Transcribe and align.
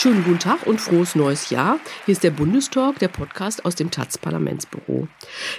Schönen 0.00 0.24
guten 0.24 0.38
Tag 0.38 0.66
und 0.66 0.80
frohes 0.80 1.14
neues 1.14 1.50
Jahr. 1.50 1.78
Hier 2.06 2.12
ist 2.12 2.24
der 2.24 2.30
Bundestalk, 2.30 2.98
der 3.00 3.08
Podcast 3.08 3.66
aus 3.66 3.74
dem 3.74 3.90
Taz-Parlamentsbüro. 3.90 5.08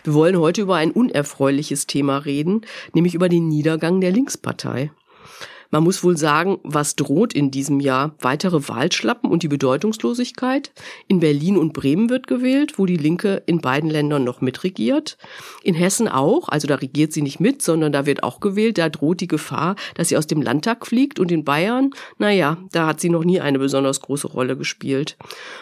Wir 0.03 0.13
wollen 0.15 0.39
heute 0.39 0.63
über 0.63 0.77
ein 0.77 0.89
unerfreuliches 0.89 1.85
Thema 1.85 2.17
reden, 2.17 2.61
nämlich 2.95 3.13
über 3.13 3.29
den 3.29 3.49
Niedergang 3.49 4.01
der 4.01 4.09
Linkspartei. 4.09 4.89
Man 5.73 5.85
muss 5.85 6.03
wohl 6.03 6.17
sagen, 6.17 6.59
was 6.63 6.97
droht 6.97 7.31
in 7.31 7.49
diesem 7.49 7.79
Jahr? 7.79 8.13
Weitere 8.19 8.67
Wahlschlappen 8.67 9.31
und 9.31 9.41
die 9.41 9.47
Bedeutungslosigkeit? 9.47 10.73
In 11.07 11.21
Berlin 11.21 11.57
und 11.57 11.71
Bremen 11.71 12.09
wird 12.09 12.27
gewählt, 12.27 12.77
wo 12.77 12.85
die 12.85 12.97
Linke 12.97 13.41
in 13.45 13.61
beiden 13.61 13.89
Ländern 13.89 14.25
noch 14.25 14.41
mitregiert. 14.41 15.17
In 15.63 15.73
Hessen 15.73 16.09
auch, 16.09 16.49
also 16.49 16.67
da 16.67 16.75
regiert 16.75 17.13
sie 17.13 17.21
nicht 17.21 17.39
mit, 17.39 17.61
sondern 17.61 17.93
da 17.93 18.05
wird 18.05 18.21
auch 18.21 18.41
gewählt. 18.41 18.77
Da 18.77 18.89
droht 18.89 19.21
die 19.21 19.29
Gefahr, 19.29 19.77
dass 19.95 20.09
sie 20.09 20.17
aus 20.17 20.27
dem 20.27 20.41
Landtag 20.41 20.85
fliegt. 20.85 21.21
Und 21.21 21.31
in 21.31 21.45
Bayern, 21.45 21.91
naja, 22.17 22.57
da 22.73 22.87
hat 22.87 22.99
sie 22.99 23.09
noch 23.09 23.23
nie 23.23 23.39
eine 23.39 23.57
besonders 23.57 24.01
große 24.01 24.27
Rolle 24.27 24.57
gespielt. 24.57 25.17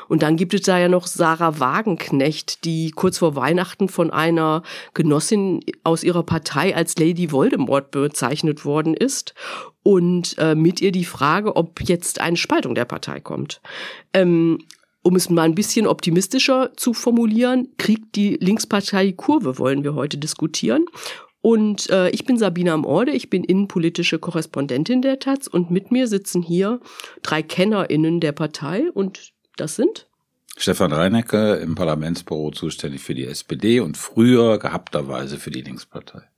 Und 0.07 0.23
dann 0.23 0.37
gibt 0.37 0.55
es 0.55 0.61
da 0.61 0.79
ja 0.79 0.89
noch 0.89 1.05
Sarah 1.05 1.59
Wagenknecht, 1.59 2.65
die 2.65 2.89
kurz 2.89 3.19
vor 3.19 3.35
Weihnachten 3.35 3.89
von 3.89 4.09
einer 4.09 4.63
Genossin 4.95 5.59
aus 5.83 6.03
ihrer 6.03 6.23
Partei 6.23 6.75
als 6.75 6.97
Lady 6.97 7.31
Voldemort 7.31 7.91
bezeichnet 7.91 8.65
worden 8.65 8.95
ist 8.95 9.35
und 9.89 10.37
äh, 10.37 10.53
mit 10.53 10.81
ihr 10.81 10.91
die 10.91 11.03
Frage, 11.03 11.55
ob 11.55 11.81
jetzt 11.81 12.21
eine 12.21 12.37
Spaltung 12.37 12.75
der 12.75 12.85
Partei 12.85 13.19
kommt. 13.19 13.59
Ähm, 14.13 14.59
um 15.01 15.15
es 15.15 15.31
mal 15.31 15.41
ein 15.41 15.55
bisschen 15.55 15.87
optimistischer 15.87 16.69
zu 16.77 16.93
formulieren, 16.93 17.69
kriegt 17.79 18.15
die 18.15 18.37
Linkspartei 18.39 19.13
Kurve, 19.13 19.57
wollen 19.57 19.83
wir 19.83 19.95
heute 19.95 20.19
diskutieren. 20.19 20.85
Und 21.41 21.89
äh, 21.89 22.11
ich 22.11 22.23
bin 22.23 22.37
Sabina 22.37 22.75
Amorde, 22.75 23.13
ich 23.13 23.31
bin 23.31 23.43
innenpolitische 23.43 24.19
Korrespondentin 24.19 25.01
der 25.01 25.17
Taz 25.17 25.47
und 25.47 25.71
mit 25.71 25.89
mir 25.91 26.05
sitzen 26.05 26.43
hier 26.43 26.81
drei 27.23 27.41
KennerInnen 27.41 28.19
der 28.19 28.33
Partei 28.33 28.91
und 28.93 29.31
das 29.57 29.75
sind 29.75 30.05
Stefan 30.55 30.91
Reinecke 30.91 31.55
im 31.55 31.73
Parlamentsbüro 31.73 32.51
zuständig 32.51 33.01
für 33.01 33.15
die 33.15 33.25
SPD 33.25 33.79
und 33.79 33.97
früher 33.97 34.59
gehabterweise 34.59 35.39
für 35.39 35.49
die 35.49 35.61
Linkspartei. 35.61 36.28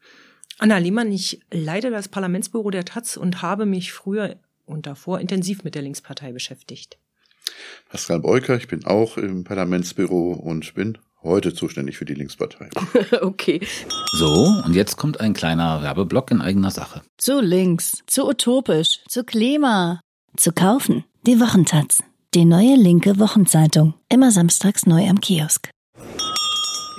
Anna 0.61 0.77
Lehmann, 0.77 1.11
ich 1.11 1.39
leite 1.51 1.89
das 1.89 2.07
Parlamentsbüro 2.07 2.69
der 2.69 2.85
Taz 2.85 3.17
und 3.17 3.41
habe 3.41 3.65
mich 3.65 3.93
früher 3.93 4.35
und 4.67 4.85
davor 4.85 5.19
intensiv 5.19 5.63
mit 5.63 5.73
der 5.73 5.81
Linkspartei 5.81 6.31
beschäftigt. 6.33 6.99
Pascal 7.89 8.19
Beuker, 8.19 8.57
ich 8.57 8.67
bin 8.67 8.85
auch 8.85 9.17
im 9.17 9.43
Parlamentsbüro 9.43 10.33
und 10.33 10.75
bin 10.75 10.99
heute 11.23 11.55
zuständig 11.55 11.97
für 11.97 12.05
die 12.05 12.13
Linkspartei. 12.13 12.69
okay. 13.21 13.59
So, 14.13 14.53
und 14.63 14.75
jetzt 14.75 14.97
kommt 14.97 15.19
ein 15.19 15.33
kleiner 15.33 15.81
Werbeblock 15.81 16.29
in 16.29 16.41
eigener 16.41 16.69
Sache. 16.69 17.01
Zu 17.17 17.41
links, 17.41 18.03
zu 18.05 18.27
utopisch, 18.27 18.99
zu 19.09 19.23
Klima. 19.23 19.99
Zu 20.37 20.51
kaufen. 20.51 21.05
Die 21.25 21.39
Wochentaz. 21.39 22.03
Die 22.35 22.45
neue 22.45 22.75
linke 22.75 23.17
Wochenzeitung. 23.17 23.95
Immer 24.09 24.29
samstags 24.29 24.85
neu 24.85 25.09
am 25.09 25.19
Kiosk. 25.21 25.71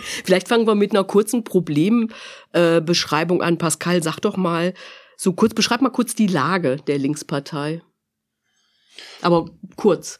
Vielleicht 0.02 0.48
fangen 0.48 0.66
wir 0.66 0.74
mit 0.74 0.92
einer 0.92 1.04
kurzen 1.04 1.44
Problembeschreibung 1.44 3.40
äh, 3.40 3.44
an. 3.44 3.58
Pascal, 3.58 4.02
sag 4.02 4.20
doch 4.20 4.36
mal, 4.36 4.74
so 5.16 5.32
kurz, 5.32 5.54
beschreib 5.54 5.80
mal 5.82 5.90
kurz 5.90 6.14
die 6.14 6.26
Lage 6.26 6.76
der 6.86 6.98
Linkspartei. 6.98 7.82
Aber 9.20 9.46
kurz. 9.76 10.18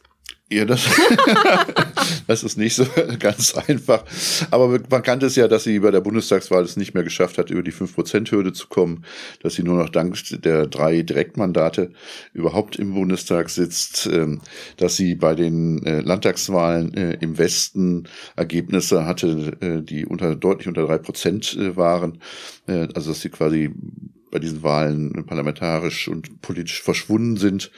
Ja, 0.49 0.65
das, 0.65 0.85
das 2.27 2.43
ist 2.43 2.57
nicht 2.57 2.75
so 2.75 2.85
ganz 3.19 3.55
einfach. 3.55 4.03
Aber 4.51 4.79
man 4.89 5.03
kannte 5.03 5.25
es 5.25 5.35
ja, 5.35 5.47
dass 5.47 5.63
sie 5.63 5.79
bei 5.79 5.91
der 5.91 6.01
Bundestagswahl 6.01 6.63
es 6.63 6.77
nicht 6.77 6.93
mehr 6.93 7.03
geschafft 7.03 7.37
hat, 7.37 7.49
über 7.49 7.63
die 7.63 7.73
5%-Hürde 7.73 8.53
zu 8.53 8.67
kommen, 8.67 9.03
dass 9.41 9.55
sie 9.55 9.63
nur 9.63 9.77
noch 9.77 9.89
dank 9.89 10.17
der 10.43 10.67
drei 10.67 11.01
Direktmandate 11.01 11.91
überhaupt 12.33 12.75
im 12.75 12.93
Bundestag 12.93 13.49
sitzt, 13.49 14.07
ähm, 14.11 14.41
dass 14.77 14.95
sie 14.95 15.15
bei 15.15 15.35
den 15.35 15.85
äh, 15.85 16.01
Landtagswahlen 16.01 16.93
äh, 16.93 17.17
im 17.21 17.37
Westen 17.37 18.03
Ergebnisse 18.35 19.05
hatte, 19.05 19.53
äh, 19.59 19.81
die 19.81 20.05
unter, 20.05 20.35
deutlich 20.35 20.67
unter 20.67 20.85
drei 20.85 20.97
Prozent 20.97 21.57
waren. 21.75 22.19
Also 22.67 23.11
dass 23.11 23.21
sie 23.21 23.29
quasi 23.29 23.71
bei 24.33 24.39
diesen 24.39 24.63
Wahlen 24.63 25.25
parlamentarisch 25.27 26.07
und 26.07 26.41
politisch 26.41 26.81
verschwunden 26.81 27.37
sind 27.37 27.71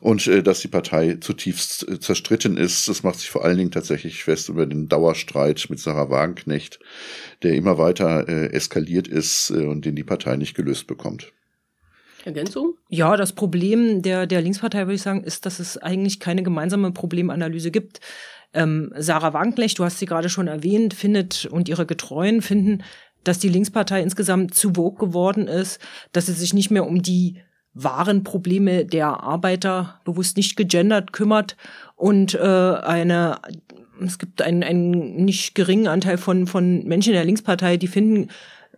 und 0.00 0.26
äh, 0.26 0.42
dass 0.42 0.60
die 0.60 0.68
Partei 0.68 1.18
zutiefst 1.20 1.86
äh, 1.86 2.00
zerstritten 2.00 2.56
ist. 2.56 2.88
Das 2.88 3.02
macht 3.02 3.18
sich 3.18 3.28
vor 3.28 3.44
allen 3.44 3.58
Dingen 3.58 3.70
tatsächlich 3.70 4.24
fest 4.24 4.48
über 4.48 4.64
den 4.64 4.88
Dauerstreit 4.88 5.66
mit 5.68 5.78
Sarah 5.78 6.08
Wagenknecht, 6.08 6.80
der 7.42 7.54
immer 7.54 7.76
weiter 7.76 8.26
äh, 8.26 8.46
eskaliert 8.52 9.06
ist 9.06 9.50
äh, 9.50 9.66
und 9.66 9.84
den 9.84 9.96
die 9.96 10.04
Partei 10.04 10.36
nicht 10.36 10.54
gelöst 10.54 10.86
bekommt. 10.86 11.30
Ergänzung? 12.24 12.74
Ja, 12.88 13.16
das 13.16 13.34
Problem 13.34 14.00
der, 14.00 14.26
der 14.26 14.40
Linkspartei, 14.40 14.80
würde 14.80 14.94
ich 14.94 15.02
sagen, 15.02 15.24
ist, 15.24 15.44
dass 15.44 15.58
es 15.58 15.76
eigentlich 15.76 16.20
keine 16.20 16.42
gemeinsame 16.42 16.90
Problemanalyse 16.90 17.70
gibt. 17.70 18.00
Ähm, 18.54 18.92
Sarah 18.96 19.34
Wagenknecht, 19.34 19.78
du 19.78 19.84
hast 19.84 19.98
sie 19.98 20.06
gerade 20.06 20.30
schon 20.30 20.48
erwähnt, 20.48 20.94
findet 20.94 21.44
und 21.44 21.68
ihre 21.68 21.84
Getreuen 21.84 22.40
finden, 22.40 22.82
dass 23.28 23.38
die 23.38 23.48
Linkspartei 23.48 24.02
insgesamt 24.02 24.54
zu 24.54 24.74
vogue 24.74 24.98
geworden 24.98 25.46
ist, 25.46 25.80
dass 26.12 26.26
sie 26.26 26.32
sich 26.32 26.54
nicht 26.54 26.70
mehr 26.70 26.86
um 26.86 27.02
die 27.02 27.36
wahren 27.74 28.24
Probleme 28.24 28.84
der 28.84 29.22
Arbeiter 29.22 30.00
bewusst 30.04 30.36
nicht 30.36 30.56
gegendert 30.56 31.12
kümmert 31.12 31.56
und 31.94 32.34
äh, 32.34 32.38
eine 32.38 33.38
es 34.00 34.18
gibt 34.18 34.42
einen, 34.42 34.62
einen 34.62 35.24
nicht 35.24 35.54
geringen 35.54 35.88
Anteil 35.88 36.18
von, 36.18 36.46
von 36.46 36.84
Menschen 36.84 37.10
in 37.10 37.16
der 37.16 37.24
Linkspartei, 37.24 37.76
die 37.76 37.88
finden, 37.88 38.30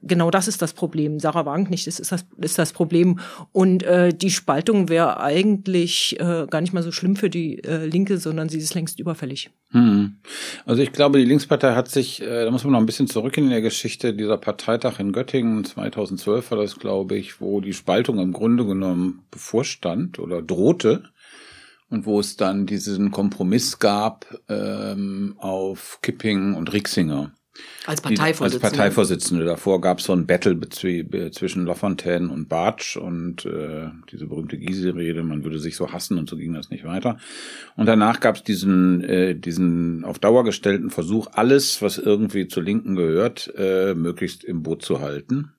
genau 0.02 0.30
das 0.30 0.48
ist 0.48 0.62
das 0.62 0.72
Problem. 0.72 1.20
Sarah 1.20 1.46
Wagenknecht 1.46 1.86
ist, 1.86 2.00
ist, 2.00 2.12
das, 2.12 2.24
ist 2.38 2.58
das 2.58 2.72
Problem. 2.72 3.18
Und 3.52 3.82
äh, 3.82 4.12
die 4.12 4.30
Spaltung 4.30 4.88
wäre 4.88 5.20
eigentlich 5.20 6.18
äh, 6.18 6.46
gar 6.48 6.60
nicht 6.60 6.72
mal 6.72 6.82
so 6.82 6.92
schlimm 6.92 7.16
für 7.16 7.30
die 7.30 7.62
äh, 7.64 7.86
Linke, 7.86 8.18
sondern 8.18 8.48
sie 8.48 8.58
ist 8.58 8.74
längst 8.74 8.98
überfällig. 8.98 9.50
Hm. 9.70 10.16
Also 10.64 10.82
ich 10.82 10.92
glaube, 10.92 11.18
die 11.18 11.24
Linkspartei 11.24 11.74
hat 11.74 11.88
sich, 11.88 12.22
äh, 12.22 12.44
da 12.44 12.50
muss 12.50 12.64
man 12.64 12.72
noch 12.72 12.80
ein 12.80 12.86
bisschen 12.86 13.08
zurück 13.08 13.36
in 13.36 13.50
der 13.50 13.62
Geschichte, 13.62 14.14
dieser 14.14 14.38
Parteitag 14.38 14.98
in 14.98 15.12
Göttingen 15.12 15.64
2012 15.64 16.50
war 16.50 16.58
das, 16.58 16.78
glaube 16.78 17.16
ich, 17.16 17.40
wo 17.40 17.60
die 17.60 17.74
Spaltung 17.74 18.18
im 18.18 18.32
Grunde 18.32 18.64
genommen 18.64 19.22
bevorstand 19.30 20.18
oder 20.18 20.42
drohte 20.42 21.04
und 21.90 22.06
wo 22.06 22.20
es 22.20 22.36
dann 22.36 22.66
diesen 22.66 23.10
Kompromiss 23.10 23.78
gab 23.78 24.26
ähm, 24.48 25.34
auf 25.38 25.98
Kipping 26.02 26.54
und 26.54 26.72
Rixinger. 26.72 27.32
Als 27.84 28.00
Parteivorsitzende. 28.00 28.64
Als 28.64 28.76
Parteivorsitzende. 28.76 29.44
Davor 29.44 29.80
gab 29.80 29.98
es 29.98 30.04
so 30.04 30.12
ein 30.12 30.26
Battle 30.26 30.58
zwischen 30.68 31.66
Lafontaine 31.66 32.30
und 32.30 32.48
Bartsch 32.48 32.96
und 32.96 33.44
äh, 33.44 33.88
diese 34.10 34.26
berühmte 34.26 34.56
Gysi-Rede, 34.56 35.22
man 35.24 35.42
würde 35.44 35.58
sich 35.58 35.76
so 35.76 35.92
hassen 35.92 36.18
und 36.18 36.28
so 36.28 36.36
ging 36.36 36.54
das 36.54 36.70
nicht 36.70 36.84
weiter. 36.84 37.18
Und 37.76 37.86
danach 37.86 38.20
gab 38.20 38.36
es 38.36 38.44
diesen, 38.44 39.02
äh, 39.02 39.34
diesen 39.34 40.04
auf 40.04 40.18
Dauer 40.18 40.44
gestellten 40.44 40.90
Versuch, 40.90 41.28
alles, 41.32 41.82
was 41.82 41.98
irgendwie 41.98 42.46
zur 42.46 42.62
Linken 42.62 42.94
gehört, 42.94 43.52
äh, 43.56 43.94
möglichst 43.94 44.44
im 44.44 44.62
Boot 44.62 44.82
zu 44.82 45.00
halten 45.00 45.52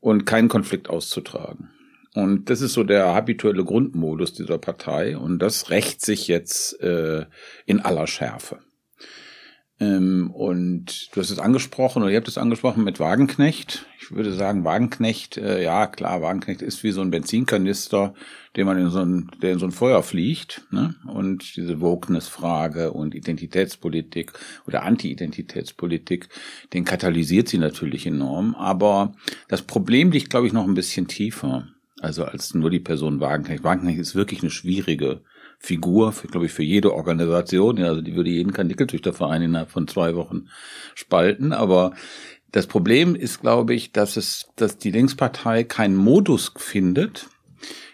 und 0.00 0.24
keinen 0.24 0.48
Konflikt 0.48 0.88
auszutragen. 0.88 1.70
Und 2.14 2.48
das 2.48 2.62
ist 2.62 2.72
so 2.72 2.84
der 2.84 3.14
habituelle 3.14 3.64
Grundmodus 3.64 4.32
dieser 4.32 4.58
Partei 4.58 5.16
und 5.16 5.40
das 5.40 5.70
rächt 5.70 6.00
sich 6.00 6.26
jetzt 6.26 6.80
äh, 6.80 7.26
in 7.66 7.80
aller 7.80 8.06
Schärfe. 8.06 8.60
Ähm, 9.80 10.32
und 10.32 11.14
du 11.14 11.20
hast 11.20 11.30
es 11.30 11.38
angesprochen, 11.38 12.02
oder 12.02 12.10
ihr 12.10 12.16
habt 12.16 12.26
es 12.26 12.38
angesprochen 12.38 12.82
mit 12.82 12.98
Wagenknecht. 12.98 13.86
Ich 14.00 14.10
würde 14.10 14.32
sagen, 14.32 14.64
Wagenknecht, 14.64 15.36
äh, 15.36 15.62
ja 15.62 15.86
klar, 15.86 16.20
Wagenknecht 16.20 16.62
ist 16.62 16.82
wie 16.82 16.90
so 16.90 17.00
ein 17.00 17.12
Benzinkanister, 17.12 18.12
den 18.56 18.66
man 18.66 18.78
in 18.78 18.90
so 18.90 19.00
ein, 19.00 19.30
der 19.40 19.52
in 19.52 19.60
so 19.60 19.66
ein 19.66 19.72
Feuer 19.72 20.02
fliegt. 20.02 20.66
Ne? 20.72 20.96
Und 21.06 21.56
diese 21.56 21.80
Wokeness-Frage 21.80 22.92
und 22.92 23.14
Identitätspolitik 23.14 24.32
oder 24.66 24.82
Anti-Identitätspolitik, 24.82 26.28
den 26.72 26.84
katalysiert 26.84 27.48
sie 27.48 27.58
natürlich 27.58 28.04
enorm. 28.04 28.56
Aber 28.56 29.14
das 29.46 29.62
Problem 29.62 30.10
liegt, 30.10 30.30
glaube 30.30 30.48
ich, 30.48 30.52
noch 30.52 30.66
ein 30.66 30.74
bisschen 30.74 31.06
tiefer. 31.06 31.68
Also 32.00 32.24
als 32.24 32.54
nur 32.54 32.70
die 32.70 32.80
Person 32.80 33.20
Wagenknecht. 33.20 33.62
Wagenknecht 33.62 34.00
ist 34.00 34.14
wirklich 34.16 34.42
eine 34.42 34.50
schwierige 34.50 35.22
Figur, 35.58 36.12
für, 36.12 36.28
glaube 36.28 36.46
ich, 36.46 36.52
für 36.52 36.62
jede 36.62 36.94
Organisation. 36.94 37.76
Ja, 37.76 37.86
also 37.86 38.00
die 38.00 38.14
würde 38.14 38.30
jeden 38.30 38.52
Karnickelzüchterverein 38.52 39.42
innerhalb 39.42 39.70
von 39.70 39.88
zwei 39.88 40.14
Wochen 40.14 40.48
spalten. 40.94 41.52
Aber 41.52 41.92
das 42.52 42.66
Problem 42.66 43.14
ist, 43.14 43.40
glaube 43.40 43.74
ich, 43.74 43.92
dass 43.92 44.16
es, 44.16 44.48
dass 44.56 44.78
die 44.78 44.90
Linkspartei 44.90 45.64
keinen 45.64 45.96
Modus 45.96 46.52
findet, 46.56 47.28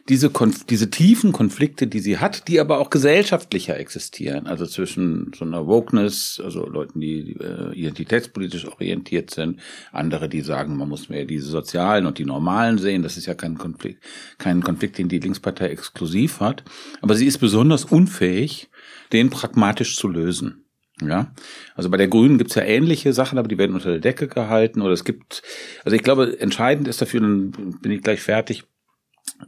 diese, 0.08 0.28
Konf 0.28 0.64
diese 0.64 0.90
tiefen 0.90 1.32
Konflikte, 1.32 1.86
die 1.86 2.00
sie 2.00 2.18
hat, 2.18 2.48
die 2.48 2.60
aber 2.60 2.78
auch 2.78 2.90
gesellschaftlicher 2.90 3.78
existieren, 3.78 4.46
also 4.46 4.66
zwischen 4.66 5.32
so 5.34 5.44
einer 5.44 5.66
Wokeness, 5.66 6.40
also 6.44 6.66
Leuten, 6.66 7.00
die 7.00 7.36
äh, 7.40 7.72
identitätspolitisch 7.74 8.66
orientiert 8.66 9.30
sind, 9.30 9.60
andere, 9.92 10.28
die 10.28 10.42
sagen, 10.42 10.76
man 10.76 10.88
muss 10.88 11.08
mehr 11.08 11.24
diese 11.24 11.48
sozialen 11.48 12.04
und 12.04 12.18
die 12.18 12.26
normalen 12.26 12.76
sehen, 12.78 13.02
das 13.02 13.16
ist 13.16 13.26
ja 13.26 13.34
kein 13.34 13.56
Konflikt, 13.56 14.04
kein 14.36 14.62
Konflikt, 14.62 14.98
den 14.98 15.08
die 15.08 15.20
Linkspartei 15.20 15.68
exklusiv 15.68 16.40
hat, 16.40 16.64
aber 17.00 17.14
sie 17.14 17.26
ist 17.26 17.38
besonders 17.38 17.84
unfähig, 17.84 18.68
den 19.12 19.30
pragmatisch 19.30 19.96
zu 19.96 20.08
lösen. 20.08 20.60
Ja, 21.02 21.34
also 21.74 21.90
bei 21.90 21.96
der 21.96 22.06
Grünen 22.06 22.38
gibt's 22.38 22.54
ja 22.54 22.62
ähnliche 22.62 23.12
Sachen, 23.12 23.36
aber 23.36 23.48
die 23.48 23.58
werden 23.58 23.74
unter 23.74 23.90
der 23.90 23.98
Decke 23.98 24.28
gehalten. 24.28 24.80
Oder 24.80 24.92
es 24.92 25.02
gibt, 25.02 25.42
also 25.84 25.96
ich 25.96 26.04
glaube, 26.04 26.38
entscheidend 26.38 26.86
ist 26.86 27.02
dafür, 27.02 27.20
dann 27.20 27.50
bin 27.50 27.90
ich 27.90 28.00
gleich 28.00 28.20
fertig, 28.20 28.62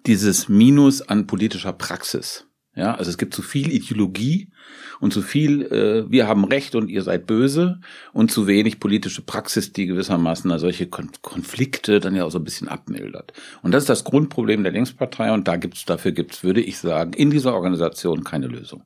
dieses 0.06 0.48
Minus 0.48 1.02
an 1.02 1.26
politischer 1.26 1.72
Praxis. 1.72 2.46
Ja, 2.76 2.94
also 2.94 3.10
es 3.10 3.16
gibt 3.16 3.32
zu 3.32 3.40
viel 3.40 3.72
Ideologie 3.72 4.50
und 5.00 5.10
zu 5.10 5.22
viel, 5.22 5.62
äh, 5.62 6.10
wir 6.10 6.28
haben 6.28 6.44
Recht 6.44 6.74
und 6.74 6.90
ihr 6.90 7.00
seid 7.00 7.26
böse 7.26 7.80
und 8.12 8.30
zu 8.30 8.46
wenig 8.46 8.80
politische 8.80 9.22
Praxis, 9.22 9.72
die 9.72 9.86
gewissermaßen 9.86 10.58
solche 10.58 10.86
Kon 10.86 11.10
Konflikte 11.22 12.00
dann 12.00 12.14
ja 12.14 12.24
auch 12.24 12.30
so 12.30 12.38
ein 12.38 12.44
bisschen 12.44 12.68
abmildert. 12.68 13.32
Und 13.62 13.72
das 13.72 13.84
ist 13.84 13.88
das 13.88 14.04
Grundproblem 14.04 14.62
der 14.62 14.72
Linkspartei 14.72 15.32
und 15.32 15.48
da 15.48 15.56
gibt's, 15.56 15.86
dafür 15.86 16.12
gibt's, 16.12 16.44
würde 16.44 16.60
ich 16.60 16.76
sagen, 16.76 17.14
in 17.14 17.30
dieser 17.30 17.54
Organisation 17.54 18.24
keine 18.24 18.46
Lösung. 18.46 18.82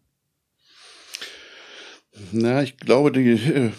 Na, 2.32 2.62
ich 2.62 2.76
glaube, 2.76 3.10
die 3.12 3.30
äh, 3.30 3.70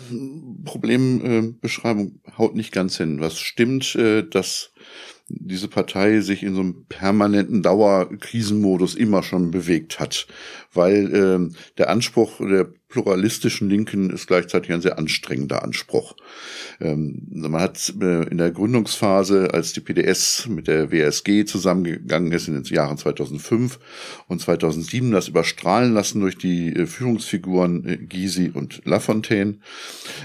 Problembeschreibung 0.66 2.20
äh, 2.26 2.32
haut 2.38 2.56
nicht 2.56 2.74
ganz 2.74 2.98
hin. 2.98 3.20
Was 3.20 3.40
stimmt, 3.40 3.96
äh, 3.96 4.24
dass 4.24 4.74
diese 5.40 5.68
Partei 5.68 6.22
sich 6.22 6.44
in 6.44 6.56
so 6.56 6.62
einem 6.62 6.86
permanenten 6.88 7.64
Dauerkrisenmodus 7.64 8.96
immer 8.96 9.24
schon 9.24 9.52
bewegt 9.52 10.00
hat, 10.00 10.28
weil 10.74 11.14
äh, 11.14 11.56
der 11.78 11.90
Anspruch 11.90 12.38
der 12.40 12.68
pluralistischen 12.92 13.70
Linken 13.70 14.10
ist 14.10 14.28
gleichzeitig 14.28 14.72
ein 14.72 14.82
sehr 14.82 15.00
anstrengender 15.00 15.64
Anspruch. 15.64 16.16
Ähm, 16.80 17.28
man 17.32 17.62
hat 17.62 17.94
äh, 18.00 18.28
in 18.28 18.38
der 18.38 18.52
Gründungsphase, 18.52 19.54
als 19.54 19.74
die 19.74 19.80
PDS 19.80 20.48
mit 20.48 20.68
der 20.68 20.92
WSG 20.92 21.46
zusammengegangen 21.46 22.32
ist 22.32 22.48
in 22.48 22.54
den 22.54 22.64
Jahren 22.66 22.98
2005 22.98 23.80
und 24.28 24.42
2007, 24.42 25.12
das 25.12 25.30
überstrahlen 25.30 25.94
lassen 25.94 26.22
durch 26.22 26.38
die 26.38 26.76
äh, 26.76 26.86
Führungsfiguren 26.86 27.88
äh, 27.88 27.98
Gysi 27.98 28.52
und 28.54 28.82
Lafontaine. 28.86 29.60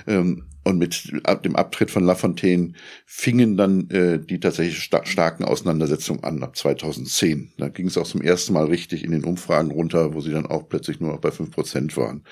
Ähm, 0.07 0.45
und 0.67 0.79
mit 0.79 1.13
dem 1.45 1.55
Abtritt 1.55 1.93
von 1.93 2.05
Lafontaine 2.05 2.73
fingen 3.05 3.57
dann 3.57 3.89
äh, 3.91 4.19
die 4.19 4.41
tatsächlich 4.41 4.83
sta 4.83 5.07
starken 5.07 5.45
Auseinandersetzungen 5.45 6.25
an 6.25 6.43
ab 6.43 6.57
2010. 6.57 7.53
Da 7.57 7.69
ging 7.69 7.87
es 7.87 7.97
auch 7.97 8.07
zum 8.07 8.21
ersten 8.21 8.53
Mal 8.53 8.65
richtig 8.65 9.05
in 9.05 9.13
den 9.13 9.23
Umfragen 9.23 9.71
runter, 9.71 10.13
wo 10.13 10.21
sie 10.21 10.33
dann 10.33 10.45
auch 10.45 10.69
plötzlich 10.69 10.99
nur 10.99 11.13
noch 11.13 11.21
bei 11.21 11.31
fünf 11.31 11.53
Prozent 11.53 11.97
waren. 11.97 12.25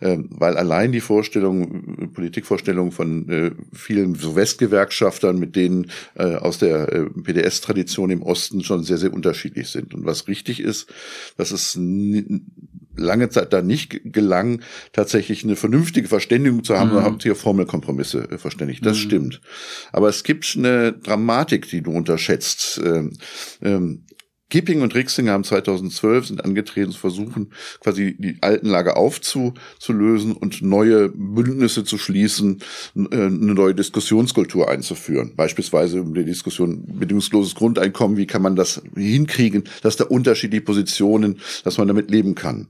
Ähm, 0.00 0.28
weil 0.30 0.56
allein 0.56 0.92
die 0.92 1.00
Vorstellung, 1.00 2.12
Politikvorstellung 2.12 2.92
von 2.92 3.28
äh, 3.28 3.50
vielen 3.72 4.14
so 4.14 4.36
Westgewerkschaftern, 4.36 5.40
mit 5.40 5.56
denen 5.56 5.90
äh, 6.14 6.36
aus 6.36 6.58
der 6.58 6.92
äh, 6.92 7.06
PDS-Tradition 7.06 8.10
im 8.10 8.22
Osten 8.22 8.62
schon 8.62 8.84
sehr, 8.84 8.98
sehr 8.98 9.12
unterschiedlich 9.12 9.70
sind. 9.70 9.92
Und 9.92 10.06
was 10.06 10.28
richtig 10.28 10.60
ist, 10.60 10.86
dass 11.36 11.50
es 11.50 11.76
lange 12.96 13.28
Zeit 13.28 13.52
da 13.52 13.62
nicht 13.62 14.00
gelang, 14.04 14.60
tatsächlich 14.92 15.44
eine 15.44 15.56
vernünftige 15.56 16.08
Verständigung 16.08 16.64
zu 16.64 16.78
haben, 16.78 16.92
mhm. 16.92 17.02
haben 17.02 17.18
hier 17.20 17.36
Formelkompromisse 17.36 18.30
äh, 18.30 18.38
verständigt. 18.38 18.84
Das 18.84 18.96
mhm. 18.98 19.02
stimmt. 19.02 19.40
Aber 19.92 20.08
es 20.08 20.24
gibt 20.24 20.54
eine 20.56 20.92
Dramatik, 20.92 21.68
die 21.68 21.82
du 21.82 21.92
unterschätzt. 21.92 22.80
Ähm, 22.84 23.12
ähm, 23.62 24.04
Kipping 24.52 24.82
und 24.82 24.94
Rixinger 24.94 25.32
haben 25.32 25.44
2012 25.44 26.26
sind 26.26 26.44
angetreten 26.44 26.92
zu 26.92 26.98
versuchen, 26.98 27.54
quasi 27.80 28.14
die 28.18 28.36
alten 28.42 28.66
Lager 28.66 28.98
aufzulösen 28.98 30.34
und 30.34 30.60
neue 30.60 31.08
Bündnisse 31.08 31.84
zu 31.84 31.96
schließen, 31.96 32.58
äh, 32.94 33.00
eine 33.14 33.54
neue 33.54 33.74
Diskussionskultur 33.74 34.68
einzuführen. 34.68 35.32
Beispielsweise 35.36 36.00
über 36.00 36.18
die 36.18 36.26
Diskussion 36.26 36.84
bedingungsloses 36.86 37.54
Grundeinkommen, 37.54 38.18
wie 38.18 38.26
kann 38.26 38.42
man 38.42 38.54
das 38.54 38.82
hinkriegen, 38.94 39.64
dass 39.80 39.96
da 39.96 40.04
unterschiedliche 40.04 40.66
Positionen, 40.66 41.40
dass 41.64 41.78
man 41.78 41.88
damit 41.88 42.10
leben 42.10 42.34
kann. 42.34 42.66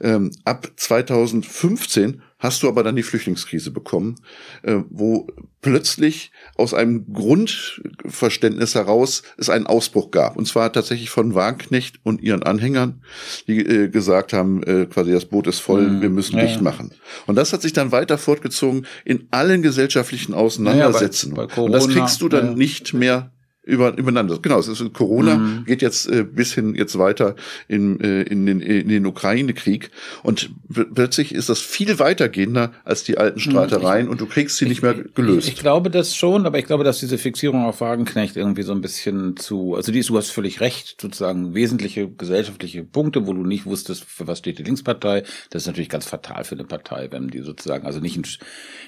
Ähm, 0.00 0.30
ab 0.44 0.70
2015 0.76 2.22
hast 2.40 2.62
du 2.62 2.68
aber 2.68 2.82
dann 2.82 2.96
die 2.96 3.02
Flüchtlingskrise 3.02 3.70
bekommen, 3.70 4.16
äh, 4.62 4.78
wo 4.88 5.28
plötzlich 5.62 6.32
aus 6.56 6.74
einem 6.74 7.12
Grundverständnis 7.12 8.74
heraus 8.74 9.22
es 9.36 9.50
einen 9.50 9.66
Ausbruch 9.66 10.10
gab. 10.10 10.36
Und 10.36 10.46
zwar 10.46 10.72
tatsächlich 10.72 11.10
von 11.10 11.34
Wagenknecht 11.34 12.00
und 12.02 12.22
ihren 12.22 12.42
Anhängern, 12.42 13.02
die 13.46 13.60
äh, 13.60 13.88
gesagt 13.88 14.32
haben, 14.32 14.62
äh, 14.62 14.86
quasi 14.86 15.12
das 15.12 15.26
Boot 15.26 15.46
ist 15.46 15.60
voll, 15.60 15.88
mhm. 15.88 16.02
wir 16.02 16.10
müssen 16.10 16.38
ja, 16.38 16.46
dicht 16.46 16.62
machen. 16.62 16.92
Und 17.26 17.36
das 17.36 17.52
hat 17.52 17.62
sich 17.62 17.72
dann 17.72 17.92
weiter 17.92 18.18
fortgezogen 18.18 18.86
in 19.04 19.28
allen 19.30 19.62
gesellschaftlichen 19.62 20.34
Auseinandersetzungen. 20.34 21.36
Ja, 21.36 21.42
bei, 21.42 21.46
bei 21.48 21.54
Corona, 21.54 21.78
und 21.78 21.88
das 21.88 21.94
kriegst 21.94 22.22
du 22.22 22.28
dann 22.28 22.54
nicht 22.54 22.94
mehr 22.94 23.30
über, 23.70 23.96
übereinander. 23.96 24.38
Genau, 24.42 24.58
es 24.58 24.68
ist 24.68 24.92
Corona 24.92 25.36
mhm. 25.36 25.64
geht 25.64 25.82
jetzt 25.82 26.08
äh, 26.08 26.24
bis 26.24 26.52
hin 26.52 26.74
jetzt 26.74 26.98
weiter 26.98 27.36
in, 27.68 28.00
äh, 28.00 28.22
in 28.22 28.46
den, 28.46 28.60
in 28.60 28.88
den 28.88 29.06
Ukraine-Krieg 29.06 29.90
und 30.22 30.50
plötzlich 30.94 31.34
ist 31.34 31.48
das 31.48 31.60
viel 31.60 31.98
weitergehender 31.98 32.72
als 32.84 33.04
die 33.04 33.18
alten 33.18 33.38
mhm. 33.38 33.50
Streitereien 33.50 34.06
ich, 34.06 34.10
und 34.10 34.20
du 34.20 34.26
kriegst 34.26 34.56
sie 34.56 34.64
ich, 34.64 34.70
nicht 34.70 34.82
mehr 34.82 34.94
gelöst. 34.94 35.48
Ich, 35.48 35.54
ich, 35.54 35.60
glaube 35.60 35.90
das 35.90 36.14
schon, 36.16 36.46
aber 36.46 36.58
ich 36.58 36.66
glaube, 36.66 36.84
dass 36.84 37.00
diese 37.00 37.18
Fixierung 37.18 37.64
auf 37.64 37.80
Wagenknecht 37.80 38.36
irgendwie 38.36 38.62
so 38.62 38.72
ein 38.72 38.80
bisschen 38.80 39.36
zu, 39.36 39.74
also 39.74 39.92
die 39.92 40.00
ist, 40.00 40.08
du 40.08 40.16
hast 40.16 40.30
völlig 40.30 40.60
recht, 40.60 41.00
sozusagen 41.00 41.54
wesentliche 41.54 42.08
gesellschaftliche 42.08 42.82
Punkte, 42.82 43.26
wo 43.26 43.32
du 43.32 43.44
nicht 43.44 43.66
wusstest, 43.66 44.04
für 44.04 44.26
was 44.26 44.38
steht 44.38 44.58
die 44.58 44.64
Linkspartei. 44.64 45.22
Das 45.50 45.62
ist 45.62 45.66
natürlich 45.66 45.88
ganz 45.88 46.06
fatal 46.06 46.44
für 46.44 46.54
eine 46.54 46.64
Partei, 46.64 47.08
wenn 47.10 47.28
die 47.28 47.40
sozusagen 47.40 47.86
also 47.86 48.00
nicht 48.00 48.16
in, 48.16 48.24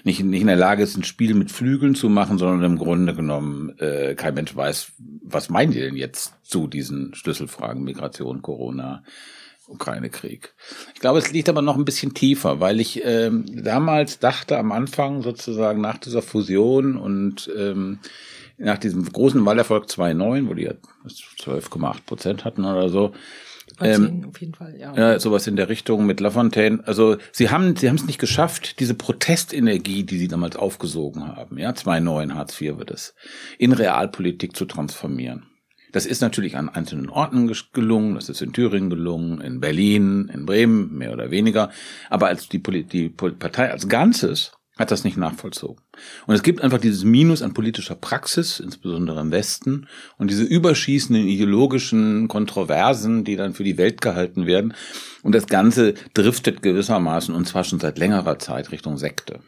nicht, 0.05 0.25
nicht 0.25 0.41
in 0.41 0.47
der 0.47 0.57
Lage 0.57 0.83
ist, 0.83 0.97
ein 0.97 1.05
Spiel 1.05 1.35
mit 1.35 1.51
Flügeln 1.51 1.95
zu 1.95 2.09
machen, 2.09 2.39
sondern 2.39 2.63
im 2.65 2.79
Grunde 2.79 3.15
genommen 3.15 3.79
äh, 3.79 4.15
kein 4.15 4.35
Mensch 4.35 4.55
weiß, 4.55 4.72
weiß, 4.73 4.93
was 5.23 5.51
meint 5.51 5.75
ihr 5.75 5.83
denn 5.83 5.97
jetzt 5.97 6.35
zu 6.43 6.67
diesen 6.67 7.15
Schlüsselfragen 7.15 7.85
Migration, 7.85 8.43
Corona, 8.43 9.05
Ukraine-Krieg? 9.69 10.55
Ich 10.95 11.01
glaube, 11.01 11.19
es 11.19 11.33
liegt 11.33 11.49
aber 11.49 11.63
noch 11.63 11.77
ein 11.77 11.85
bisschen 11.85 12.15
tiefer, 12.15 12.61
weil 12.61 12.81
ich 12.81 13.05
ähm, 13.05 13.45
damals 13.63 14.19
dachte 14.19 14.59
am 14.59 14.73
Anfang 14.73 15.23
sozusagen 15.23 15.81
nach 15.81 15.99
dieser 15.99 16.23
Fusion 16.23 16.97
und 16.97 17.51
ähm, 17.57 17.99
nach 18.59 18.79
diesem 18.79 19.05
großen 19.05 19.45
Wahlerfolg 19.45 19.87
2.9, 19.87 20.49
wo 20.49 20.55
die 20.55 20.65
ja 20.65 20.73
12,8 21.07 22.07
Prozent 22.07 22.45
hatten 22.45 22.65
oder 22.65 22.89
so, 22.89 23.13
ähm, 23.81 24.27
auf 24.29 24.41
jeden 24.41 24.55
Fall, 24.55 24.77
ja. 24.79 24.95
ja. 24.95 25.19
Sowas 25.19 25.47
in 25.47 25.57
der 25.57 25.69
Richtung 25.69 26.07
mit 26.07 26.21
Lafontaine. 26.21 26.81
Also 26.85 27.17
sie 27.33 27.51
haben 27.51 27.77
sie 27.77 27.89
haben 27.89 27.97
es 27.97 28.05
nicht 28.05 28.19
geschafft, 28.19 28.81
diese 28.81 28.95
Protestenergie, 28.95 30.05
die 30.05 30.19
sie 30.19 30.29
damals 30.29 30.57
aufgesogen 30.57 31.27
haben, 31.27 31.59
ja, 31.59 31.71
2.9 31.71 32.35
Hartz 32.35 32.61
IV 32.61 32.79
wird 32.79 32.91
es, 32.91 33.15
in 33.59 33.73
Realpolitik 33.73 34.57
zu 34.57 34.65
transformieren. 34.65 35.47
Das 35.93 36.07
ist 36.07 36.23
natürlich 36.23 36.57
an 36.57 36.71
einzelnen 36.71 37.11
Orten 37.11 37.53
gelungen, 37.75 38.15
das 38.15 38.31
ist 38.31 38.41
in 38.41 38.55
Thüringen 38.55 38.89
gelungen, 38.89 39.43
in 39.43 39.61
Berlin, 39.61 40.31
in 40.33 40.47
Bremen, 40.47 40.97
mehr 40.97 41.13
oder 41.13 41.31
weniger. 41.31 41.71
Aber 42.09 42.29
als 42.29 42.49
die, 42.49 42.63
die 42.63 43.11
Partei 43.11 43.71
als 43.71 43.89
Ganzes 43.89 44.53
hat 44.79 44.91
das 44.91 45.05
nicht 45.05 45.17
nachvollzogen. 45.17 45.83
Und 46.27 46.35
es 46.35 46.43
gibt 46.43 46.63
einfach 46.63 46.79
dieses 46.79 47.05
Minus 47.05 47.43
an 47.43 47.53
politischer 47.53 47.95
Praxis, 47.95 48.59
insbesondere 48.59 49.21
im 49.21 49.31
Westen, 49.31 49.87
und 50.17 50.31
diese 50.31 50.45
überschießenden 50.45 51.27
ideologischen 51.27 52.27
Kontroversen, 52.29 53.25
die 53.25 53.37
dann 53.37 53.55
für 53.55 53.65
die 53.65 53.77
Welt 53.77 54.01
gehalten 54.01 54.47
werden. 54.47 54.75
Und 55.23 55.35
das 55.35 55.47
Ganze 55.47 55.95
driftet 56.15 56.63
gewissermaßen, 56.63 57.35
und 57.35 57.47
zwar 57.47 57.65
schon 57.65 57.81
seit 57.81 57.99
längerer 57.99 58.39
Zeit, 58.39 58.73
Richtung 58.73 58.97
Sekte. 58.97 59.41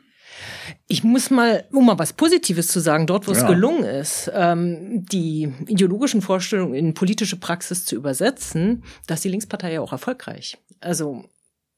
Ich 0.88 1.04
muss 1.04 1.30
mal, 1.30 1.64
um 1.72 1.86
mal 1.86 1.98
was 1.98 2.12
Positives 2.12 2.68
zu 2.68 2.80
sagen, 2.80 3.06
dort, 3.06 3.26
wo 3.26 3.32
ja. 3.32 3.38
es 3.38 3.46
gelungen 3.46 3.84
ist, 3.84 4.30
ähm, 4.34 5.06
die 5.06 5.52
ideologischen 5.66 6.20
Vorstellungen 6.20 6.74
in 6.74 6.94
politische 6.94 7.36
Praxis 7.36 7.84
zu 7.84 7.96
übersetzen, 7.96 8.84
da 9.06 9.14
ist 9.14 9.24
die 9.24 9.30
Linkspartei 9.30 9.72
ja 9.72 9.80
auch 9.80 9.92
erfolgreich. 9.92 10.58
Also 10.80 11.24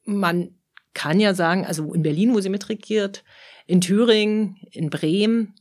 man 0.04 0.55
kann 0.96 1.20
ja 1.20 1.34
sagen, 1.34 1.66
also 1.66 1.92
in 1.92 2.02
Berlin, 2.02 2.34
wo 2.34 2.40
sie 2.40 2.48
mitregiert, 2.48 3.22
in 3.66 3.82
Thüringen, 3.82 4.56
in 4.70 4.88
Bremen, 4.88 5.54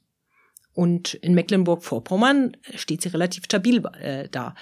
und 0.75 1.13
in 1.15 1.33
Mecklenburg-Vorpommern 1.33 2.57
steht 2.75 3.01
sie 3.01 3.09
relativ 3.09 3.45
stabil 3.45 3.81
äh, 4.01 4.27
da. 4.29 4.55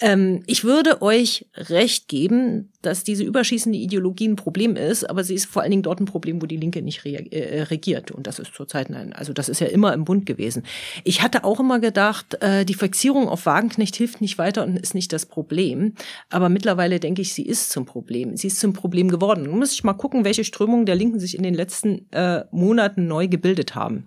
Ähm, 0.00 0.44
ich 0.46 0.62
würde 0.62 1.02
euch 1.02 1.46
recht 1.54 2.06
geben, 2.06 2.72
dass 2.80 3.02
diese 3.02 3.24
überschießende 3.24 3.76
Ideologie 3.76 4.28
ein 4.28 4.36
Problem 4.36 4.76
ist, 4.76 5.10
aber 5.10 5.24
sie 5.24 5.34
ist 5.34 5.46
vor 5.46 5.62
allen 5.62 5.72
Dingen 5.72 5.82
dort 5.82 5.98
ein 5.98 6.04
Problem, 6.04 6.40
wo 6.40 6.46
die 6.46 6.56
Linke 6.56 6.80
nicht 6.80 7.04
re 7.04 7.32
äh, 7.32 7.62
regiert. 7.62 8.12
Und 8.12 8.28
das 8.28 8.38
ist 8.38 8.54
zurzeit 8.54 8.88
ein, 8.90 9.12
also 9.12 9.32
das 9.32 9.48
ist 9.48 9.60
ja 9.60 9.66
immer 9.66 9.92
im 9.94 10.04
Bund 10.04 10.26
gewesen. 10.26 10.62
Ich 11.02 11.22
hatte 11.22 11.42
auch 11.42 11.58
immer 11.58 11.80
gedacht, 11.80 12.40
äh, 12.40 12.64
die 12.64 12.74
Fixierung 12.74 13.28
auf 13.28 13.44
Wagenknecht 13.44 13.96
hilft 13.96 14.20
nicht 14.20 14.38
weiter 14.38 14.62
und 14.62 14.78
ist 14.78 14.94
nicht 14.94 15.12
das 15.12 15.26
Problem. 15.26 15.94
Aber 16.30 16.48
mittlerweile 16.48 17.00
denke 17.00 17.22
ich, 17.22 17.34
sie 17.34 17.44
ist 17.44 17.70
zum 17.70 17.84
Problem. 17.84 18.36
Sie 18.36 18.46
ist 18.46 18.60
zum 18.60 18.74
Problem 18.74 19.08
geworden. 19.08 19.42
Nun 19.42 19.58
muss 19.58 19.72
ich 19.72 19.82
mal 19.82 19.94
gucken, 19.94 20.24
welche 20.24 20.44
Strömungen 20.44 20.86
der 20.86 20.94
Linken 20.94 21.18
sich 21.18 21.36
in 21.36 21.42
den 21.42 21.54
letzten 21.54 22.10
äh, 22.12 22.44
Monaten 22.52 23.08
neu 23.08 23.26
gebildet 23.26 23.74
haben. 23.74 24.06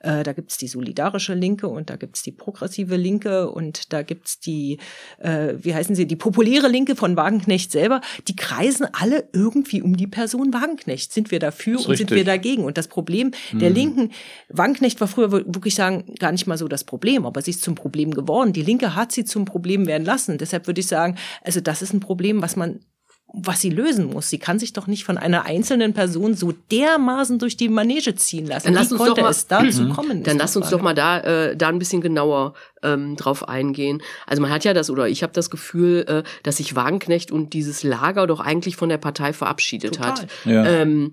Äh, 0.00 0.22
da 0.22 0.32
gibt's 0.32 0.56
die 0.56 0.68
solidarische 0.68 1.34
Linke 1.34 1.68
und 1.68 1.90
da 1.90 1.96
gibt's 1.96 2.22
die 2.22 2.32
progressive 2.32 2.96
Linke 2.96 3.50
und 3.50 3.92
da 3.92 4.02
gibt's 4.02 4.40
die, 4.40 4.78
äh, 5.18 5.54
wie 5.58 5.74
heißen 5.74 5.94
sie, 5.94 6.06
die 6.06 6.16
populäre 6.16 6.68
Linke 6.68 6.96
von 6.96 7.16
Wagenknecht 7.16 7.72
selber. 7.72 8.00
Die 8.26 8.36
kreisen 8.36 8.86
alle 8.92 9.28
irgendwie 9.32 9.82
um 9.82 9.96
die 9.96 10.06
Person 10.06 10.52
Wagenknecht. 10.52 11.12
Sind 11.12 11.30
wir 11.30 11.38
dafür 11.38 11.78
und 11.86 11.96
sind 11.96 12.10
wir 12.10 12.24
dagegen? 12.24 12.64
Und 12.64 12.78
das 12.78 12.88
Problem 12.88 13.32
der 13.52 13.70
Mhm. 13.70 13.76
Linken, 13.76 14.12
Wagenknecht 14.48 15.00
war 15.00 15.08
früher 15.08 15.32
wirklich 15.32 15.74
sagen, 15.74 16.14
gar 16.18 16.32
nicht 16.32 16.46
mal 16.46 16.58
so 16.58 16.68
das 16.68 16.84
Problem, 16.84 17.26
aber 17.26 17.42
sie 17.42 17.50
ist 17.50 17.62
zum 17.62 17.74
Problem 17.74 18.12
geworden. 18.12 18.52
Die 18.52 18.62
Linke 18.62 18.94
hat 18.94 19.12
sie 19.12 19.24
zum 19.24 19.44
Problem 19.44 19.86
werden 19.86 20.04
lassen. 20.04 20.38
Deshalb 20.38 20.66
würde 20.66 20.80
ich 20.80 20.86
sagen, 20.86 21.16
also 21.42 21.60
das 21.60 21.82
ist 21.82 21.92
ein 21.92 22.00
Problem, 22.00 22.42
was 22.42 22.56
man 22.56 22.80
was 23.30 23.60
sie 23.60 23.68
lösen 23.68 24.06
muss. 24.06 24.30
Sie 24.30 24.38
kann 24.38 24.58
sich 24.58 24.72
doch 24.72 24.86
nicht 24.86 25.04
von 25.04 25.18
einer 25.18 25.44
einzelnen 25.44 25.92
Person 25.92 26.34
so 26.34 26.54
dermaßen 26.72 27.38
durch 27.38 27.56
die 27.58 27.68
Manege 27.68 28.14
ziehen 28.14 28.46
lassen. 28.46 28.68
Dann 28.68 28.74
lass 28.74 28.88
Wie 28.88 28.94
uns 28.94 29.02
konnte 29.02 29.14
doch 29.16 29.22
mal, 29.22 29.30
es 29.30 29.46
dazu 29.46 29.82
Mhm. 29.82 29.92
kommen? 29.92 30.22
Dann 30.22 30.38
lass 30.38 30.56
uns 30.56 30.70
doch 30.70 30.80
mal 30.80 30.94
da, 30.94 31.20
äh, 31.20 31.56
da 31.56 31.68
ein 31.68 31.78
bisschen 31.78 32.00
genauer 32.00 32.54
ähm, 32.82 33.16
drauf 33.16 33.46
eingehen. 33.48 34.00
Also 34.26 34.40
man 34.40 34.50
hat 34.50 34.64
ja 34.64 34.72
das, 34.72 34.88
oder 34.88 35.08
ich 35.08 35.22
habe 35.22 35.32
das 35.34 35.50
Gefühl, 35.50 36.04
äh, 36.08 36.22
dass 36.42 36.56
sich 36.56 36.74
Wagenknecht 36.74 37.30
und 37.30 37.52
dieses 37.52 37.82
Lager 37.82 38.26
doch 38.26 38.40
eigentlich 38.40 38.76
von 38.76 38.88
der 38.88 38.98
Partei 38.98 39.32
verabschiedet 39.34 39.96
Total. 39.96 40.10
hat. 40.12 40.26
Ja. 40.46 40.64
Ähm, 40.64 41.12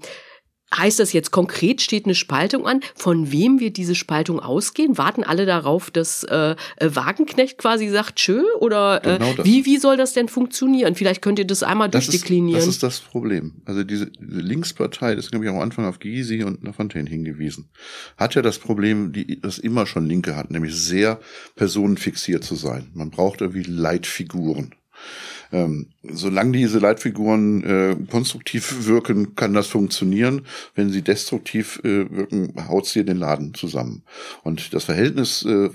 Heißt 0.78 1.00
das 1.00 1.14
jetzt 1.14 1.32
konkret, 1.32 1.82
steht 1.82 2.06
eine 2.06 2.16
Spaltung 2.16 2.66
an? 2.68 2.82
Von 2.96 3.32
wem 3.32 3.60
wird 3.60 3.78
diese 3.78 3.96
Spaltung 3.96 4.40
ausgehen? 4.40 4.98
Warten 4.98 5.24
alle 5.24 5.46
darauf, 5.46 5.92
dass 5.92 6.24
äh, 6.24 6.56
äh, 6.78 6.90
Wagenknecht 6.94 7.58
quasi 7.58 7.90
sagt, 7.90 8.18
tschö? 8.18 8.44
Oder 8.60 9.04
äh, 9.06 9.18
Genau 9.18 9.34
wie, 9.44 9.66
wie 9.66 9.78
soll 9.78 9.98
das 9.98 10.14
denn 10.14 10.28
funktionieren? 10.28 10.96
Vielleicht 10.96 11.22
könnt 11.22 11.40
ihr 11.40 11.46
das 11.46 11.64
einmal 11.64 11.90
Das 11.90 12.04
ist, 12.06 12.14
durchdeklinieren. 12.14 12.60
das 12.60 12.68
ist 12.68 12.84
das 12.84 13.00
Problem. 13.00 13.62
Also 13.66 13.84
diese, 13.84 14.08
diese 14.12 14.42
Linkspartei, 14.42 15.16
das 15.16 15.32
habe 15.32 15.44
ich 15.44 15.50
am 15.50 15.60
Anfang 15.60 15.86
auf 15.86 16.00
Gysi 16.00 16.44
und 16.44 16.64
Lafontaine 16.64 17.10
hingewiesen, 17.10 17.70
hat 18.18 18.36
ja 18.36 18.42
das 18.42 18.60
Problem, 18.60 19.14
die 19.14 19.40
das 19.40 19.58
immer 19.58 19.86
schon 19.86 20.06
Linke 20.06 20.36
hat, 20.36 20.52
nämlich 20.52 20.76
sehr 20.76 21.20
personenfixiert 21.56 22.44
zu 22.44 22.56
sein. 22.56 22.90
Man 22.94 23.10
braucht 23.12 23.42
irgendwie 23.42 23.64
Leitfiguren. 23.64 24.74
Ähm, 25.56 25.88
solange 26.04 26.52
diese 26.52 26.80
Leitfiguren 26.80 27.64
äh, 27.64 27.96
konstruktiv 28.12 28.88
wirken, 28.88 29.36
kann 29.36 29.54
das 29.54 29.68
funktionieren. 29.68 30.42
Wenn 30.76 30.90
sie 30.90 31.02
destruktiv 31.02 31.80
äh, 31.86 32.12
wirken, 32.12 32.54
haut 32.68 32.88
sie 32.88 33.06
den 33.06 33.16
Laden 33.16 33.54
zusammen. 33.54 34.04
Und 34.44 34.74
das 34.74 34.84
Verhältnis 34.84 35.46
äh, 35.46 35.70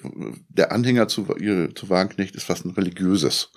der 0.50 0.72
Anhänger 0.72 1.08
zu, 1.08 1.34
ihr, 1.40 1.74
zu 1.74 1.88
Wagenknecht 1.88 2.36
ist 2.36 2.44
fast 2.44 2.66
ein 2.66 2.72
religiöses. 2.72 3.52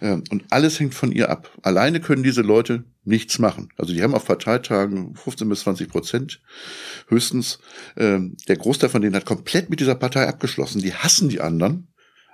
Ähm, 0.00 0.24
und 0.30 0.42
alles 0.50 0.80
hängt 0.80 0.94
von 0.94 1.12
ihr 1.12 1.30
ab. 1.30 1.48
Alleine 1.62 2.00
können 2.00 2.24
diese 2.24 2.42
Leute 2.42 2.82
nichts 3.04 3.38
machen. 3.38 3.68
Also 3.76 3.92
die 3.92 4.02
haben 4.02 4.16
auf 4.16 4.26
Parteitagen 4.26 5.14
15 5.14 5.48
bis 5.48 5.60
20 5.60 5.88
Prozent 5.88 6.42
höchstens. 7.06 7.60
Ähm, 7.96 8.36
der 8.48 8.56
Großteil 8.56 8.90
von 8.90 9.00
denen 9.00 9.14
hat 9.14 9.26
komplett 9.26 9.70
mit 9.70 9.78
dieser 9.78 9.94
Partei 9.94 10.26
abgeschlossen. 10.26 10.82
Die 10.82 10.94
hassen 10.94 11.28
die 11.28 11.40
anderen, 11.40 11.86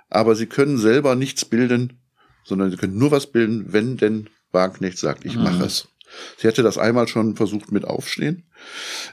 aber 0.09 0.35
sie 0.35 0.47
können 0.47 0.79
selber 0.79 1.15
nichts 1.15 1.45
bilden, 1.45 1.98
sondern 2.43 2.71
sie 2.71 2.77
können 2.77 2.97
nur 2.97 3.11
was 3.11 3.27
bilden, 3.31 3.65
wenn 3.73 3.97
denn 3.97 4.29
Wagenknecht 4.51 4.97
sagt, 4.97 5.25
ich 5.25 5.35
mache 5.35 5.65
es. 5.65 5.87
Sie 6.37 6.47
hatte 6.47 6.63
das 6.63 6.79
einmal 6.79 7.07
schon 7.07 7.35
versucht 7.35 7.71
mit 7.71 7.85
Aufstehen. 7.85 8.45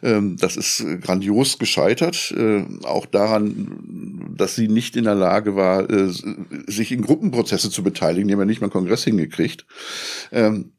Ähm, 0.02 0.38
Das 0.38 0.56
ist 0.56 0.80
äh, 0.80 0.97
grandios 0.97 1.59
gescheitert. 1.59 2.33
äh, 2.35 2.64
Auch 2.85 3.04
daran, 3.04 4.35
dass 4.35 4.54
sie 4.54 4.66
nicht 4.68 4.97
in 4.97 5.04
der 5.04 5.14
Lage 5.14 5.56
war, 5.56 5.90
äh, 5.90 6.09
sich 6.66 6.92
in 6.92 7.02
Gruppenprozesse 7.02 7.71
zu 7.71 7.83
beteiligen. 7.83 8.28
Die 8.28 8.33
haben 8.33 8.40
ja 8.40 8.47
nicht 8.47 8.62
mal 8.62 8.66
einen 8.66 8.73
Kongress 8.73 9.04
hingekriegt. 9.04 9.66
Ähm, 10.33 10.73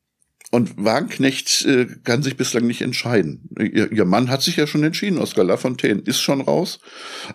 Und 0.50 0.74
Wagenknecht 0.84 1.68
kann 2.04 2.24
sich 2.24 2.36
bislang 2.38 2.66
nicht 2.66 2.82
entscheiden. 2.82 3.50
Ihr, 3.60 3.92
ihr 3.92 4.06
Mann 4.06 4.30
hat 4.32 4.42
sich 4.42 4.56
ja 4.56 4.66
schon 4.66 4.84
entschieden. 4.84 5.20
Oskar 5.20 5.44
Lafontaine 5.44 6.02
ist 6.06 6.22
schon 6.22 6.42
raus. 6.42 6.80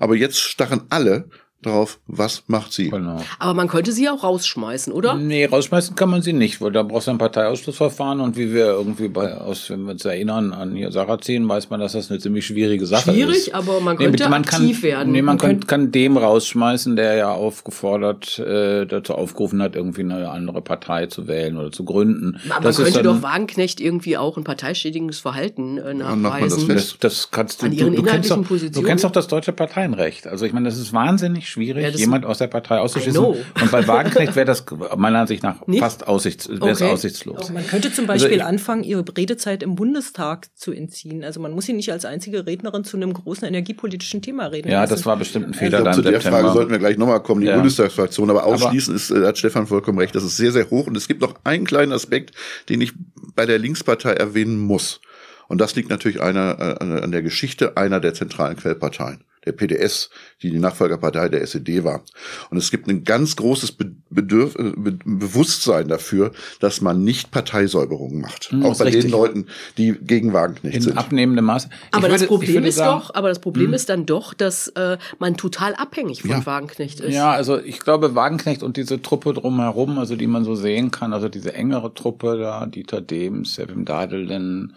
Aber 0.00 0.16
jetzt 0.16 0.40
starren 0.40 0.82
alle 0.88 1.28
drauf, 1.62 1.98
was 2.06 2.44
macht 2.46 2.72
sie? 2.72 2.90
Genau. 2.90 3.20
Aber 3.38 3.54
man 3.54 3.68
könnte 3.68 3.92
sie 3.92 4.08
auch 4.08 4.22
rausschmeißen, 4.24 4.92
oder? 4.92 5.14
Nee, 5.14 5.44
rausschmeißen 5.46 5.94
kann 5.96 6.10
man 6.10 6.22
sie 6.22 6.32
nicht, 6.32 6.60
weil 6.60 6.72
da 6.72 6.82
brauchst 6.82 7.06
du 7.06 7.12
ein 7.12 7.18
Parteiausschlussverfahren 7.18 8.20
und 8.20 8.36
wie 8.36 8.52
wir 8.52 8.66
irgendwie 8.66 9.08
bei, 9.08 9.34
aus, 9.36 9.70
wenn 9.70 9.84
wir 9.84 9.92
uns 9.92 10.04
erinnern 10.04 10.52
an 10.52 10.74
hier 10.74 10.90
Sarrazin, 10.92 11.48
weiß 11.48 11.70
man, 11.70 11.80
dass 11.80 11.92
das 11.92 12.10
eine 12.10 12.20
ziemlich 12.20 12.46
schwierige 12.46 12.86
Sache 12.86 13.10
ist. 13.10 13.16
Schwierig, 13.16 13.54
aber 13.54 13.80
man 13.80 13.96
könnte 13.96 14.28
man 14.28 14.42
aktiv 14.44 14.80
kann, 14.80 14.82
werden. 14.90 15.12
Nee, 15.12 15.22
man, 15.22 15.36
Man 15.36 15.38
kann, 15.38 15.50
könnte- 15.50 15.66
kann 15.66 15.92
dem 15.92 16.16
rausschmeißen, 16.16 16.96
der 16.96 17.14
ja 17.14 17.32
aufgefordert, 17.32 18.38
äh, 18.38 18.86
dazu 18.86 19.14
aufgerufen 19.14 19.62
hat, 19.62 19.76
irgendwie 19.76 20.02
eine 20.02 20.30
andere 20.30 20.60
Partei 20.62 21.06
zu 21.06 21.26
wählen 21.28 21.56
oder 21.56 21.70
zu 21.70 21.84
gründen. 21.84 22.36
Aber 22.46 22.54
man 22.54 22.62
das 22.64 22.78
ist 22.78 22.84
könnte 22.86 23.02
dann- 23.02 23.16
doch 23.16 23.22
Wagenknecht 23.22 23.80
irgendwie 23.80 24.16
auch 24.16 24.36
ein 24.36 24.44
parteischädigendes 24.44 25.20
Verhalten 25.20 25.78
äh, 25.78 25.94
man 25.94 26.22
nachweisen. 26.22 26.68
das, 26.68 26.96
das 26.98 27.30
kannst 27.30 27.62
du, 27.62 27.66
An 27.66 27.72
du, 27.72 27.78
ihren 27.78 27.94
du, 27.96 28.02
kennst 28.02 28.30
doch, 28.30 28.42
du 28.46 28.82
kennst 28.82 29.04
doch 29.04 29.10
das 29.10 29.28
deutsche 29.28 29.52
Parteienrecht. 29.52 30.26
Also 30.26 30.44
ich 30.44 30.52
meine, 30.52 30.68
das 30.68 30.78
ist 30.78 30.92
wahnsinnig 30.92 31.48
schwierig, 31.52 31.82
Ja, 31.84 31.90
jemand 31.90 32.26
aus 32.26 32.38
der 32.38 32.48
Partei 32.48 32.78
auszuschließen. 32.78 33.22
Und 33.24 33.70
bei 33.70 33.86
Wagenknecht 33.86 34.34
wäre 34.34 34.46
das 34.46 34.64
meiner 34.96 35.20
Ansicht 35.20 35.42
nach 35.42 35.56
Nicht? 35.66 35.80
fast 35.80 36.06
aussichts, 36.08 36.48
Okay. 36.50 36.84
aussichtslos. 36.84 37.50
Man 37.50 37.66
könnte 37.66 37.92
zum 37.92 38.08
Also 38.10 38.24
Beispiel 38.24 38.38
ich- 38.38 38.44
anfangen, 38.44 38.82
ihre 38.84 39.04
Redezeit 39.16 39.62
im 39.62 39.74
Bundestag 39.76 40.48
zu 40.56 40.72
entziehen. 40.72 41.22
Also 41.24 41.40
man 41.40 41.52
muss 41.52 41.66
sie 41.66 41.72
nicht 41.72 41.92
als 41.92 42.04
einzige 42.04 42.46
Rednerin 42.46 42.84
zu 42.84 42.96
einem 42.96 43.12
großen 43.12 43.46
energiepolitischen 43.46 44.22
Thema 44.22 44.46
reden 44.46 44.68
Ja, 44.70 44.80
lassen. 44.80 44.94
das 44.94 45.06
war 45.06 45.16
bestimmt 45.16 45.46
ein 45.46 45.52
Ich 45.52 45.58
Fehler 45.58 45.70
glaube, 45.70 45.84
dann 45.84 45.94
zu 45.94 46.02
der 46.02 46.12
September. 46.14 46.38
Frage 46.40 46.52
sollten 46.54 46.70
wir 46.72 46.78
gleich 46.78 46.96
nochmal 46.98 47.22
kommen, 47.22 47.42
die 47.42 47.46
Ja. 47.48 47.54
Bundestagsfraktion. 47.56 48.30
Aber 48.30 48.42
Aber- 48.44 48.52
ausschließen 48.54 48.94
ist, 48.94 49.10
äh, 49.10 49.24
hat 49.26 49.38
Stefan 49.38 49.66
vollkommen 49.66 49.98
recht, 49.98 50.14
das 50.14 50.24
ist 50.24 50.36
sehr, 50.36 50.52
sehr 50.52 50.68
hoch. 50.70 50.86
Und 50.86 50.96
es 50.96 51.06
gibt 51.08 51.20
noch 51.20 51.34
einen 51.44 51.64
kleinen 51.66 51.92
Aspekt, 51.92 52.32
den 52.68 52.80
ich 52.80 52.92
bei 53.34 53.46
der 53.46 53.58
Linkspartei 53.58 54.12
erwähnen 54.12 54.58
muss. 54.58 55.00
Und 55.48 55.60
das 55.60 55.74
liegt 55.74 55.90
natürlich 55.90 56.20
einer, 56.22 56.78
äh, 56.80 56.84
an 57.02 57.12
der 57.12 57.20
Geschichte 57.22 57.76
einer 57.76 58.00
der 58.00 58.14
zentralen 58.14 58.56
Quellparteien. 58.56 59.24
Der 59.44 59.50
PDS, 59.52 60.08
die 60.40 60.50
die 60.50 60.58
Nachfolgerpartei 60.60 61.28
der 61.28 61.42
SED 61.42 61.82
war. 61.82 62.02
Und 62.50 62.58
es 62.58 62.70
gibt 62.70 62.86
ein 62.88 63.02
ganz 63.02 63.34
großes 63.34 63.72
Be 63.72 63.90
Bedürf 64.08 64.54
äh, 64.56 64.72
Be 64.76 64.92
Bewusstsein 65.04 65.88
dafür, 65.88 66.30
dass 66.60 66.80
man 66.80 67.02
nicht 67.02 67.30
Parteisäuberungen 67.30 68.20
macht. 68.20 68.50
Hm, 68.52 68.62
Auch 68.64 68.78
bei 68.78 68.84
richtig. 68.84 69.04
den 69.04 69.10
Leuten, 69.10 69.46
die 69.78 69.92
gegen 70.00 70.32
Wagenknecht 70.32 70.76
in 70.76 70.82
sind. 70.82 70.98
abnehmendem 70.98 71.44
Maße. 71.46 71.68
Ich 71.72 71.94
Aber 71.94 72.08
das 72.08 72.20
würde- 72.20 72.24
ich 72.24 72.28
Problem 72.28 72.64
ist 72.64 72.76
sagen- 72.76 73.00
doch, 73.00 73.14
aber 73.14 73.28
das 73.30 73.40
Problem 73.40 73.72
ist 73.72 73.88
dann 73.88 74.06
doch, 74.06 74.32
dass 74.34 74.68
äh, 74.68 74.98
man 75.18 75.36
total 75.36 75.74
abhängig 75.74 76.22
von 76.22 76.30
Ja. 76.30 76.46
Wagenknecht 76.46 77.00
ist. 77.00 77.14
Ja, 77.14 77.32
also 77.32 77.58
ich 77.58 77.80
glaube, 77.80 78.14
Wagenknecht 78.14 78.62
und 78.62 78.76
diese 78.76 79.02
Truppe 79.02 79.32
drumherum, 79.34 79.98
also 79.98 80.14
die 80.14 80.26
man 80.28 80.44
so 80.44 80.54
sehen 80.54 80.90
kann, 80.92 81.12
also 81.12 81.28
diese 81.28 81.54
engere 81.54 81.92
Truppe 81.94 82.38
da, 82.38 82.66
Dieter 82.66 83.00
Dems, 83.00 83.54
Sevim 83.54 83.84
Dadelin, 83.86 84.74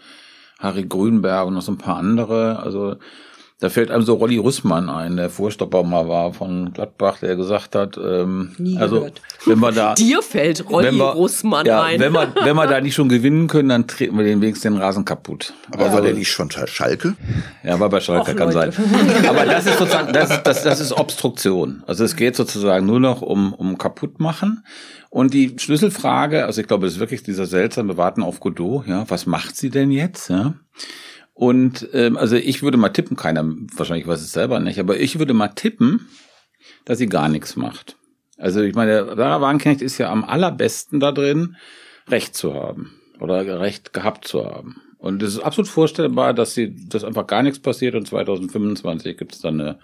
Harry 0.58 0.84
Grünberg 0.84 1.46
und 1.46 1.54
noch 1.54 1.62
so 1.62 1.72
ein 1.72 1.78
paar 1.78 1.96
andere, 1.98 2.58
also 2.60 2.96
da 3.58 3.70
fällt 3.70 3.90
einem 3.90 4.02
so 4.02 4.12
Rolli 4.14 4.36
Rüssmann 4.36 4.90
ein, 4.90 5.16
der 5.16 5.30
Vorstopper 5.30 5.82
mal 5.82 6.06
war 6.08 6.34
von 6.34 6.74
Gladbach, 6.74 7.20
der 7.20 7.36
gesagt 7.36 7.74
hat, 7.74 7.96
ähm, 7.96 8.54
Nie 8.58 8.76
also 8.76 8.96
gehört. 8.96 9.22
wenn 9.46 9.58
wir 9.60 9.72
da 9.72 9.94
Dir 9.98 10.20
fällt 10.20 10.68
Rolli 10.68 10.88
wenn 10.88 10.96
wir, 10.96 11.04
Russmann 11.12 11.64
ja, 11.64 11.82
ein. 11.82 11.98
Wenn 11.98 12.12
wir, 12.12 12.34
wenn 12.42 12.54
wir 12.54 12.66
da 12.66 12.82
nicht 12.82 12.94
schon 12.94 13.08
gewinnen 13.08 13.46
können, 13.46 13.70
dann 13.70 13.86
treten 13.86 14.18
wir 14.18 14.24
den 14.24 14.42
wenigstens 14.42 14.70
den 14.74 14.76
Rasen 14.82 15.06
kaputt. 15.06 15.54
Aber 15.70 15.84
Also- 15.84 15.94
war 15.96 16.02
der 16.02 16.12
nicht 16.12 16.30
schon 16.30 16.50
Schalke? 16.50 17.16
ja, 17.64 17.80
war 17.80 17.88
bei 17.88 18.00
Schalke, 18.00 18.32
Och, 18.32 18.36
kann 18.36 18.52
sein. 18.52 18.72
Leute. 18.76 19.28
Aber 19.30 19.46
das 19.46 19.64
ist 19.64 19.78
sozusagen, 19.78 20.12
das, 20.12 20.30
ist- 20.30 20.42
das, 20.42 20.62
das 20.62 20.80
ist 20.80 20.92
Obstruktion. 20.92 21.82
Also 21.86 22.04
es 22.04 22.14
geht 22.14 22.36
sozusagen 22.36 22.84
nur 22.84 23.00
noch 23.00 23.22
um, 23.22 23.54
um 23.54 23.78
kaputtmachen. 23.78 24.64
Und 25.08 25.32
die 25.32 25.56
Schlüsselfrage, 25.58 26.44
also 26.44 26.60
ich 26.60 26.66
glaube, 26.66 26.84
das 26.84 26.94
ist 26.94 27.00
wirklich 27.00 27.22
dieser 27.22 27.46
seltsame 27.46 27.96
Warten 27.96 28.22
auf 28.22 28.38
Godot, 28.40 28.86
ja, 28.86 29.06
was 29.08 29.24
macht 29.24 29.56
sie 29.56 29.70
denn 29.70 29.90
jetzt, 29.90 30.28
ja? 30.28 30.52
Und 31.36 31.90
ähm, 31.92 32.16
also 32.16 32.34
ich 32.34 32.62
würde 32.62 32.78
mal 32.78 32.88
tippen, 32.88 33.14
keiner, 33.14 33.44
wahrscheinlich 33.76 34.06
weiß 34.06 34.22
es 34.22 34.32
selber 34.32 34.58
nicht, 34.58 34.80
aber 34.80 34.98
ich 34.98 35.18
würde 35.18 35.34
mal 35.34 35.48
tippen, 35.48 36.08
dass 36.86 36.96
sie 36.96 37.08
gar 37.08 37.28
nichts 37.28 37.56
macht. 37.56 37.98
Also 38.38 38.62
ich 38.62 38.74
meine, 38.74 39.04
Sarah 39.04 39.42
Wagenknecht 39.42 39.82
ist 39.82 39.98
ja 39.98 40.10
am 40.10 40.24
allerbesten 40.24 40.98
da 40.98 41.12
drin, 41.12 41.56
Recht 42.08 42.34
zu 42.34 42.54
haben 42.54 42.94
oder 43.20 43.60
Recht 43.60 43.92
gehabt 43.92 44.26
zu 44.26 44.46
haben. 44.46 44.80
Und 44.96 45.22
es 45.22 45.34
ist 45.34 45.40
absolut 45.40 45.68
vorstellbar, 45.68 46.32
dass 46.32 46.54
sie, 46.54 46.74
dass 46.88 47.04
einfach 47.04 47.26
gar 47.26 47.42
nichts 47.42 47.58
passiert 47.58 47.94
und 47.96 48.08
2025 48.08 49.18
gibt 49.18 49.34
es 49.34 49.42
dann 49.42 49.60
eine 49.60 49.78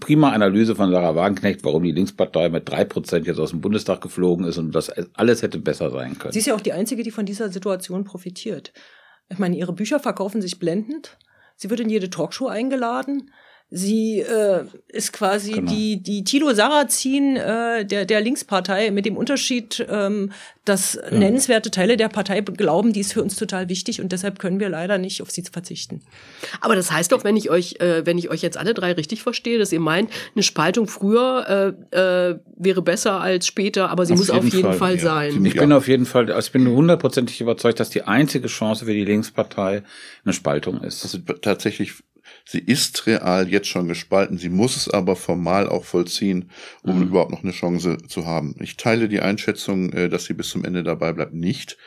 prima 0.00 0.32
Analyse 0.32 0.76
von 0.76 0.90
Sarah 0.90 1.16
Wagenknecht, 1.16 1.64
warum 1.64 1.82
die 1.82 1.92
Linkspartei 1.92 2.50
mit 2.50 2.68
drei 2.68 2.84
Prozent 2.84 3.26
jetzt 3.26 3.40
aus 3.40 3.50
dem 3.50 3.62
Bundestag 3.62 4.02
geflogen 4.02 4.44
ist 4.44 4.58
und 4.58 4.74
das 4.74 4.90
alles 5.14 5.40
hätte 5.40 5.58
besser 5.58 5.90
sein 5.90 6.18
können. 6.18 6.32
Sie 6.32 6.40
ist 6.40 6.46
ja 6.46 6.54
auch 6.54 6.60
die 6.60 6.74
Einzige, 6.74 7.02
die 7.02 7.10
von 7.10 7.24
dieser 7.24 7.48
Situation 7.48 8.04
profitiert. 8.04 8.74
Ich 9.28 9.38
meine, 9.38 9.56
ihre 9.56 9.72
Bücher 9.72 10.00
verkaufen 10.00 10.42
sich 10.42 10.58
blendend. 10.58 11.18
Sie 11.56 11.70
wird 11.70 11.80
in 11.80 11.90
jede 11.90 12.10
Talkshow 12.10 12.48
eingeladen. 12.48 13.30
Sie 13.76 14.20
äh, 14.20 14.66
ist 14.86 15.12
quasi 15.12 15.50
Genau. 15.50 15.72
die, 15.72 16.00
die 16.00 16.22
Tilo 16.22 16.54
Sarrazin 16.54 17.34
äh, 17.34 17.84
der, 17.84 18.04
der 18.04 18.20
Linkspartei 18.20 18.92
mit 18.92 19.04
dem 19.04 19.16
Unterschied, 19.16 19.84
ähm, 19.90 20.30
dass 20.64 20.96
nennenswerte 21.10 21.72
Teile 21.72 21.96
der 21.96 22.08
Partei 22.08 22.40
glauben, 22.40 22.92
die 22.92 23.00
ist 23.00 23.12
für 23.12 23.20
uns 23.20 23.34
total 23.34 23.68
wichtig 23.68 24.00
und 24.00 24.12
deshalb 24.12 24.38
können 24.38 24.60
wir 24.60 24.68
leider 24.68 24.96
nicht 24.98 25.22
auf 25.22 25.30
sie 25.32 25.42
verzichten. 25.42 26.02
Aber 26.60 26.76
das 26.76 26.92
heißt 26.92 27.10
doch, 27.10 27.24
wenn 27.24 27.36
ich 27.36 27.50
euch, 27.50 27.80
äh, 27.80 28.06
wenn 28.06 28.16
ich 28.16 28.30
euch 28.30 28.42
jetzt 28.42 28.56
alle 28.56 28.74
drei 28.74 28.92
richtig 28.92 29.22
verstehe, 29.24 29.58
dass 29.58 29.72
ihr 29.72 29.80
meint, 29.80 30.08
eine 30.36 30.44
Spaltung 30.44 30.86
früher 30.86 31.74
äh, 31.92 31.96
äh, 32.30 32.38
wäre 32.56 32.80
besser 32.80 33.20
als 33.20 33.44
später, 33.48 33.90
aber 33.90 34.06
sie 34.06 34.12
Auf 34.12 34.20
muss 34.20 34.30
auf 34.30 34.44
jeden 34.44 34.56
jeden 34.56 34.68
Fall, 34.68 34.78
Fall, 34.78 34.96
ja. 34.96 35.02
sein. 35.02 35.44
Ich 35.44 35.56
bin 35.56 35.72
auf 35.72 35.88
jeden 35.88 36.06
Fall, 36.06 36.30
also 36.30 36.46
ich 36.46 36.52
bin 36.52 36.68
hundertprozentig 36.68 37.40
überzeugt, 37.40 37.80
dass 37.80 37.90
die 37.90 38.02
einzige 38.02 38.46
Chance 38.46 38.84
für 38.84 38.94
die 38.94 39.04
Linkspartei 39.04 39.82
eine 40.24 40.32
Spaltung 40.32 40.80
ist. 40.80 41.02
Das 41.02 41.10
sind 41.10 41.42
tatsächlich 41.42 41.94
Sie 42.46 42.58
ist 42.58 43.06
real 43.06 43.48
jetzt 43.48 43.68
schon 43.68 43.88
gespalten. 43.88 44.36
Sie 44.36 44.50
muss 44.50 44.76
es 44.76 44.88
aber 44.88 45.16
formal 45.16 45.68
auch 45.68 45.84
vollziehen, 45.84 46.50
um 46.82 46.98
mhm. 46.98 47.08
überhaupt 47.08 47.30
noch 47.30 47.42
eine 47.42 47.52
Chance 47.52 47.98
zu 48.06 48.26
haben. 48.26 48.54
Ich 48.60 48.76
teile 48.76 49.08
die 49.08 49.20
Einschätzung, 49.20 49.92
äh, 49.92 50.08
dass 50.10 50.26
sie 50.26 50.34
bis 50.34 50.50
zum 50.50 50.64
Ende 50.64 50.82
dabei 50.82 51.12
bleibt, 51.12 51.32
nicht. 51.32 51.78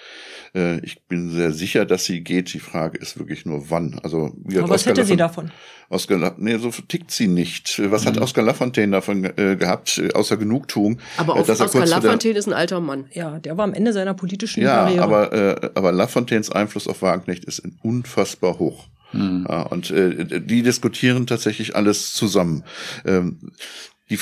Äh, 0.56 0.80
ich 0.80 1.04
bin 1.04 1.30
sehr 1.30 1.52
sicher, 1.52 1.86
dass 1.86 2.06
sie 2.06 2.22
geht. 2.22 2.54
Die 2.54 2.60
Frage 2.60 2.98
ist 2.98 3.20
wirklich 3.20 3.46
nur 3.46 3.70
wann. 3.70 4.00
Also, 4.02 4.34
wie 4.44 4.58
Aber 4.58 4.70
was 4.70 4.82
Oscar 4.82 4.92
hätte 4.92 5.06
sie 5.06 5.16
davon? 5.16 5.52
Oscar, 5.90 6.36
nee, 6.38 6.58
so 6.58 6.70
tickt 6.70 7.12
sie 7.12 7.28
nicht. 7.28 7.80
Was 7.92 8.04
mhm. 8.04 8.08
hat 8.08 8.18
Oscar 8.18 8.42
Lafontaine 8.42 8.92
davon 8.92 9.26
äh, 9.26 9.56
gehabt, 9.56 10.02
außer 10.16 10.38
Genugtuung? 10.38 11.00
Aber 11.18 11.36
auf, 11.36 11.48
Oscar 11.48 11.86
Lafontaine 11.86 12.38
ist 12.38 12.48
ein 12.48 12.54
alter 12.54 12.82
Mann. 12.82 13.06
Ja, 13.14 13.40
der 13.40 13.58
war 13.58 13.64
am 13.64 13.74
Ende 13.74 13.94
seiner 13.94 14.16
politischen 14.16 14.64
ja, 14.64 14.76
Karriere. 14.76 14.98
Ja, 14.98 15.04
aber, 15.04 15.34
äh, 15.34 15.70
aber 15.76 15.92
Lafontaines 15.92 16.50
Einfluss 16.52 16.88
auf 16.88 17.04
Wagenknecht 17.04 17.46
ist 17.46 17.62
unfassbar 17.84 18.58
hoch. 18.60 18.88
Mhm. 19.14 19.46
Ja, 19.50 19.62
und 19.64 19.90
äh, 19.92 20.42
die 20.42 20.64
diskutieren 20.64 21.28
tatsächlich 21.28 21.76
alles 21.76 22.14
zusammen. 22.14 22.64
Ähm, 23.06 23.52
die, 24.10 24.18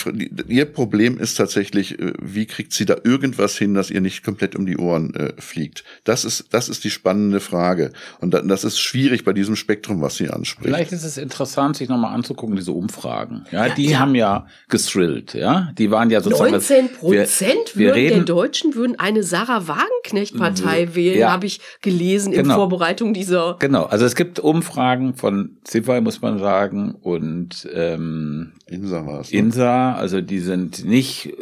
ihr 0.47 0.65
Problem 0.65 1.19
ist 1.19 1.35
tatsächlich, 1.35 1.99
äh, 1.99 2.13
wie 2.19 2.47
kriegt 2.47 2.73
sie 2.73 2.85
da 2.85 2.95
irgendwas 3.03 3.55
hin, 3.55 3.75
dass 3.75 3.91
ihr 3.91 4.01
nicht 4.01 4.23
komplett 4.23 4.55
um 4.55 4.65
die 4.65 4.77
Ohren 4.77 5.13
äh, 5.13 5.33
fliegt? 5.39 5.83
Das 6.03 6.25
ist, 6.25 6.45
das 6.51 6.69
ist 6.69 6.83
die 6.83 6.89
spannende 6.89 7.39
Frage. 7.39 7.91
Und 8.19 8.33
das 8.33 8.63
ist 8.63 8.79
schwierig 8.79 9.23
bei 9.23 9.33
diesem 9.33 9.55
Spektrum, 9.55 10.01
was 10.01 10.15
sie 10.15 10.29
anspricht. 10.29 10.67
Vielleicht 10.67 10.91
ist 10.91 11.03
es 11.03 11.17
interessant, 11.17 11.77
sich 11.77 11.87
nochmal 11.87 12.15
anzugucken, 12.15 12.55
diese 12.55 12.71
Umfragen. 12.71 13.45
Ja, 13.51 13.69
die 13.69 13.91
ja. 13.91 13.99
haben 13.99 14.15
ja 14.15 14.47
gestrillt, 14.69 15.35
ja. 15.35 15.71
Die 15.77 15.91
waren 15.91 16.09
ja 16.09 16.21
sozusagen. 16.21 16.51
19 16.51 16.93
Prozent 16.93 17.75
wir, 17.75 17.87
wir 17.87 17.95
reden, 17.95 18.15
der 18.15 18.25
Deutschen 18.25 18.73
würden 18.73 18.97
eine 18.97 19.21
Sarah 19.21 19.67
Wagenknecht-Partei 19.67 20.95
wählen, 20.95 21.19
ja. 21.19 21.31
habe 21.31 21.45
ich 21.45 21.61
gelesen 21.81 22.33
in 22.33 22.43
genau. 22.43 22.55
Vorbereitung 22.55 23.13
dieser. 23.13 23.57
Genau, 23.59 23.83
also 23.83 24.05
es 24.05 24.15
gibt 24.15 24.39
Umfragen 24.39 25.13
von 25.13 25.57
Zivai, 25.63 26.01
muss 26.01 26.21
man 26.21 26.39
sagen, 26.39 26.95
und 26.95 27.67
ähm, 27.71 28.53
Insa 28.67 29.05
war 29.05 29.21
es. 29.21 29.31
Ne? 29.31 29.39
Insa 29.39 29.74
also 29.75 30.21
die 30.21 30.39
sind 30.39 30.85
nicht 30.85 31.33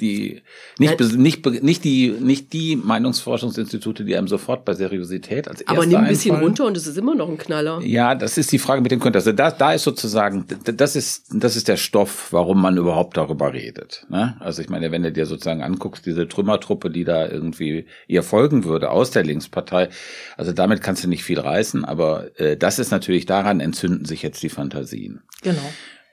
die 0.00 0.42
nicht 0.78 1.00
nicht 1.00 1.46
nicht 1.62 1.84
die 1.84 2.10
nicht 2.10 2.52
die 2.52 2.76
Meinungsforschungsinstitute, 2.76 4.04
die 4.04 4.16
einem 4.16 4.28
sofort 4.28 4.64
bei 4.64 4.74
Seriosität 4.74 5.48
als 5.48 5.66
Aber 5.66 5.86
nimm 5.86 5.98
ein 5.98 6.08
bisschen 6.08 6.32
einfallen. 6.32 6.48
runter 6.48 6.66
und 6.66 6.76
es 6.76 6.86
ist 6.86 6.96
immer 6.96 7.14
noch 7.14 7.28
ein 7.28 7.38
Knaller. 7.38 7.80
Ja, 7.82 8.14
das 8.14 8.38
ist 8.38 8.52
die 8.52 8.58
Frage 8.58 8.82
mit 8.82 8.90
dem 8.92 9.00
Konter. 9.00 9.18
Also 9.18 9.32
da 9.32 9.50
da 9.50 9.72
ist 9.72 9.84
sozusagen 9.84 10.46
das 10.64 10.96
ist 10.96 11.26
das 11.32 11.56
ist 11.56 11.68
der 11.68 11.76
Stoff, 11.76 12.32
warum 12.32 12.60
man 12.60 12.76
überhaupt 12.76 13.16
darüber 13.16 13.52
redet. 13.52 14.06
Ne? 14.08 14.36
Also 14.40 14.62
ich 14.62 14.68
meine, 14.68 14.90
wenn 14.92 15.02
du 15.02 15.12
dir 15.12 15.26
sozusagen 15.26 15.62
anguckst, 15.62 16.06
diese 16.06 16.28
Trümmertruppe, 16.28 16.90
die 16.90 17.04
da 17.04 17.28
irgendwie 17.28 17.86
ihr 18.06 18.22
folgen 18.22 18.64
würde 18.64 18.90
aus 18.90 19.10
der 19.10 19.24
Linkspartei, 19.24 19.88
also 20.36 20.52
damit 20.52 20.82
kannst 20.82 21.04
du 21.04 21.08
nicht 21.08 21.24
viel 21.24 21.40
reißen. 21.40 21.84
Aber 21.84 22.38
äh, 22.38 22.56
das 22.56 22.78
ist 22.78 22.90
natürlich 22.90 23.26
daran 23.26 23.60
entzünden 23.60 24.04
sich 24.04 24.22
jetzt 24.22 24.42
die 24.42 24.48
Fantasien. 24.48 25.22
Genau. 25.42 25.62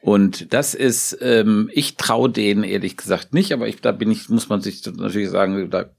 Und 0.02 0.54
das 0.54 0.74
ist, 0.74 1.18
ähm, 1.22 1.70
ich 1.74 1.98
traue 1.98 2.30
denen 2.30 2.64
ehrlich 2.64 2.98
gesagt 2.98 3.34
nicht, 3.34 3.52
aber 3.52 3.68
ich, 3.68 3.82
da 3.82 3.92
bin 3.92 4.12
ich, 4.12 4.30
muss 4.30 4.50
man 4.50 4.62
sich 4.62 4.86
natürlich 4.86 5.30
sagen, 5.30 5.70
da 5.70 5.90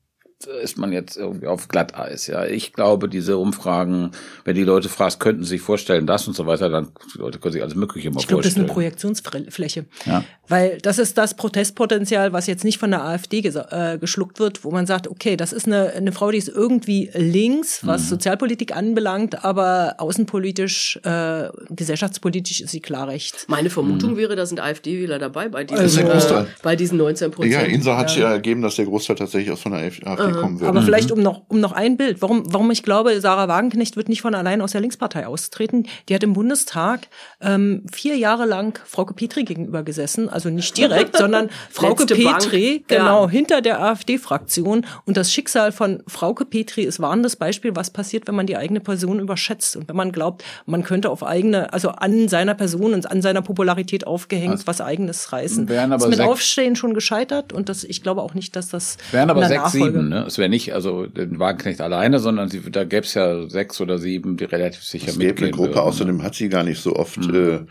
ist 0.47 0.79
man 0.79 0.93
jetzt 0.93 1.17
irgendwie 1.17 1.49
auf 1.49 1.67
Glatteis. 1.67 2.29
Ja, 2.29 2.45
ich 2.45 2.73
glaube, 2.73 3.09
diese 3.09 3.39
Umfragen, 3.39 4.13
wenn 4.45 4.55
die 4.55 4.63
Leute 4.63 4.89
fragst, 4.89 5.19
könnten 5.19 5.43
sie 5.43 5.51
sich 5.51 5.61
vorstellen, 5.61 6.07
das 6.07 6.29
und 6.29 6.37
so 6.37 6.47
weiter, 6.47 6.69
dann 6.69 6.93
die 7.13 7.19
Leute 7.19 7.41
können 7.41 7.53
sich 7.53 7.63
alles 7.63 7.75
Mögliche 7.75 8.11
mal 8.11 8.21
ich 8.21 8.29
glaub, 8.29 8.43
vorstellen. 8.43 8.67
Ich 8.67 8.73
glaube, 8.73 8.91
das 8.91 9.03
ist 9.03 9.09
eine 9.09 9.17
Projektionsfläche. 9.19 9.87
Ja. 10.07 10.25
Weil 10.47 10.79
das 10.79 10.99
ist 10.99 11.19
das 11.19 11.35
Protestpotenzial, 11.35 12.33
was 12.33 12.47
jetzt 12.47 12.63
nicht 12.65 12.79
von 12.79 12.91
der 12.91 13.03
AfD 13.05 13.41
äh, 13.41 13.99
geschluckt 13.99 14.39
wird, 14.39 14.65
wo 14.65 14.71
man 14.71 14.87
sagt, 14.87 15.09
okay, 15.09 15.37
das 15.37 15.53
ist 15.53 15.67
eine, 15.67 15.91
eine 15.91 16.13
Frau, 16.13 16.31
die 16.31 16.39
ist 16.39 16.49
irgendwie 16.49 17.11
links, 17.15 17.85
was 17.85 18.05
mhm. 18.05 18.09
Sozialpolitik 18.09 18.77
anbelangt, 18.77 19.45
aber 19.45 19.97
außenpolitisch, 19.99 21.01
äh, 21.03 21.49
gesellschaftspolitisch 21.71 22.61
ist 22.61 22.71
sie 22.71 22.81
klar 22.81 23.09
rechts. 23.09 23.47
Meine 23.49 23.71
Vermutung 23.71 24.13
mhm. 24.13 24.19
wäre, 24.19 24.37
da 24.37 24.47
sind 24.47 24.61
AfD-Wähler 24.61 25.19
dabei 25.19 25.49
bei 25.49 25.65
diesen, 25.65 26.09
also, 26.09 26.35
äh, 26.35 26.45
bei 26.63 26.77
diesen 26.77 26.97
19 26.97 27.33
Prozent. 27.33 27.53
Ja, 27.53 27.61
Insa 27.63 27.97
hat 27.97 28.17
ja 28.17 28.31
ergeben, 28.31 28.63
dass 28.63 28.77
der 28.77 28.85
Großteil 28.85 29.17
tatsächlich 29.17 29.51
aus 29.51 29.61
von 29.61 29.73
der 29.73 29.81
AfD 29.83 30.28
kommen 30.33 30.61
würde. 30.61 30.69
Aber 30.69 30.81
mhm. 30.81 30.85
vielleicht 30.85 31.13
um 31.13 31.21
noch, 31.21 31.43
um 31.49 31.61
noch 31.61 31.73
ein 31.73 31.97
Bild, 31.97 32.23
warum, 32.23 32.45
warum 32.53 32.71
ich 32.71 32.83
glaube, 32.83 33.21
Sarah 33.21 33.49
Wagenknecht 33.49 33.97
wird 33.97 34.09
nicht 34.09 34.23
von 34.23 34.35
allein 34.35 34.61
aus 34.61 34.73
der 34.73 34.81
Linkspartei 34.81 35.27
austreten. 35.27 35.87
Die 36.09 36.15
hat 36.15 36.23
im 36.23 36.33
Bundestag 36.33 37.09
ähm, 37.41 37.85
vier 37.93 38.17
Jahre 38.17 38.47
lang 38.47 38.79
Frauke 38.87 39.15
Petri 39.15 39.45
gegenüber 39.45 39.83
gesessen, 39.83 40.29
also 40.29 40.51
nicht 40.51 40.77
direkt, 40.77 41.17
sondern 41.19 41.51
Frauke 41.71 42.07
Petri, 42.07 42.79
Bank. 42.79 42.89
genau, 42.89 43.25
ja. 43.25 43.31
hinter 43.31 43.61
der 43.61 43.83
AfD-Fraktion. 43.83 44.87
Und 45.05 45.17
das 45.17 45.33
Schicksal 45.33 45.73
von 45.73 46.03
Frauke 46.07 46.45
Petri 46.45 46.83
ist 46.83 47.01
warnendes 47.01 47.37
Beispiel, 47.37 47.75
was 47.77 47.91
passiert, 47.91 48.29
wenn 48.29 48.35
man 48.35 48.47
die 48.47 48.57
eigene 48.57 48.81
Person 48.81 49.19
überschätzt 49.21 49.77
und 49.77 49.89
wenn 49.89 49.97
man 49.97 50.13
glaubt, 50.13 50.45
man 50.67 50.83
könnte 50.83 51.11
auf 51.11 51.23
eigene, 51.23 51.73
also 51.73 51.91
an 51.91 52.29
seiner 52.29 52.55
Person 52.55 52.95
und 52.95 53.11
an 53.11 53.23
seiner 53.23 53.43
Popularität 53.43 54.07
aufgehängt, 54.07 54.53
also 54.53 54.67
was 54.67 54.81
eigenes 54.81 55.33
reißen. 55.33 55.69
Wären 55.69 55.93
aber 55.93 56.05
ist 56.05 56.11
mit 56.11 56.21
Aufstehen 56.21 56.77
schon 56.77 56.95
gescheitert 56.95 57.53
und 57.53 57.69
das, 57.69 57.85
ich 57.85 58.03
glaube 58.03 58.23
auch 58.23 58.35
nicht, 58.35 58.57
dass 58.57 58.69
das. 58.69 58.97
Wären 59.11 59.31
aber 59.31 59.47
sechs, 59.47 59.63
Nachfolge 59.63 59.99
sieben, 59.99 60.09
ne? 60.09 60.18
Es 60.27 60.39
wäre 60.39 60.49
nicht, 60.49 60.75
also 60.75 61.07
den 61.07 61.39
Wagenknecht 61.39 61.81
alleine, 61.81 62.19
sondern 62.19 62.49
sie, 62.49 62.61
da 62.71 62.85
gäbe 62.85 63.05
es 63.05 63.15
ja 63.15 63.49
sechs 63.49 63.81
oder 63.81 63.99
sieben, 63.99 64.37
die 64.37 64.45
relativ 64.45 64.83
sicher 64.83 65.09
es 65.09 65.17
mitgehen 65.17 65.49
eine 65.49 65.51
Gruppe, 65.51 65.75
würden, 65.75 65.81
außerdem 65.81 66.17
ne? 66.19 66.23
hat 66.23 66.35
sie 66.35 66.49
gar 66.49 66.65
nicht 66.65 66.81
so 66.81 66.97
oft 66.97 67.19
mhm. 67.19 67.67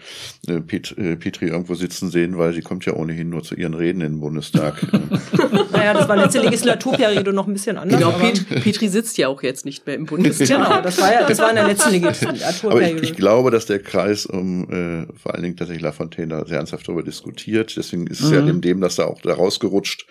äh, 0.48 0.54
äh 0.54 0.62
Pet, 0.62 0.98
äh, 0.98 1.16
Petri 1.16 1.48
irgendwo 1.48 1.76
sitzen 1.76 2.10
sehen, 2.10 2.38
weil 2.38 2.54
sie 2.54 2.62
kommt 2.62 2.86
ja 2.86 2.94
ohnehin 2.94 3.30
nur 3.30 3.44
zu 3.44 3.56
ihren 3.56 3.74
Reden 3.74 4.02
im 4.02 4.20
Bundestag. 4.20 4.76
naja, 5.72 5.94
das 5.94 6.08
war 6.08 6.16
letzte 6.16 6.42
Legislaturperiode 6.42 7.34
noch 7.34 7.48
ein 7.48 7.54
bisschen 7.54 7.78
anders. 7.78 8.00
Genau, 8.00 8.12
Pet, 8.12 8.48
Petri 8.64 8.88
sitzt 8.88 9.18
ja 9.18 9.28
auch 9.28 9.44
jetzt 9.44 9.66
nicht 9.66 9.86
mehr 9.86 9.96
im 9.96 10.06
Bundestag. 10.06 10.48
genau, 10.48 10.82
das 10.82 11.00
war 11.02 11.14
ja, 11.14 11.28
das 11.28 11.40
war 11.40 11.50
in 11.50 11.56
der 11.56 11.68
letzten 11.68 11.92
Legislaturperiode. 11.92 12.68
Aber 12.68 12.82
ich, 12.82 13.12
ich 13.12 13.16
glaube, 13.16 13.52
dass 13.52 13.66
der 13.66 13.80
Kreis 13.80 14.26
um 14.26 14.70
äh, 14.70 15.08
vor 15.16 15.34
allen 15.34 15.44
Dingen 15.44 15.56
tatsächlich 15.56 15.84
Lafontaine 15.84 16.28
da 16.28 16.46
sehr 16.46 16.58
ernsthaft 16.58 16.88
darüber 16.88 17.04
diskutiert. 17.04 17.76
Deswegen 17.78 18.08
ist 18.08 18.22
es 18.22 18.30
mhm. 18.30 18.36
ja 18.36 18.42
dem, 18.42 18.62
dem, 18.62 18.82
dass 18.82 18.96
da 18.96 19.06
auch 19.06 19.22
da 19.22 19.34
rausgerutscht, 19.34 20.06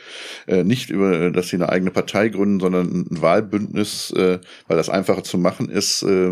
äh, 0.47 0.65
nicht 0.65 0.91
über, 0.91 1.31
dass 1.31 1.49
sie 1.49 1.57
eine 1.57 1.69
eigene 1.69 1.91
Partei 1.91 2.26
gründen, 2.31 2.61
sondern 2.61 3.07
ein 3.11 3.23
Wahlbündnis, 3.23 4.11
äh, 4.13 4.39
weil 4.69 4.77
das 4.77 4.89
einfacher 4.89 5.25
zu 5.25 5.39
machen 5.39 5.69
ist. 5.69 6.03
Äh, 6.03 6.31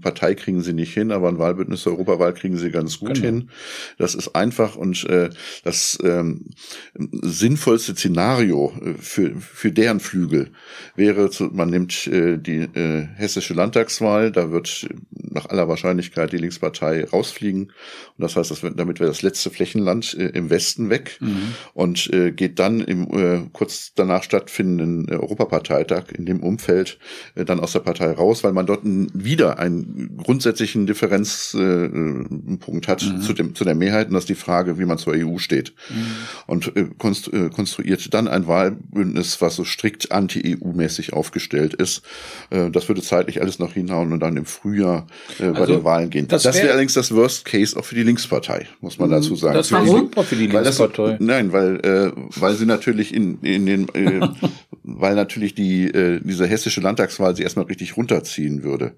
Partei 0.00 0.34
kriegen 0.34 0.62
sie 0.62 0.72
nicht 0.72 0.92
hin, 0.94 1.12
aber 1.12 1.28
ein 1.28 1.38
Wahlbündnis 1.38 1.86
Europawahl 1.86 2.34
kriegen 2.34 2.56
sie 2.56 2.70
ganz 2.70 2.98
gut 2.98 3.14
genau. 3.14 3.26
hin. 3.26 3.50
Das 3.98 4.14
ist 4.14 4.34
einfach 4.34 4.76
und 4.76 5.04
äh, 5.08 5.30
das 5.64 5.98
ähm, 6.02 6.46
sinnvollste 6.94 7.94
Szenario 7.94 8.72
äh, 8.82 8.94
für, 8.98 9.34
für 9.36 9.72
deren 9.72 10.00
Flügel 10.00 10.50
wäre, 10.94 11.30
man 11.52 11.70
nimmt 11.70 12.06
äh, 12.06 12.38
die 12.38 12.60
äh, 12.60 13.06
hessische 13.16 13.54
Landtagswahl, 13.54 14.32
da 14.32 14.50
wird 14.50 14.88
nach 15.10 15.46
aller 15.46 15.68
Wahrscheinlichkeit 15.68 16.32
die 16.32 16.38
Linkspartei 16.38 17.04
rausfliegen. 17.04 17.64
Und 17.64 18.22
das 18.22 18.36
heißt, 18.36 18.50
das 18.50 18.62
wird, 18.62 18.78
damit 18.78 19.00
wäre 19.00 19.10
das 19.10 19.22
letzte 19.22 19.50
Flächenland 19.50 20.14
äh, 20.18 20.28
im 20.28 20.50
Westen 20.50 20.90
weg 20.90 21.18
mhm. 21.20 21.54
und 21.74 22.12
äh, 22.12 22.32
geht 22.32 22.58
dann 22.58 22.80
im 22.80 23.10
äh, 23.12 23.48
kurz 23.52 23.92
danach 23.94 24.22
stattfindenden 24.22 25.08
äh, 25.08 25.16
Europaparteitag 25.36 26.04
in 26.16 26.26
dem 26.26 26.40
Umfeld 26.40 26.98
äh, 27.34 27.44
dann 27.44 27.60
aus 27.60 27.72
der 27.72 27.80
Partei 27.80 28.12
raus, 28.12 28.44
weil 28.44 28.52
man 28.52 28.66
dort 28.66 28.80
wieder 28.84 29.58
einen 29.58 30.18
grundsätzlichen 30.22 30.86
Differenzpunkt 30.86 32.88
äh, 32.88 32.90
hat 32.90 33.02
mhm. 33.02 33.20
zu, 33.20 33.32
dem, 33.32 33.54
zu 33.54 33.64
der 33.64 33.74
Mehrheit 33.74 34.08
und 34.08 34.14
das 34.14 34.24
ist 34.24 34.28
die 34.28 34.34
Frage, 34.34 34.78
wie 34.78 34.84
man 34.84 34.98
zur 34.98 35.14
EU 35.14 35.38
steht. 35.38 35.74
Mhm. 35.88 36.06
Und 36.46 36.76
äh, 36.76 36.86
konstru 36.98 37.36
äh, 37.36 37.50
konstruiert 37.50 38.12
dann 38.14 38.28
ein 38.28 38.46
Wahlbündnis, 38.46 39.40
was 39.40 39.56
so 39.56 39.64
strikt 39.64 40.12
anti-EU-mäßig 40.12 41.12
aufgestellt 41.12 41.74
ist. 41.74 42.02
Äh, 42.50 42.70
das 42.70 42.88
würde 42.88 43.02
zeitlich 43.02 43.40
alles 43.40 43.58
noch 43.58 43.72
hinhauen 43.72 44.12
und 44.12 44.20
dann 44.20 44.36
im 44.36 44.46
Frühjahr 44.46 45.06
äh, 45.38 45.50
bei 45.50 45.60
also, 45.60 45.74
den 45.74 45.84
Wahlen 45.84 46.10
gehen. 46.10 46.28
Das, 46.28 46.44
das 46.44 46.56
wäre 46.56 46.70
allerdings 46.70 46.94
das 46.94 47.14
Worst 47.14 47.44
Case 47.44 47.78
auch 47.78 47.84
für 47.84 47.94
die 47.94 48.02
Linkspartei, 48.02 48.66
muss 48.80 48.98
man 48.98 49.10
dazu 49.10 49.36
sagen. 49.36 49.54
Das 49.54 49.72
war 49.72 49.86
super 49.86 50.22
für 50.22 50.36
die 50.36 50.46
Linkspartei. 50.46 51.12
Das, 51.12 51.20
nein, 51.20 51.52
weil, 51.52 51.76
äh, 51.80 52.12
weil 52.36 52.54
sie 52.54 52.66
natürlich 52.66 53.14
in, 53.14 53.40
in 53.40 53.66
den, 53.66 53.88
äh, 53.94 54.26
weil 54.82 55.16
natürlich 55.26 55.54
die, 55.54 55.84
äh, 55.84 56.20
diese 56.22 56.46
hessische 56.46 56.80
Landtagswahl 56.80 57.34
sie 57.34 57.42
erstmal 57.42 57.66
richtig 57.66 57.96
runterziehen 57.96 58.62
würde. 58.62 58.96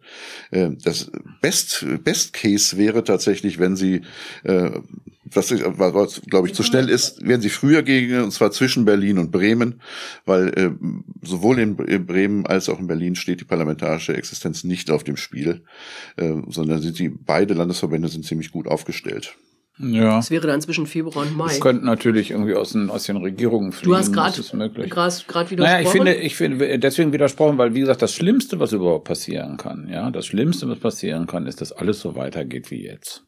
Äh, 0.50 0.70
das 0.82 1.10
Best, 1.40 1.86
Best 2.04 2.34
Case 2.34 2.76
wäre 2.76 3.02
tatsächlich, 3.04 3.58
wenn 3.58 3.76
sie 3.76 4.02
äh, 4.44 4.70
was, 5.34 6.22
glaube 6.28 6.48
ich 6.48 6.54
zu 6.54 6.62
schnell 6.62 6.88
ist, 6.88 7.26
werden 7.26 7.42
sie 7.42 7.50
früher 7.50 7.82
gegen, 7.82 8.22
und 8.22 8.30
zwar 8.30 8.50
zwischen 8.50 8.84
Berlin 8.84 9.18
und 9.18 9.30
Bremen, 9.30 9.80
weil 10.24 10.48
äh, 10.58 10.70
sowohl 11.22 11.58
in 11.58 11.76
Bremen 11.76 12.46
als 12.46 12.68
auch 12.68 12.78
in 12.78 12.86
Berlin 12.86 13.14
steht 13.14 13.40
die 13.40 13.44
parlamentarische 13.44 14.16
Existenz 14.16 14.64
nicht 14.64 14.90
auf 14.90 15.04
dem 15.04 15.16
Spiel, 15.16 15.64
äh, 16.16 16.34
sondern 16.48 16.80
sind 16.80 16.98
die 16.98 17.10
beide 17.10 17.54
Landesverbände 17.54 18.08
sind 18.08 18.24
ziemlich 18.24 18.52
gut 18.52 18.66
aufgestellt. 18.66 19.36
Ja. 19.78 20.16
Das 20.16 20.30
wäre 20.30 20.46
dann 20.46 20.60
zwischen 20.60 20.86
Februar 20.86 21.24
und 21.24 21.36
Mai. 21.36 21.46
Das 21.46 21.60
könnte 21.60 21.84
natürlich 21.84 22.30
irgendwie 22.32 22.54
aus 22.54 22.72
den, 22.72 22.90
aus 22.90 23.04
den 23.04 23.16
Regierungen 23.16 23.72
fliegen. 23.72 23.90
Du 23.90 23.96
hast 23.96 24.12
gerade 24.12 24.36
widersprochen. 24.36 25.58
Naja, 25.58 25.80
ich 25.80 25.88
finde, 25.88 26.14
ich 26.14 26.36
finde 26.36 26.78
deswegen 26.78 27.12
widersprochen, 27.12 27.58
weil 27.58 27.74
wie 27.74 27.80
gesagt, 27.80 28.02
das 28.02 28.12
Schlimmste, 28.14 28.58
was 28.58 28.72
überhaupt 28.72 29.04
passieren 29.04 29.56
kann, 29.56 29.88
ja, 29.90 30.10
das 30.10 30.26
Schlimmste, 30.26 30.68
was 30.68 30.78
passieren 30.78 31.26
kann, 31.26 31.46
ist, 31.46 31.60
dass 31.60 31.72
alles 31.72 32.00
so 32.00 32.16
weitergeht 32.16 32.70
wie 32.70 32.84
jetzt. 32.84 33.24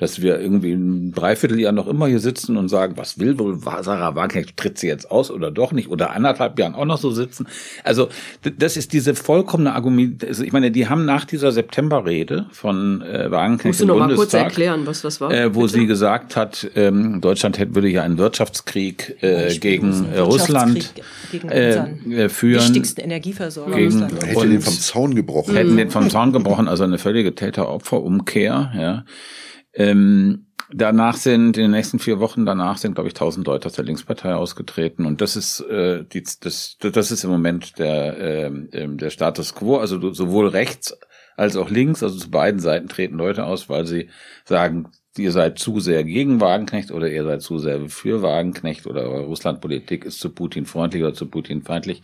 Dass 0.00 0.22
wir 0.22 0.40
irgendwie 0.40 0.72
ein 0.72 1.12
Dreivierteljahr 1.12 1.72
noch 1.72 1.86
immer 1.86 2.06
hier 2.06 2.20
sitzen 2.20 2.56
und 2.56 2.70
sagen, 2.70 2.94
was 2.96 3.18
will 3.18 3.38
wohl 3.38 3.58
Sarah 3.60 4.14
Wagenknecht, 4.14 4.56
tritt 4.56 4.78
sie 4.78 4.86
jetzt 4.86 5.10
aus 5.10 5.30
oder 5.30 5.50
doch 5.50 5.72
nicht 5.72 5.90
oder 5.90 6.12
anderthalb 6.12 6.58
Jahren 6.58 6.74
auch 6.74 6.86
noch 6.86 6.96
so 6.96 7.10
sitzen. 7.10 7.46
Also 7.84 8.08
das 8.58 8.78
ist 8.78 8.94
diese 8.94 9.14
vollkommene 9.14 9.74
Argument. 9.74 10.24
Also 10.24 10.42
ich 10.42 10.52
meine, 10.52 10.70
die 10.70 10.88
haben 10.88 11.04
nach 11.04 11.26
dieser 11.26 11.52
Septemberrede 11.52 12.46
von 12.50 13.02
äh, 13.02 13.30
Wagenknecht 13.30 13.66
Musst 13.66 13.80
du 13.80 13.84
im 13.84 13.88
noch 13.88 13.98
mal 13.98 14.06
Bundestag, 14.08 14.40
kurz 14.44 14.52
erklären, 14.52 14.86
was 14.86 15.02
das 15.02 15.20
war? 15.20 15.30
äh, 15.32 15.54
wo 15.54 15.60
bitte? 15.60 15.74
sie 15.74 15.86
gesagt 15.86 16.34
hat, 16.34 16.66
ähm, 16.76 17.20
Deutschland 17.20 17.58
hätte, 17.58 17.74
würde 17.74 17.88
ja 17.88 18.02
einen 18.02 18.16
Wirtschaftskrieg 18.16 19.16
äh, 19.22 19.54
gegen 19.58 20.06
äh, 20.14 20.20
Russland 20.20 20.94
gegen 21.30 21.48
äh, 21.50 22.24
äh, 22.24 22.28
führen. 22.30 22.62
wichtigsten 22.62 23.02
Energieversorger 23.02 23.76
Gegen- 23.76 23.92
Russland. 24.02 24.26
Hätte 24.26 24.48
den 24.48 24.60
vom 24.62 24.72
Zaun 24.72 25.14
gebrochen. 25.14 25.54
hätten 25.54 25.76
den 25.76 25.90
vom 25.90 26.08
Zaun 26.08 26.32
gebrochen, 26.32 26.68
also 26.68 26.84
eine 26.84 26.96
völlige 26.96 27.34
Täter-Opfer-Umkehr. 27.34 28.72
Ja. 28.74 29.04
Ähm, 29.72 30.46
danach 30.72 31.16
sind 31.16 31.56
in 31.56 31.64
den 31.64 31.70
nächsten 31.72 31.98
vier 31.98 32.20
Wochen 32.20 32.46
danach 32.46 32.78
sind 32.78 32.94
glaube 32.94 33.08
ich 33.08 33.14
1000 33.14 33.46
Leute 33.46 33.66
aus 33.66 33.72
der 33.72 33.84
Linkspartei 33.84 34.34
ausgetreten 34.34 35.04
und 35.04 35.20
das 35.20 35.36
ist 35.36 35.60
äh, 35.60 36.04
die, 36.04 36.22
das 36.40 36.76
das 36.78 37.10
ist 37.10 37.24
im 37.24 37.30
Moment 37.30 37.78
der 37.78 38.18
ähm, 38.18 38.68
ähm, 38.72 38.98
der 38.98 39.10
Status 39.10 39.54
quo, 39.54 39.78
also 39.78 40.12
sowohl 40.12 40.48
rechts 40.48 40.96
als 41.36 41.56
auch 41.56 41.70
links, 41.70 42.02
also 42.02 42.18
zu 42.18 42.30
beiden 42.30 42.60
Seiten 42.60 42.88
treten 42.88 43.16
Leute 43.16 43.44
aus, 43.44 43.70
weil 43.70 43.86
sie 43.86 44.10
sagen, 44.44 44.90
ihr 45.16 45.32
seid 45.32 45.58
zu 45.58 45.80
sehr 45.80 46.04
gegen 46.04 46.40
Wagenknecht 46.40 46.90
oder 46.92 47.10
ihr 47.10 47.24
seid 47.24 47.42
zu 47.42 47.58
sehr 47.58 47.88
für 47.88 48.22
Wagenknecht 48.22 48.86
oder 48.86 49.02
eure 49.02 49.24
Russlandpolitik 49.24 50.04
ist 50.04 50.20
zu 50.20 50.30
Putin 50.30 50.66
freundlich 50.66 51.02
oder 51.02 51.14
zu 51.14 51.26
Putin 51.26 51.62
feindlich. 51.62 52.02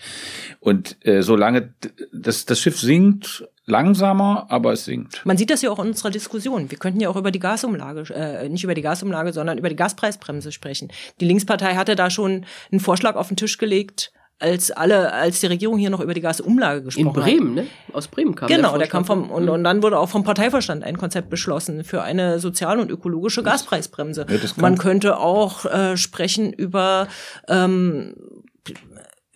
Und 0.59 0.97
äh, 1.07 1.23
solange 1.23 1.75
das, 2.13 2.47
das 2.47 2.61
Schiff 2.61 2.81
sinkt, 2.81 3.47
langsamer, 3.67 4.47
aber 4.49 4.73
es 4.73 4.85
sinkt. 4.85 5.21
Man 5.25 5.37
sieht 5.37 5.51
das 5.51 5.63
ja 5.63 5.71
auch 5.71 5.79
in 5.81 5.89
unserer 5.89 6.11
Diskussion. 6.11 6.71
Wir 6.71 6.79
könnten 6.79 7.01
ja 7.01 7.09
auch 7.09 7.17
über 7.17 7.31
die 7.31 7.41
Gasumlage, 7.41 8.15
äh, 8.15 8.49
nicht 8.49 8.65
über 8.65 8.75
die 8.75 8.83
Gasumlage, 8.83 9.33
sondern 9.33 9.59
über 9.59 9.69
die 9.69 9.77
Gaspreisbremse 9.77 10.53
sprechen. 10.53 10.93
Die 11.21 11.25
Linkspartei 11.27 11.75
hatte 11.75 11.97
da 11.97 12.09
schon 12.09 12.47
einen 12.71 12.81
Vorschlag 12.81 13.17
auf 13.17 13.29
den 13.29 13.37
Tisch 13.37 13.59
gelegt, 13.59 14.13
als 14.39 14.71
alle, 14.71 15.13
als 15.15 15.41
die 15.41 15.47
Regierung 15.47 15.79
hier 15.79 15.89
noch 15.89 16.01
über 16.01 16.13
die 16.13 16.21
Gasumlage 16.21 16.83
gesprochen 16.83 17.07
In 17.07 17.13
Bremen, 17.13 17.55
ne? 17.55 17.67
Aus 17.93 18.07
Bremen 18.07 18.35
kam 18.35 18.49
Genau, 18.49 18.71
der 18.73 18.81
der 18.81 18.89
kam 18.89 19.07
vom 19.07 19.31
und, 19.31 19.49
und 19.49 19.65
dann 19.65 19.83
wurde 19.83 19.99
auch 19.99 20.11
vom 20.11 20.25
Parteivorstand 20.25 20.85
ein 20.85 20.99
Konzept 20.99 21.31
beschlossen 21.31 21.85
für 21.85 22.03
eine 22.03 22.39
sozial 22.39 22.79
und 22.79 22.91
ökologische 22.91 23.43
Gaspreisbremse. 23.43 24.27
Ja, 24.29 24.37
Man 24.57 24.77
könnte 24.77 25.19
auch 25.19 25.65
äh, 25.65 25.97
sprechen 25.97 26.53
über 26.53 27.09
ähm, 27.49 28.15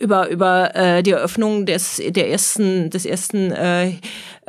über 0.01 0.29
über 0.29 0.75
äh, 0.75 1.03
die 1.03 1.13
Eröffnung 1.13 1.67
des 1.67 2.03
der 2.05 2.31
ersten 2.31 2.91
des 2.91 3.05
ersten 3.07 3.53
äh, 3.53 3.93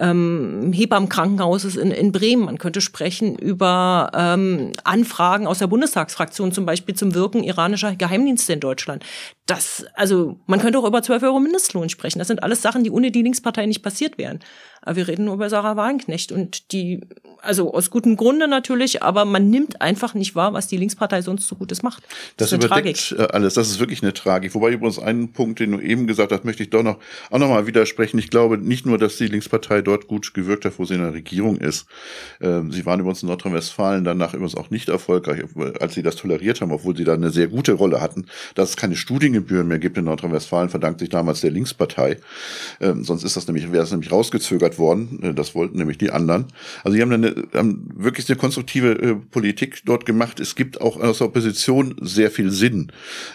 ähm, 0.01 0.73
Hebammenkrankenhauses 0.73 1.77
in, 1.77 1.91
in 1.91 2.11
Bremen. 2.11 2.45
Man 2.45 2.57
könnte 2.57 2.81
sprechen 2.81 3.37
über 3.37 4.11
ähm, 4.15 4.73
Anfragen 4.83 5.45
aus 5.45 5.59
der 5.59 5.67
Bundestagsfraktion, 5.67 6.51
zum 6.51 6.65
Beispiel 6.65 6.95
zum 6.95 7.13
Wirken 7.13 7.43
iranischer 7.43 7.95
Geheimdienste 7.95 8.53
in 8.53 8.59
Deutschland. 8.59 9.05
Das, 9.45 9.85
also 9.93 10.39
man 10.47 10.59
könnte 10.59 10.79
auch 10.79 10.87
über 10.87 11.03
12 11.03 11.23
Euro 11.23 11.39
Mindestlohn 11.39 11.89
sprechen. 11.89 12.19
Das 12.19 12.27
sind 12.27 12.41
alles 12.41 12.61
Sachen, 12.61 12.83
die 12.83 12.91
ohne 12.91 13.11
die 13.11 13.21
Linkspartei 13.21 13.65
nicht 13.65 13.83
passiert 13.83 14.17
wären. 14.17 14.39
Aber 14.81 14.95
wir 14.95 15.07
reden 15.07 15.25
nur 15.25 15.35
über 15.35 15.49
Sarah 15.49 15.75
Wagenknecht 15.75 16.31
und 16.31 16.71
die, 16.71 17.01
also 17.41 17.71
aus 17.71 17.91
gutem 17.91 18.17
Grunde 18.17 18.47
natürlich, 18.47 19.03
aber 19.03 19.25
man 19.25 19.49
nimmt 19.49 19.81
einfach 19.81 20.15
nicht 20.15 20.33
wahr, 20.33 20.53
was 20.53 20.67
die 20.67 20.77
Linkspartei 20.77 21.21
sonst 21.21 21.47
so 21.47 21.55
Gutes 21.55 21.83
macht. 21.83 22.03
Das, 22.37 22.47
ist 22.47 22.53
eine 22.53 22.65
überdeckt 22.65 23.15
äh, 23.17 23.27
alles. 23.31 23.53
Das 23.53 23.69
ist 23.69 23.79
wirklich 23.79 24.01
eine 24.01 24.13
Tragik. 24.13 24.55
Wobei 24.55 24.71
übrigens 24.71 24.97
einen 24.97 25.33
Punkt, 25.33 25.59
den 25.59 25.71
du 25.73 25.79
eben 25.79 26.07
gesagt 26.07 26.31
hast, 26.31 26.45
möchte 26.45 26.63
ich 26.63 26.71
doch 26.71 26.81
noch 26.81 26.97
auch 27.29 27.37
noch 27.37 27.49
mal 27.49 27.67
widersprechen. 27.67 28.17
Ich 28.17 28.29
glaube 28.29 28.57
nicht 28.57 28.87
nur, 28.87 28.97
dass 28.97 29.17
die 29.17 29.27
Linkspartei 29.27 29.83
dort 29.91 30.07
gut 30.07 30.33
gewirkt 30.33 30.65
hat, 30.65 30.73
wo 30.77 30.85
sie 30.85 30.95
in 30.95 31.01
der 31.01 31.13
Regierung 31.13 31.57
ist. 31.57 31.85
Ähm, 32.39 32.71
sie 32.71 32.85
waren 32.85 32.99
übrigens 32.99 33.21
in 33.23 33.27
Nordrhein-Westfalen 33.27 34.03
danach 34.03 34.33
übrigens 34.33 34.55
auch 34.55 34.69
nicht 34.69 34.89
erfolgreich, 34.89 35.43
als 35.79 35.93
sie 35.93 36.03
das 36.03 36.15
toleriert 36.15 36.61
haben, 36.61 36.71
obwohl 36.71 36.95
sie 36.95 37.03
da 37.03 37.13
eine 37.13 37.29
sehr 37.29 37.47
gute 37.47 37.73
Rolle 37.73 38.01
hatten. 38.01 38.25
Dass 38.55 38.69
es 38.69 38.77
keine 38.77 38.95
Studiengebühren 38.95 39.67
mehr 39.67 39.79
gibt 39.79 39.97
in 39.97 40.05
Nordrhein-Westfalen, 40.05 40.69
verdankt 40.69 40.99
sich 40.99 41.09
damals 41.09 41.41
der 41.41 41.51
Linkspartei. 41.51 42.17
Ähm, 42.79 43.03
sonst 43.03 43.23
ist 43.23 43.35
das 43.35 43.47
nämlich, 43.47 43.71
wäre 43.71 43.83
es 43.83 43.91
nämlich 43.91 44.11
rausgezögert 44.11 44.79
worden. 44.79 45.19
Äh, 45.21 45.33
Das 45.33 45.55
wollten 45.55 45.77
nämlich 45.77 45.97
die 45.97 46.11
anderen. 46.11 46.45
Also 46.83 46.95
die 46.95 47.01
haben, 47.01 47.11
eine, 47.11 47.35
haben 47.53 47.89
wirklich 47.95 48.29
eine 48.29 48.37
konstruktive 48.37 48.91
äh, 48.91 49.15
Politik 49.15 49.81
dort 49.85 50.05
gemacht. 50.05 50.39
Es 50.39 50.55
gibt 50.55 50.79
auch 50.79 50.99
aus 50.99 51.17
der 51.17 51.27
Opposition 51.27 51.95
sehr 52.01 52.31
viel 52.31 52.51
Sinn, 52.51 52.91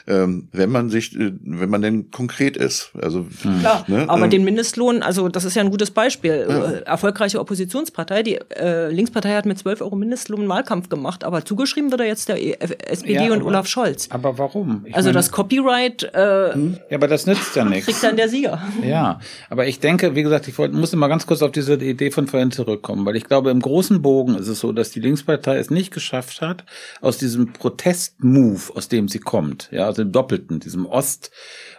ähm, 0.07 0.49
wenn 0.53 0.71
man 0.71 0.89
sich, 0.89 1.15
äh, 1.15 1.33
wenn 1.43 1.69
man 1.69 1.83
denn 1.83 2.11
konkret 2.11 2.57
ist. 2.57 2.93
Also 3.01 3.27
Klar, 3.61 3.85
ne, 3.89 4.09
aber 4.09 4.25
ähm, 4.25 4.31
den 4.31 4.45
Mindestlohn, 4.45 5.03
also 5.03 5.29
das 5.29 5.45
ist 5.45 5.55
ja 5.57 5.63
ein 5.63 5.71
gutes 5.71 5.91
Beispiel. 5.91 6.46
Äh, 6.47 6.83
Erfolgreiche 6.85 7.41
Oppositionspartei, 7.41 8.23
die 8.23 8.39
äh, 8.57 8.89
Linkspartei 8.91 9.35
hat 9.35 9.47
mit 9.47 9.59
12 9.59 9.81
Euro 9.81 9.97
Mindestlohn 9.97 10.49
Wahlkampf 10.49 10.89
gemacht, 10.89 11.25
aber 11.25 11.45
zugeschrieben 11.45 11.91
wird 11.91 12.01
er 12.01 12.07
jetzt 12.07 12.29
der 12.29 12.41
E- 12.41 12.57
SPD 12.61 13.15
Ja, 13.15 13.25
und 13.33 13.41
aber- 13.41 13.47
Olaf 13.47 13.67
Scholz. 13.67 14.09
Aber 14.11 14.39
warum? 14.39 14.85
Ich 14.87 14.95
Also 14.95 15.09
meine- 15.09 15.19
das 15.19 15.31
Copyright 15.33 16.03
äh, 16.15 16.49
ja, 16.57 16.57
aber 16.95 17.09
das 17.09 17.27
nützt 17.27 17.55
ja 17.57 17.65
nichts. 17.65 17.87
kriegt 17.87 18.03
dann 18.03 18.17
der 18.17 18.29
Sieger. 18.29 18.61
Ja, 18.85 19.21
aber 19.51 19.67
ich 19.67 19.81
denke, 19.81 20.15
wie 20.15 20.23
gesagt, 20.23 20.49
ich 20.49 20.57
wollte, 20.59 20.75
muss 20.77 20.95
mal 20.95 21.09
ganz 21.09 21.27
kurz 21.27 21.43
auf 21.43 21.53
diese 21.53 21.75
Idee 21.75 22.11
von 22.11 22.27
vorhin 22.27 22.51
zurückkommen, 22.51 23.05
weil 23.07 23.17
ich 23.17 23.25
glaube, 23.25 23.51
im 23.51 23.61
großen 23.61 24.03
Bogen 24.03 24.37
ist 24.37 24.49
es 24.49 24.61
so, 24.61 24.73
dass 24.73 24.91
die 24.91 25.01
Linkspartei 25.01 25.57
es 25.59 25.71
nicht 25.71 25.93
geschafft 25.93 26.41
hat, 26.41 26.65
aus 27.01 27.19
diesem 27.19 27.53
Protest-Move, 27.53 28.61
aus 28.75 28.89
dem 28.89 29.09
sie 29.09 29.19
kommt, 29.19 29.69
ja, 29.73 29.89
aus 29.89 29.97
dem 29.97 30.13
Doppelten, 30.13 30.61
diesem 30.61 30.87
Ost 30.87 31.31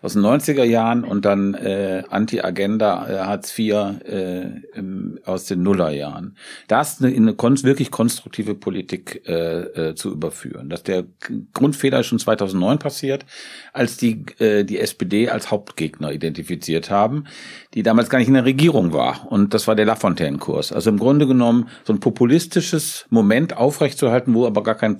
aus 0.01 0.13
den 0.13 0.21
90er 0.21 0.63
Jahren 0.63 1.03
und 1.03 1.25
dann 1.25 1.53
äh, 1.55 2.03
Anti-Agenda 2.09 3.07
äh, 3.09 3.17
Hartz 3.25 3.57
IV 3.57 3.73
äh, 4.05 4.46
im, 4.73 5.19
aus 5.25 5.45
den 5.45 5.63
Nullerjahren, 5.63 6.35
das 6.67 7.01
eine, 7.01 7.11
in 7.11 7.23
eine 7.23 7.33
kon 7.35 7.61
wirklich 7.63 7.91
konstruktive 7.91 8.53
Politik 8.55 9.23
äh, 9.27 9.89
äh, 9.89 9.95
zu 9.95 10.11
überführen. 10.11 10.69
Dass 10.69 10.83
der 10.83 11.05
Grundfehler 11.53 11.99
ist 12.01 12.07
schon 12.07 12.19
2009 12.19 12.79
passiert, 12.79 13.25
als 13.73 13.97
die 13.97 14.25
äh, 14.39 14.63
die 14.63 14.79
SPD 14.79 15.29
als 15.29 15.49
Hauptgegner 15.51 16.11
identifiziert 16.11 16.89
haben, 16.89 17.25
die 17.73 17.83
damals 17.83 18.09
gar 18.09 18.19
nicht 18.19 18.27
in 18.27 18.33
der 18.35 18.45
Regierung 18.45 18.93
war. 18.93 19.27
Und 19.31 19.53
das 19.53 19.67
war 19.67 19.75
der 19.75 19.85
Lafontaine-Kurs. 19.85 20.71
Also 20.71 20.89
im 20.89 20.97
Grunde 20.99 21.27
genommen 21.27 21.69
so 21.83 21.93
ein 21.93 21.99
populistisches 21.99 23.05
Moment 23.09 23.55
aufrechtzuerhalten, 23.57 24.33
wo 24.33 24.45
aber 24.45 24.63
gar, 24.63 24.75
kein, 24.75 24.97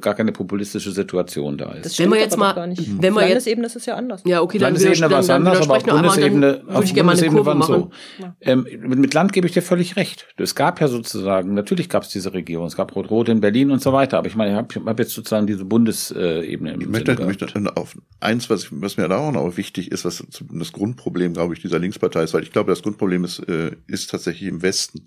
gar 0.00 0.14
keine 0.14 0.32
populistische 0.32 0.90
Situation 0.92 1.58
da 1.58 1.72
ist. 1.72 1.84
Das 1.86 1.98
Wenn 1.98 2.10
wir 2.10 2.16
stimmt 2.16 2.20
jetzt 2.22 2.32
aber 2.34 2.44
mal- 2.44 2.54
gar 2.54 2.66
nicht. 2.66 2.80
wenn 3.02 3.14
wir 3.14 3.20
jetzt- 3.22 3.28
Landesebene 3.46 3.66
ist 3.66 3.76
es 3.76 3.86
ja 3.86 3.94
anders. 3.96 4.22
Ja, 4.24 4.40
okay, 4.42 4.58
dann, 4.58 4.74
Landesebene 4.74 5.10
war 5.10 5.20
es 5.20 5.30
anders, 5.30 5.60
aber 5.62 5.76
auf 5.76 5.82
Bundesebene, 5.84 6.62
auf 6.68 6.92
Bundesebene 6.92 7.46
waren 7.46 7.62
so. 7.62 7.72
machen. 7.78 7.92
Ähm, 8.40 8.66
mit, 8.86 9.14
Land 9.14 9.32
gebe 9.32 9.46
ich 9.46 9.52
dir 9.52 9.62
völlig 9.62 9.96
recht. 9.96 10.26
Es 10.36 10.54
gab 10.54 10.80
ja 10.80 10.88
sozusagen, 10.88 11.54
natürlich 11.54 11.88
gab 11.88 12.02
es 12.02 12.10
diese 12.10 12.32
Regierung, 12.32 12.66
es 12.66 12.76
gab 12.76 12.94
Rot-Rot 12.94 13.28
in 13.28 13.40
Berlin 13.40 13.70
und 13.70 13.82
so 13.82 13.92
weiter, 13.92 14.18
aber 14.18 14.28
ich 14.28 14.36
meine, 14.36 14.50
ich 14.52 14.56
habe 14.56 14.90
hab 14.90 14.98
jetzt 14.98 15.12
sozusagen 15.12 15.46
diese 15.46 15.64
Bundesebene 15.64 16.72
im 16.74 16.80
Ich 16.80 16.88
möchte, 16.88 17.14
gehabt. 17.16 17.26
möchte 17.42 17.76
auf 17.76 17.96
eins, 18.20 18.48
was, 18.50 18.68
was 18.70 18.96
mir 18.96 19.08
da 19.08 19.18
auch 19.18 19.32
noch 19.32 19.56
wichtig 19.56 19.90
ist, 19.92 20.04
was 20.04 20.24
das 20.52 20.72
Grundproblem, 20.72 21.32
glaube 21.32 21.54
ich, 21.54 21.60
dieser 21.60 21.78
Linkspartei 21.78 22.22
ist, 22.22 22.34
weil 22.34 22.42
ich 22.42 22.52
glaube, 22.52 22.70
das 22.70 22.82
Grundproblem 22.82 23.24
ist, 23.24 23.38
äh, 23.48 23.72
ist 23.86 24.10
tatsächlich 24.10 24.48
im 24.48 24.62
Westen. 24.62 25.04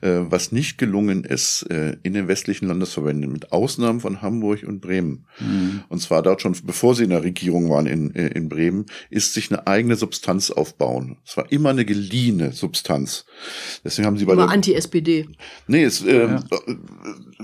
Äh, 0.00 0.20
was 0.30 0.52
nicht 0.52 0.78
gelungen 0.78 1.24
ist 1.24 1.62
äh, 1.70 1.96
in 2.02 2.14
den 2.14 2.28
westlichen 2.28 2.66
Landesverbänden, 2.68 3.30
mit 3.32 3.52
Ausnahmen 3.52 4.00
von 4.00 4.22
Hamburg 4.22 4.64
und 4.66 4.80
Bremen, 4.80 5.24
Mhm. 5.38 5.82
und 5.88 6.00
zwar 6.00 6.22
dort 6.22 6.40
schon, 6.42 6.56
bevor 6.64 6.94
sie 6.94 7.04
in 7.04 7.10
der 7.10 7.22
Regierung 7.22 7.68
waren 7.70 7.86
in, 7.86 8.10
in 8.10 8.48
Bremen, 8.48 8.86
ist 9.10 9.34
sich 9.34 9.50
eine 9.50 9.66
eigene 9.66 9.96
Substanz 9.96 10.50
aufbauen. 10.50 11.16
Es 11.26 11.36
war 11.36 11.50
immer 11.52 11.70
eine 11.70 11.84
geliehene 11.84 12.52
Substanz. 12.52 13.05
Deswegen 13.84 14.06
haben 14.06 14.16
sie 14.16 14.24
bei 14.24 14.32
Immer 14.32 14.50
Anti-SPD. 14.50 15.28
Nee, 15.66 15.84
es, 15.84 16.02
ähm, 16.02 16.44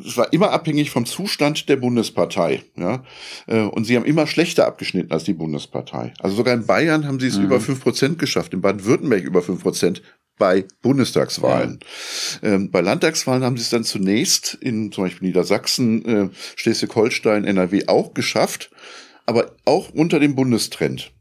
es 0.04 0.16
war 0.16 0.32
immer 0.32 0.50
abhängig 0.50 0.90
vom 0.90 1.06
Zustand 1.06 1.68
der 1.68 1.76
Bundespartei. 1.76 2.62
Ja? 2.76 3.04
Äh, 3.46 3.60
Und 3.60 3.84
sie 3.84 3.96
haben 3.96 4.04
immer 4.04 4.26
schlechter 4.26 4.66
abgeschnitten 4.66 5.12
als 5.12 5.24
die 5.24 5.34
Bundespartei. 5.34 6.12
Also 6.20 6.36
sogar 6.36 6.54
in 6.54 6.66
Bayern 6.66 7.06
haben 7.06 7.20
sie 7.20 7.28
es 7.28 7.36
über 7.36 7.60
fünf 7.60 7.82
Prozent 7.82 8.18
geschafft, 8.18 8.52
in 8.54 8.60
Baden-Württemberg 8.60 9.24
über 9.24 9.42
fünf 9.42 9.62
Prozent 9.62 10.02
bei 10.38 10.64
Bundestagswahlen. 10.82 11.78
Ähm, 12.42 12.70
bei 12.70 12.80
Landtagswahlen 12.80 13.44
haben 13.44 13.56
sie 13.56 13.62
es 13.62 13.70
dann 13.70 13.84
zunächst 13.84 14.54
in 14.54 14.90
zum 14.90 15.04
Beispiel 15.04 15.28
Niedersachsen, 15.28 16.04
äh, 16.04 16.28
Schleswig-Holstein, 16.56 17.44
NRW 17.44 17.86
auch 17.86 18.14
geschafft, 18.14 18.70
aber 19.26 19.52
auch 19.64 19.90
unter 19.90 20.18
dem 20.18 20.34
Bundestrend. 20.34 21.12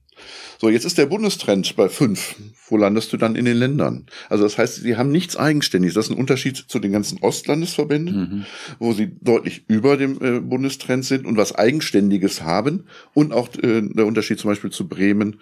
So, 0.62 0.70
jetzt 0.70 0.86
ist 0.86 1.00
der 1.00 1.08
Bundestrend 1.08 1.76
bei 1.76 1.90
fünf. 1.90 2.36
Wo 2.70 2.78
landest 2.78 3.12
du 3.12 3.18
dann 3.18 3.36
in 3.36 3.46
den 3.46 3.58
Ländern? 3.58 4.06
Also 4.30 4.44
das 4.44 4.60
heißt, 4.60 4.76
sie 4.76 4.96
haben 4.96 5.10
nichts 5.12 5.36
Eigenständiges. 5.36 5.96
Das 5.96 6.06
ist 6.06 6.12
ein 6.12 6.20
Unterschied 6.20 6.56
zu 6.56 6.78
den 6.78 6.92
ganzen 6.92 7.18
Ostlandesverbänden, 7.18 8.46
wo 8.78 8.94
sie 8.94 9.12
deutlich 9.22 9.64
über 9.68 9.98
dem 9.98 10.22
äh, 10.22 10.40
Bundestrend 10.40 11.04
sind 11.04 11.26
und 11.26 11.36
was 11.36 11.56
Eigenständiges 11.56 12.44
haben. 12.44 12.84
Und 13.16 13.34
auch 13.34 13.50
äh, 13.56 13.82
der 13.82 14.06
Unterschied 14.06 14.38
zum 14.38 14.52
Beispiel 14.52 14.70
zu 14.70 14.88
Bremen, 14.88 15.38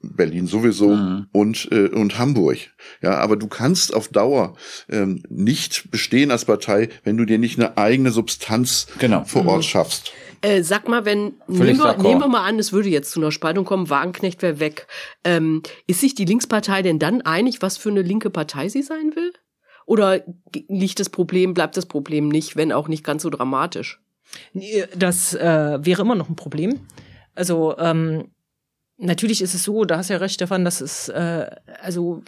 Berlin 0.00 0.46
sowieso 0.46 0.98
und, 1.32 1.68
äh, 1.70 1.88
und 1.88 2.18
Hamburg. 2.18 2.56
Ja, 3.02 3.18
aber 3.18 3.36
du 3.36 3.48
kannst 3.48 3.92
auf 3.92 4.08
Dauer 4.08 4.56
ähm, 4.88 5.22
nicht 5.28 5.90
bestehen 5.90 6.30
als 6.30 6.46
Partei, 6.46 6.88
wenn 7.02 7.18
du 7.18 7.26
dir 7.26 7.36
nicht 7.36 7.58
eine 7.58 7.76
eigene 7.76 8.12
Substanz 8.12 8.86
Genau. 8.98 9.24
vor 9.26 9.44
Ort 9.44 9.66
schaffst. 9.66 10.14
Äh, 10.44 10.62
sag 10.62 10.88
mal, 10.88 11.06
wenn 11.06 11.34
nehmen 11.46 11.78
wir, 11.78 11.96
nehmen 11.96 12.20
wir 12.20 12.28
mal 12.28 12.44
an, 12.44 12.58
es 12.58 12.70
würde 12.70 12.90
jetzt 12.90 13.12
zu 13.12 13.20
einer 13.20 13.32
Spaltung 13.32 13.64
kommen, 13.64 13.88
Wagenknecht 13.88 14.42
wäre 14.42 14.60
weg. 14.60 14.86
Ähm, 15.24 15.62
ist 15.86 16.00
sich 16.00 16.14
die 16.14 16.26
Linkspartei 16.26 16.82
denn 16.82 16.98
dann 16.98 17.22
einig, 17.22 17.62
was 17.62 17.78
für 17.78 17.88
eine 17.88 18.02
linke 18.02 18.28
Partei 18.28 18.68
sie 18.68 18.82
sein 18.82 19.16
will? 19.16 19.32
Oder 19.86 20.22
liegt 20.68 21.00
das 21.00 21.08
Problem, 21.08 21.54
bleibt 21.54 21.78
das 21.78 21.86
Problem 21.86 22.28
nicht, 22.28 22.56
wenn 22.56 22.72
auch 22.72 22.88
nicht 22.88 23.04
ganz 23.04 23.22
so 23.22 23.30
dramatisch? 23.30 24.02
Das 24.94 25.32
äh, 25.34 25.78
wäre 25.80 26.02
immer 26.02 26.14
noch 26.14 26.28
ein 26.28 26.36
Problem. 26.36 26.80
Also 27.34 27.78
ähm, 27.78 28.30
natürlich 28.98 29.40
ist 29.40 29.54
es 29.54 29.64
so, 29.64 29.86
da 29.86 29.96
hast 29.96 30.10
du 30.10 30.14
ja 30.14 30.18
recht, 30.20 30.34
Stefan, 30.34 30.64
dass 30.66 30.82
es 30.82 31.08
äh, 31.08 31.50
also 31.80 32.22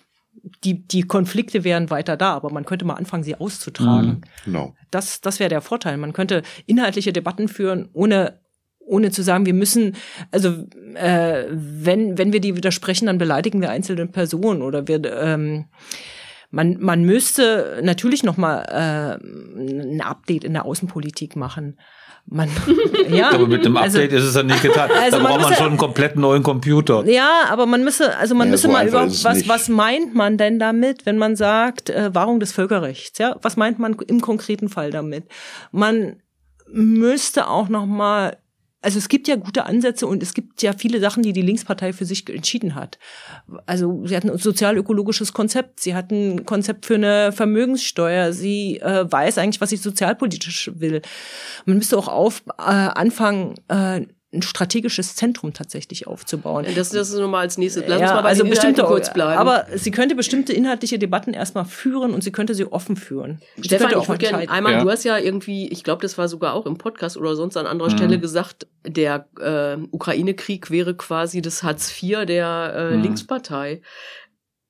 die, 0.65 0.87
die 0.87 1.03
Konflikte 1.03 1.65
wären 1.65 1.91
weiter 1.91 2.17
da, 2.17 2.35
aber 2.35 2.53
man 2.53 2.65
könnte 2.65 2.85
mal 2.85 2.95
anfangen, 2.95 3.25
sie 3.25 3.35
auszutragen. 3.37 4.09
Mhm, 4.09 4.21
genau. 4.45 4.75
Das, 4.91 5.21
das 5.21 5.41
wäre 5.41 5.51
der 5.51 5.61
Vorteil. 5.61 5.97
Man 5.97 6.13
könnte 6.13 6.43
inhaltliche 6.67 7.13
Debatten 7.13 7.49
führen, 7.49 7.89
ohne 7.93 8.41
ohne 8.89 9.11
zu 9.11 9.23
sagen, 9.23 9.47
wir 9.47 9.55
müssen, 9.55 9.97
also 10.31 10.65
äh, 10.95 11.45
wenn 11.51 12.17
wenn 12.19 12.33
wir 12.33 12.41
die 12.41 12.57
widersprechen, 12.57 13.07
dann 13.07 13.19
beleidigen 13.19 13.61
wir 13.61 13.71
einzelne 13.71 14.07
Personen 14.07 14.63
oder 14.63 14.87
wir 14.87 15.05
ähm, 15.13 15.67
man 16.51 16.77
man 16.79 17.03
müsste 17.03 17.81
natürlich 17.83 18.23
noch 18.23 18.37
mal 18.37 18.63
äh, 18.63 19.19
ein 19.21 20.01
Update 20.01 20.45
in 20.45 20.53
der 20.53 20.65
Außenpolitik 20.65 21.35
machen. 21.35 21.79
Man, 22.29 22.51
ja, 23.09 23.31
aber 23.31 23.47
mit 23.47 23.65
dem 23.65 23.77
also 23.77 23.99
Update 23.99 24.13
also, 24.13 24.25
ist 24.25 24.31
es 24.31 24.35
ja 24.35 24.43
nicht 24.43 24.63
getan. 24.63 24.91
Also 25.01 25.19
da 25.19 25.23
braucht 25.23 25.43
man, 25.43 25.55
schon 25.55 25.67
einen 25.67 25.77
komplett 25.77 26.17
neuen 26.17 26.43
Computer. 26.43 27.05
Ja, 27.07 27.43
aber 27.49 27.67
man 27.67 27.85
müsse, 27.85 28.17
also 28.17 28.35
man 28.35 28.49
ja, 28.49 28.53
müsse 28.53 28.67
so 28.67 28.73
mal 28.73 28.89
über 28.89 29.07
was, 29.07 29.49
was 29.49 29.69
meint 29.69 30.15
man 30.15 30.37
denn 30.37 30.59
damit, 30.59 31.07
wenn 31.07 31.19
man 31.19 31.37
sagt, 31.37 31.89
äh, 31.91 32.13
Wahrung 32.15 32.41
des 32.41 32.53
Völkerrechts? 32.53 33.19
Ja, 33.19 33.37
was 33.43 33.57
meint 33.57 33.79
man 33.79 33.95
im 34.09 34.21
konkreten 34.21 34.69
Fall 34.69 34.91
damit? 34.91 35.27
Man 35.71 36.17
müsste 36.69 37.49
auch 37.49 37.69
noch 37.69 37.87
mal 37.87 38.39
also 38.83 38.99
es 38.99 39.09
gibt 39.09 39.27
ja 39.27 39.37
gute 39.37 39.65
Ansätze 39.65 40.07
und 40.07 40.23
es 40.23 40.35
gibt 40.35 40.63
ja 40.63 40.73
viele 40.73 41.01
Sachen, 41.01 41.23
die 41.23 41.33
die 41.33 41.43
Linkspartei 41.43 41.93
für 41.93 42.05
sich 42.05 42.29
entschieden 42.29 42.75
hat. 42.75 42.99
Also 43.65 44.07
sie 44.07 44.17
hatten 44.17 44.31
ein 44.31 44.39
sozialökologisches 44.39 45.33
Konzept, 45.33 45.81
sie 45.81 45.95
hatten 45.95 46.37
ein 46.37 46.47
Konzept 46.47 46.87
für 46.87 46.95
eine 46.95 47.33
Vermögenssteuer, 47.33 48.33
sie 48.33 48.79
äh, 48.81 49.11
weiß 49.11 49.39
eigentlich, 49.39 49.61
was 49.61 49.71
sie 49.71 49.77
sozialpolitisch 49.77 50.71
will. 50.75 51.03
Man 51.65 51.79
müsste 51.79 51.99
auch 51.99 52.09
auf 52.09 52.43
äh, 52.59 52.63
anfangen, 52.63 53.55
äh, 53.69 54.07
ein 54.37 54.43
strategisches 54.43 55.17
Zentrum 55.17 55.53
tatsächlich 55.53 56.07
aufzubauen. 56.07 56.67
Das, 56.75 56.91
das 56.91 57.11
ist 57.11 57.19
nochmal 57.19 57.43
als 57.43 57.59
nächstes. 57.59 57.85
Lass 57.87 58.01
ja, 58.01 58.07
uns 58.07 58.15
mal 58.15 58.23
bei 58.23 58.29
also 58.29 58.45
bestimmte, 58.45 58.83
kurz 58.85 59.13
bleiben. 59.13 59.39
Aber 59.39 59.67
sie 59.75 59.91
könnte 59.91 60.15
bestimmte 60.15 60.53
inhaltliche 60.53 60.99
Debatten 60.99 61.35
erstmal 61.35 61.65
führen 61.65 62.13
und 62.13 62.23
sie 62.23 62.33
könnte 62.33 62.55
sie 62.55 62.71
offen 62.71 62.97
führen. 62.97 63.41
Stefan, 63.61 63.91
ich 64.01 64.09
würde 64.09 64.19
gerne 64.19 64.49
einmal, 64.49 64.75
ja. 64.75 64.83
du 64.85 64.91
hast 64.91 65.05
ja 65.05 65.19
irgendwie, 65.19 65.69
ich 65.69 65.85
glaube, 65.85 66.03
das 66.03 66.19
war 66.19 66.29
sogar 66.29 66.55
auch 66.55 66.67
im 66.67 66.79
Podcast 66.79 67.17
oder 67.17 67.35
sonst 67.37 67.57
an 67.57 67.67
anderer 67.67 67.91
mhm. 67.91 67.97
Stelle 67.97 68.21
gesagt, 68.21 68.67
der 68.87 69.27
äh, 69.41 69.77
Ukraine-Krieg 69.91 70.71
wäre 70.71 70.95
quasi 70.95 71.43
das 71.43 71.63
Hartz 71.63 71.91
IV 72.03 72.27
der 72.27 72.75
äh, 72.77 72.97
mhm. 72.97 73.03
Linkspartei. 73.03 73.83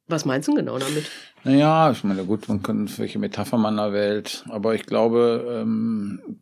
Was 0.09 0.25
meinst 0.25 0.49
du 0.49 0.55
genau 0.55 0.79
damit? 0.79 1.11
Naja, 1.43 1.91
ich 1.91 2.05
meine, 2.05 2.25
gut, 2.25 2.49
man 2.49 2.63
kann 2.63 2.89
welche 2.97 3.19
Metapher 3.19 3.57
man 3.57 3.77
da 3.77 3.93
wählt, 3.93 4.45
aber 4.49 4.75
ich 4.75 4.87
glaube, 4.87 5.61
ähm, 5.63 6.36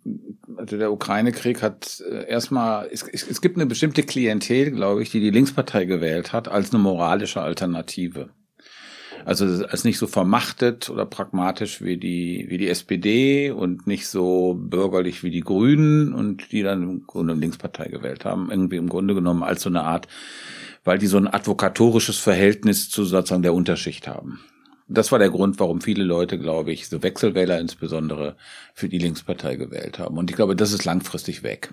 also 0.65 0.79
der 0.79 0.93
Ukraine-Krieg 0.93 1.61
hat 1.61 2.03
äh, 2.11 2.27
erstmal, 2.27 2.89
es, 2.91 3.03
es, 3.03 3.43
gibt 3.43 3.57
eine 3.57 3.67
bestimmte 3.67 4.03
Klientel, 4.03 4.71
glaube 4.71 5.03
ich, 5.03 5.11
die 5.11 5.21
die 5.21 5.29
Linkspartei 5.29 5.85
gewählt 5.85 6.33
hat, 6.33 6.49
als 6.49 6.73
eine 6.73 6.83
moralische 6.83 7.43
Alternative. 7.43 8.31
Also 9.27 9.45
als 9.67 9.85
nicht 9.85 9.99
so 9.99 10.07
vermachtet 10.07 10.89
oder 10.89 11.05
pragmatisch 11.05 11.83
wie 11.83 11.99
die, 11.99 12.47
wie 12.49 12.57
die 12.57 12.69
SPD 12.69 13.51
und 13.51 13.87
nicht 13.87 14.07
so 14.07 14.55
bürgerlich 14.59 15.23
wie 15.23 15.31
die 15.31 15.43
Grünen 15.43 16.15
und 16.15 16.51
die 16.51 16.63
dann 16.63 16.83
im 16.83 17.07
Grunde 17.07 17.35
Linkspartei 17.35 17.89
gewählt 17.89 18.25
haben. 18.25 18.51
Irgendwie 18.51 18.77
im 18.77 18.89
Grunde 18.89 19.15
genommen 19.15 19.43
als 19.43 19.63
so 19.63 19.69
eine 19.69 19.83
Art, 19.83 20.09
weil 20.83 20.99
die 20.99 21.09
so 21.09 21.19
ein 21.19 21.29
advokatorisches 21.29 22.19
Verhältnis 22.19 22.89
zu 22.89 23.05
sozusagen 23.05 23.43
der 23.43 23.55
Unterschicht 23.55 24.09
haben. 24.09 24.41
Das 24.87 25.13
war 25.13 25.19
der 25.19 25.31
Grund, 25.31 25.59
warum 25.61 25.81
viele 25.81 26.05
Leute, 26.05 26.39
glaube 26.39 26.73
ich, 26.73 26.89
so 26.89 27.03
Wechselwähler 27.03 27.59
insbesondere 27.59 28.37
für 28.75 28.89
die 28.89 28.99
Linkspartei 28.99 29.57
gewählt 29.57 29.99
haben. 29.99 30.19
Und 30.19 30.31
ich 30.31 30.37
glaube, 30.37 30.57
das 30.57 30.73
ist 30.73 30.85
langfristig 30.85 31.43
weg, 31.43 31.73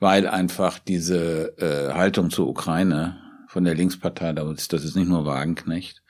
weil 0.00 0.26
einfach 0.28 0.78
diese 0.78 1.56
äh, 1.58 1.94
Haltung 1.94 2.30
zur 2.30 2.48
Ukraine 2.48 3.18
von 3.48 3.64
der 3.64 3.74
Linkspartei, 3.74 4.32
das 4.32 4.84
ist 4.84 4.96
nicht 4.96 5.08
nur 5.08 5.24
Wagenknecht, 5.24 6.02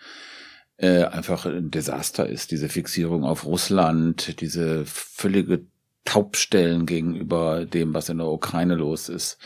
äh, 0.77 1.05
einfach 1.05 1.47
ein 1.47 1.71
Desaster 1.71 2.29
ist. 2.29 2.51
Diese 2.51 2.69
Fixierung 2.69 3.25
auf 3.25 3.45
Russland, 3.45 4.41
diese 4.41 4.85
völlige 4.87 5.67
Taubstellen 6.05 6.87
gegenüber 6.87 7.67
dem, 7.67 7.95
was 7.95 8.09
in 8.09 8.19
der 8.19 8.27
Ukraine 8.27 8.75
los 8.75 9.09
ist. 9.09 9.39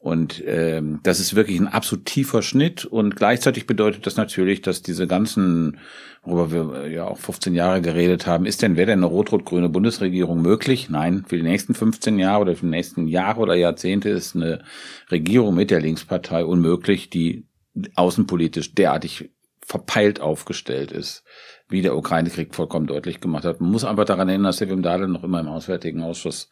Und 0.00 0.44
ähm, 0.46 1.00
das 1.02 1.18
ist 1.18 1.34
wirklich 1.34 1.58
ein 1.58 1.66
absolut 1.66 2.04
tiefer 2.04 2.42
Schnitt. 2.42 2.84
Und 2.84 3.16
gleichzeitig 3.16 3.66
bedeutet 3.66 4.06
das 4.06 4.16
natürlich, 4.16 4.62
dass 4.62 4.80
diese 4.80 5.08
ganzen, 5.08 5.80
worüber 6.22 6.52
wir 6.52 6.88
ja 6.88 7.04
auch 7.04 7.18
15 7.18 7.52
Jahre 7.54 7.82
geredet 7.82 8.26
haben, 8.26 8.46
ist 8.46 8.62
denn, 8.62 8.76
wäre 8.76 8.86
denn 8.86 9.00
eine 9.00 9.06
rot-rot-grüne 9.06 9.68
Bundesregierung 9.68 10.40
möglich? 10.40 10.88
Nein, 10.88 11.24
für 11.26 11.36
die 11.36 11.42
nächsten 11.42 11.74
15 11.74 12.18
Jahre 12.20 12.42
oder 12.42 12.54
für 12.54 12.66
die 12.66 12.70
nächsten 12.70 13.08
Jahre 13.08 13.40
oder 13.40 13.56
Jahrzehnte 13.56 14.08
ist 14.10 14.36
eine 14.36 14.62
Regierung 15.10 15.56
mit 15.56 15.72
der 15.72 15.80
Linkspartei 15.80 16.44
unmöglich, 16.44 17.10
die 17.10 17.48
außenpolitisch 17.96 18.74
derartig 18.74 19.30
verpeilt 19.66 20.20
aufgestellt 20.20 20.92
ist, 20.92 21.24
wie 21.68 21.82
der 21.82 21.96
Ukraine-Krieg 21.96 22.54
vollkommen 22.54 22.86
deutlich 22.86 23.20
gemacht 23.20 23.44
hat. 23.44 23.60
Man 23.60 23.70
muss 23.70 23.84
einfach 23.84 24.04
daran 24.04 24.28
erinnern, 24.28 24.46
dass 24.46 24.58
Sevim 24.58 24.82
Dadel 24.82 25.08
noch 25.08 25.24
immer 25.24 25.40
im 25.40 25.48
Auswärtigen 25.48 26.02
Ausschuss 26.02 26.50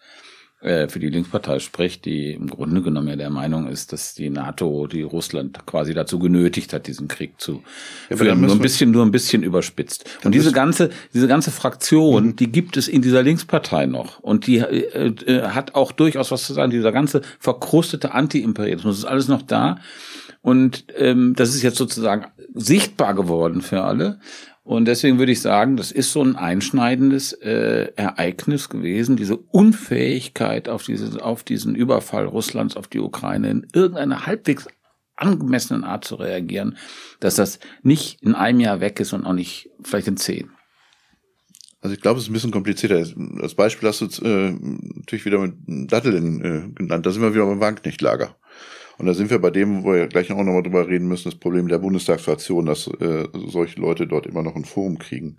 äh, 0.66 0.88
für 0.88 0.98
die 0.98 1.09
Linkspartei 1.09 1.61
spricht, 1.61 2.05
die 2.05 2.33
im 2.33 2.48
Grunde 2.48 2.83
genommen 2.83 3.07
ja 3.07 3.14
der 3.14 3.31
Meinung 3.31 3.68
ist, 3.68 3.92
dass 3.92 4.14
die 4.14 4.31
NATO, 4.31 4.88
die 4.88 5.02
Russland 5.02 5.64
quasi 5.64 5.94
dazu 5.94 6.18
genötigt 6.18 6.72
hat, 6.72 6.88
diesen 6.88 7.07
Krieg 7.07 7.40
zu 7.40 7.62
ja, 8.11 8.16
führen. 8.16 8.40
Nur 8.40 8.50
ein 8.50 8.59
bisschen, 8.59 8.90
nur 8.90 9.05
ein 9.05 9.12
bisschen 9.12 9.44
überspitzt. 9.44 10.05
Und 10.24 10.35
diese 10.35 10.50
ganze, 10.50 10.90
diese 11.14 11.29
ganze 11.29 11.52
Fraktion, 11.52 12.26
mhm. 12.26 12.37
die 12.37 12.50
gibt 12.50 12.76
es 12.76 12.88
in 12.88 13.00
dieser 13.00 13.22
Linkspartei 13.22 13.87
noch. 13.87 14.18
Und 14.18 14.48
die 14.48 14.59
äh, 14.59 15.07
äh, 15.07 15.42
hat 15.50 15.76
auch 15.76 15.92
durchaus 15.92 16.33
was 16.33 16.44
zu 16.44 16.52
sagen. 16.52 16.72
Dieser 16.72 16.90
ganze 16.90 17.22
verkrustete 17.38 18.12
Anti-Imperialismus 18.12 18.98
ist 18.98 19.05
alles 19.05 19.29
noch 19.29 19.42
da. 19.42 19.79
Und 20.42 20.87
ähm, 20.96 21.35
das 21.37 21.55
ist 21.55 21.62
jetzt 21.62 21.79
sozusagen 21.79 22.26
sichtbar 22.55 23.14
geworden 23.14 23.61
für 23.61 23.83
alle. 23.85 24.18
Und 24.66 24.87
deswegen 24.87 25.20
würde 25.20 25.31
ich 25.31 25.40
sagen, 25.40 25.76
das 25.76 25.92
ist 25.92 26.11
so 26.11 26.24
ein 26.24 26.35
einschneidendes 26.35 27.33
äh, 27.35 27.92
Ereignis 27.94 28.68
gewesen, 28.68 29.14
diese 29.14 29.37
Unfähigkeit 29.37 30.68
auf, 30.68 30.83
diese, 30.83 31.24
auf 31.24 31.44
diesen 31.44 31.76
Überfall 31.76 32.24
Russlands 32.24 32.76
auf 32.76 32.88
die 32.88 32.98
Ukraine 32.98 33.48
in 33.48 33.66
irgendeiner 33.72 34.26
halbwegs 34.26 34.66
angemessenen 35.14 35.85
Art 35.85 36.05
zu 36.05 36.16
reagieren, 36.16 36.76
dass 37.20 37.37
das 37.37 37.61
nicht 37.85 38.20
in 38.24 38.35
einem 38.35 38.59
Jahr 38.59 38.81
weg 38.81 38.98
ist 38.98 39.12
und 39.12 39.24
auch 39.24 39.35
nicht 39.35 39.70
vielleicht 39.85 40.09
in 40.09 40.16
zehn. 40.16 40.50
Also 41.81 41.94
ich 41.94 42.00
glaube, 42.00 42.18
es 42.18 42.24
ist 42.24 42.31
ein 42.31 42.33
bisschen 42.33 42.50
komplizierter. 42.50 43.07
Als 43.40 43.55
Beispiel 43.55 43.88
hast 43.88 44.00
du 44.00 44.24
äh, 44.24 44.50
natürlich 44.50 45.26
wieder 45.26 45.38
mit 45.38 45.55
Datteln 45.92 46.40
äh, 46.44 46.74
genannt. 46.74 47.07
Da 47.07 47.12
sind 47.12 47.22
wir 47.22 47.35
wieder 47.35 47.46
beim 47.46 47.61
Wagenknecht-Lager. 47.61 48.35
Und 48.98 49.06
da 49.06 49.14
sind 49.14 49.30
wir 49.30 49.38
bei 49.38 49.50
dem, 49.50 49.85
wo 49.85 49.92
wir 49.92 50.06
gleich 50.06 50.32
auch 50.32 50.38
nochmal 50.38 50.62
drüber 50.62 50.88
reden 50.88 51.06
müssen, 51.06 51.24
das 51.24 51.38
Problem 51.38 51.68
der 51.68 51.78
Bundestagsfraktion, 51.78 52.66
dass 52.66 52.87
äh, 52.87 53.28
solche 53.46 53.80
Leute 53.80 54.06
dort 54.06 54.26
immer 54.26 54.42
noch 54.42 54.56
ein 54.56 54.64
Forum 54.64 54.98
kriegen. 54.98 55.37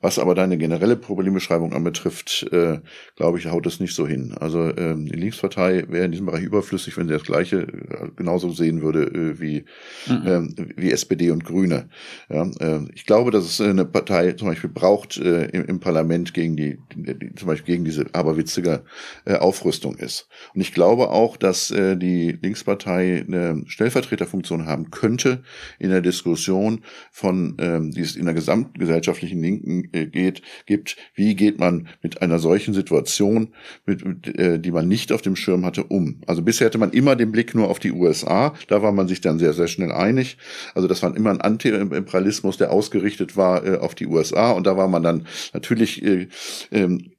Was 0.00 0.18
aber 0.18 0.34
deine 0.34 0.58
generelle 0.58 0.96
Problembeschreibung 0.96 1.72
anbetrifft, 1.72 2.46
äh, 2.52 2.80
glaube 3.16 3.38
ich, 3.38 3.46
haut 3.46 3.66
es 3.66 3.80
nicht 3.80 3.94
so 3.94 4.06
hin. 4.06 4.34
Also 4.38 4.68
äh, 4.68 4.94
die 4.94 5.16
Linkspartei 5.16 5.84
wäre 5.88 6.04
in 6.04 6.12
diesem 6.12 6.26
Bereich 6.26 6.42
überflüssig, 6.42 6.96
wenn 6.98 7.08
sie 7.08 7.14
das 7.14 7.22
Gleiche 7.22 7.60
äh, 7.60 8.10
genauso 8.14 8.50
sehen 8.50 8.82
würde 8.82 9.04
äh, 9.04 9.40
wie, 9.40 9.64
mhm. 10.06 10.26
äh, 10.58 10.66
wie 10.76 10.92
SPD 10.92 11.30
und 11.30 11.44
Grüne. 11.44 11.88
Ja, 12.28 12.46
äh, 12.60 12.80
ich 12.94 13.06
glaube, 13.06 13.30
dass 13.30 13.44
es 13.44 13.60
eine 13.60 13.86
Partei 13.86 14.32
zum 14.32 14.48
Beispiel 14.48 14.70
braucht 14.70 15.16
äh, 15.16 15.46
im, 15.46 15.64
im 15.64 15.80
Parlament 15.80 16.34
gegen 16.34 16.56
die, 16.56 16.78
die, 16.94 17.34
zum 17.36 17.48
Beispiel 17.48 17.76
gegen 17.76 17.84
diese 17.86 18.04
aberwitzige 18.12 18.82
äh, 19.24 19.36
Aufrüstung 19.36 19.96
ist. 19.96 20.28
Und 20.54 20.60
ich 20.60 20.74
glaube 20.74 21.08
auch, 21.08 21.38
dass 21.38 21.70
äh, 21.70 21.96
die 21.96 22.38
Linkspartei 22.42 22.97
Partei 22.97 22.97
eine 22.98 23.62
Stellvertreterfunktion 23.66 24.66
haben 24.66 24.90
könnte 24.90 25.42
in 25.78 25.90
der 25.90 26.00
Diskussion 26.00 26.82
von, 27.10 27.56
ähm, 27.58 27.90
die 27.90 28.00
es 28.00 28.16
in 28.16 28.24
der 28.24 28.34
gesamtgesellschaftlichen 28.34 29.40
Linken 29.40 29.88
äh, 29.92 30.06
geht, 30.06 30.42
gibt, 30.66 30.96
wie 31.14 31.34
geht 31.34 31.58
man 31.58 31.88
mit 32.02 32.22
einer 32.22 32.38
solchen 32.38 32.74
Situation, 32.74 33.54
mit, 33.86 34.04
mit, 34.04 34.38
äh, 34.38 34.58
die 34.58 34.70
man 34.70 34.88
nicht 34.88 35.12
auf 35.12 35.22
dem 35.22 35.36
Schirm 35.36 35.64
hatte, 35.64 35.84
um. 35.84 36.20
Also 36.26 36.42
bisher 36.42 36.66
hatte 36.66 36.78
man 36.78 36.92
immer 36.92 37.16
den 37.16 37.32
Blick 37.32 37.54
nur 37.54 37.68
auf 37.68 37.78
die 37.78 37.92
USA, 37.92 38.54
da 38.68 38.82
war 38.82 38.92
man 38.92 39.08
sich 39.08 39.20
dann 39.20 39.38
sehr, 39.38 39.52
sehr 39.52 39.68
schnell 39.68 39.92
einig. 39.92 40.38
Also 40.74 40.88
das 40.88 41.02
war 41.02 41.16
immer 41.16 41.30
ein 41.30 41.40
Anti-Imperialismus, 41.40 42.56
der 42.56 42.70
ausgerichtet 42.72 43.36
war 43.36 43.66
äh, 43.66 43.76
auf 43.78 43.94
die 43.94 44.06
USA 44.06 44.52
und 44.52 44.66
da 44.66 44.76
war 44.76 44.88
man 44.88 45.02
dann 45.02 45.26
natürlich 45.52 46.02
äh, 46.04 46.28
ähm, 46.70 47.12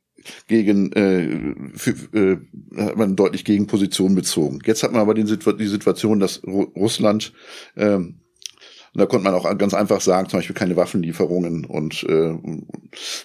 gegen 0.48 0.92
äh, 0.94 1.56
für, 1.78 1.92
äh, 2.14 2.38
hat 2.78 2.98
man 2.98 3.16
deutlich 3.16 3.46
gegen 3.46 3.68
Position 3.68 4.16
bezogen. 4.16 4.60
Jetzt 4.66 4.84
hat 4.84 4.92
man 4.92 5.02
aber 5.02 5.14
die, 5.14 5.24
die 5.24 5.68
Situation, 5.68 6.20
dass 6.20 6.44
Ru 6.46 6.64
Russland 6.76 7.34
ähm, 7.76 8.22
und 8.94 9.00
da 9.02 9.06
konnte 9.06 9.24
man 9.26 9.36
auch 9.36 9.58
ganz 9.58 9.74
einfach 9.74 10.02
sagen, 10.02 10.30
zum 10.30 10.40
Beispiel 10.40 10.56
keine 10.56 10.76
Waffenlieferungen 10.76 11.66
und 11.66 12.04
äh, 12.04 12.36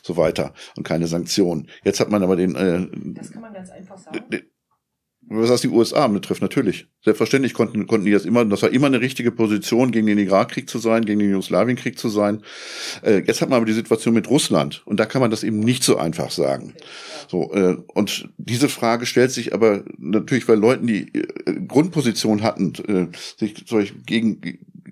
so 0.02 0.16
weiter 0.16 0.52
und 0.76 0.86
keine 0.86 1.06
Sanktionen. 1.06 1.68
Jetzt 1.84 2.00
hat 2.00 2.10
man 2.10 2.22
aber 2.22 2.36
den. 2.36 2.54
Äh, 2.54 2.86
das 3.14 3.30
kann 3.30 3.42
man 3.42 3.54
ganz 3.54 3.70
einfach 3.70 3.96
sagen. 3.96 4.18
Was 5.28 5.62
die 5.62 5.68
USA 5.68 6.06
betrifft, 6.08 6.42
natürlich. 6.42 6.86
Selbstverständlich 7.02 7.54
konnten, 7.54 7.86
konnten 7.86 8.06
die 8.06 8.12
das 8.12 8.24
immer, 8.24 8.44
das 8.44 8.62
war 8.62 8.70
immer 8.70 8.86
eine 8.86 9.00
richtige 9.00 9.30
Position, 9.30 9.90
gegen 9.90 10.06
den 10.06 10.18
Irakkrieg 10.18 10.68
zu 10.68 10.78
sein, 10.78 11.04
gegen 11.04 11.20
den 11.20 11.30
Jugoslawienkrieg 11.30 11.98
zu 11.98 12.08
sein. 12.08 12.42
Äh, 13.02 13.22
jetzt 13.26 13.40
hat 13.40 13.48
man 13.48 13.56
aber 13.56 13.66
die 13.66 13.72
Situation 13.72 14.14
mit 14.14 14.28
Russland 14.28 14.82
und 14.84 15.00
da 15.00 15.06
kann 15.06 15.20
man 15.20 15.30
das 15.30 15.42
eben 15.42 15.60
nicht 15.60 15.82
so 15.82 15.96
einfach 15.96 16.30
sagen. 16.30 16.74
So, 17.28 17.52
äh, 17.54 17.76
und 17.94 18.28
diese 18.36 18.68
Frage 18.68 19.06
stellt 19.06 19.30
sich 19.30 19.54
aber 19.54 19.84
natürlich, 19.98 20.46
weil 20.48 20.58
Leuten 20.58 20.86
die 20.86 21.14
äh, 21.14 21.60
Grundposition 21.66 22.42
hatten, 22.42 22.72
äh, 22.86 23.16
sich 23.38 23.64
solch 23.66 23.94
gegen, 24.04 24.40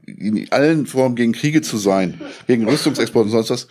in 0.06 0.50
allen 0.50 0.86
Formen 0.86 1.16
gegen 1.16 1.32
Kriege 1.32 1.62
zu 1.62 1.76
sein, 1.76 2.20
gegen 2.46 2.68
Rüstungsexport 2.68 3.26
und 3.26 3.32
sonst 3.32 3.50
was, 3.50 3.68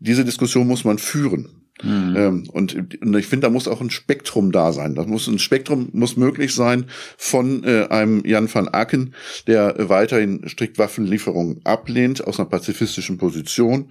diese 0.00 0.24
Diskussion 0.24 0.66
muss 0.66 0.84
man 0.84 0.98
führen. 0.98 1.57
Mhm. 1.82 2.16
Ähm, 2.16 2.44
und, 2.52 2.74
und, 2.74 3.16
ich 3.16 3.26
finde, 3.26 3.46
da 3.46 3.50
muss 3.50 3.68
auch 3.68 3.80
ein 3.80 3.90
Spektrum 3.90 4.52
da 4.52 4.72
sein. 4.72 4.94
Das 4.94 5.06
muss 5.06 5.26
ein 5.26 5.38
Spektrum 5.38 5.88
muss 5.92 6.16
möglich 6.16 6.54
sein 6.54 6.86
von 7.16 7.64
äh, 7.64 7.86
einem 7.88 8.24
Jan 8.24 8.52
van 8.52 8.68
Aken, 8.68 9.14
der 9.46 9.88
weiterhin 9.88 10.48
strikt 10.48 10.78
Waffenlieferungen 10.78 11.60
ablehnt 11.64 12.26
aus 12.26 12.38
einer 12.38 12.48
pazifistischen 12.48 13.18
Position, 13.18 13.90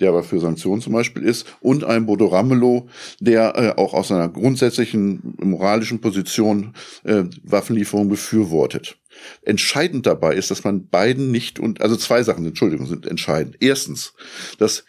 der 0.00 0.10
aber 0.10 0.22
für 0.22 0.40
Sanktionen 0.40 0.80
zum 0.80 0.94
Beispiel 0.94 1.22
ist, 1.22 1.46
und 1.60 1.84
einem 1.84 2.06
Bodo 2.06 2.26
Ramelow, 2.26 2.88
der 3.20 3.56
äh, 3.56 3.80
auch 3.80 3.94
aus 3.94 4.10
einer 4.10 4.28
grundsätzlichen 4.28 5.34
moralischen 5.42 6.00
Position 6.00 6.74
äh, 7.04 7.24
Waffenlieferungen 7.42 8.08
befürwortet. 8.08 8.98
Entscheidend 9.42 10.06
dabei 10.06 10.34
ist, 10.34 10.50
dass 10.50 10.64
man 10.64 10.88
beiden 10.88 11.30
nicht 11.30 11.58
und 11.58 11.80
also 11.82 11.96
zwei 11.96 12.22
Sachen, 12.22 12.46
Entschuldigung, 12.46 12.86
sind 12.86 13.06
entscheidend. 13.06 13.56
Erstens, 13.60 14.14
dass 14.58 14.84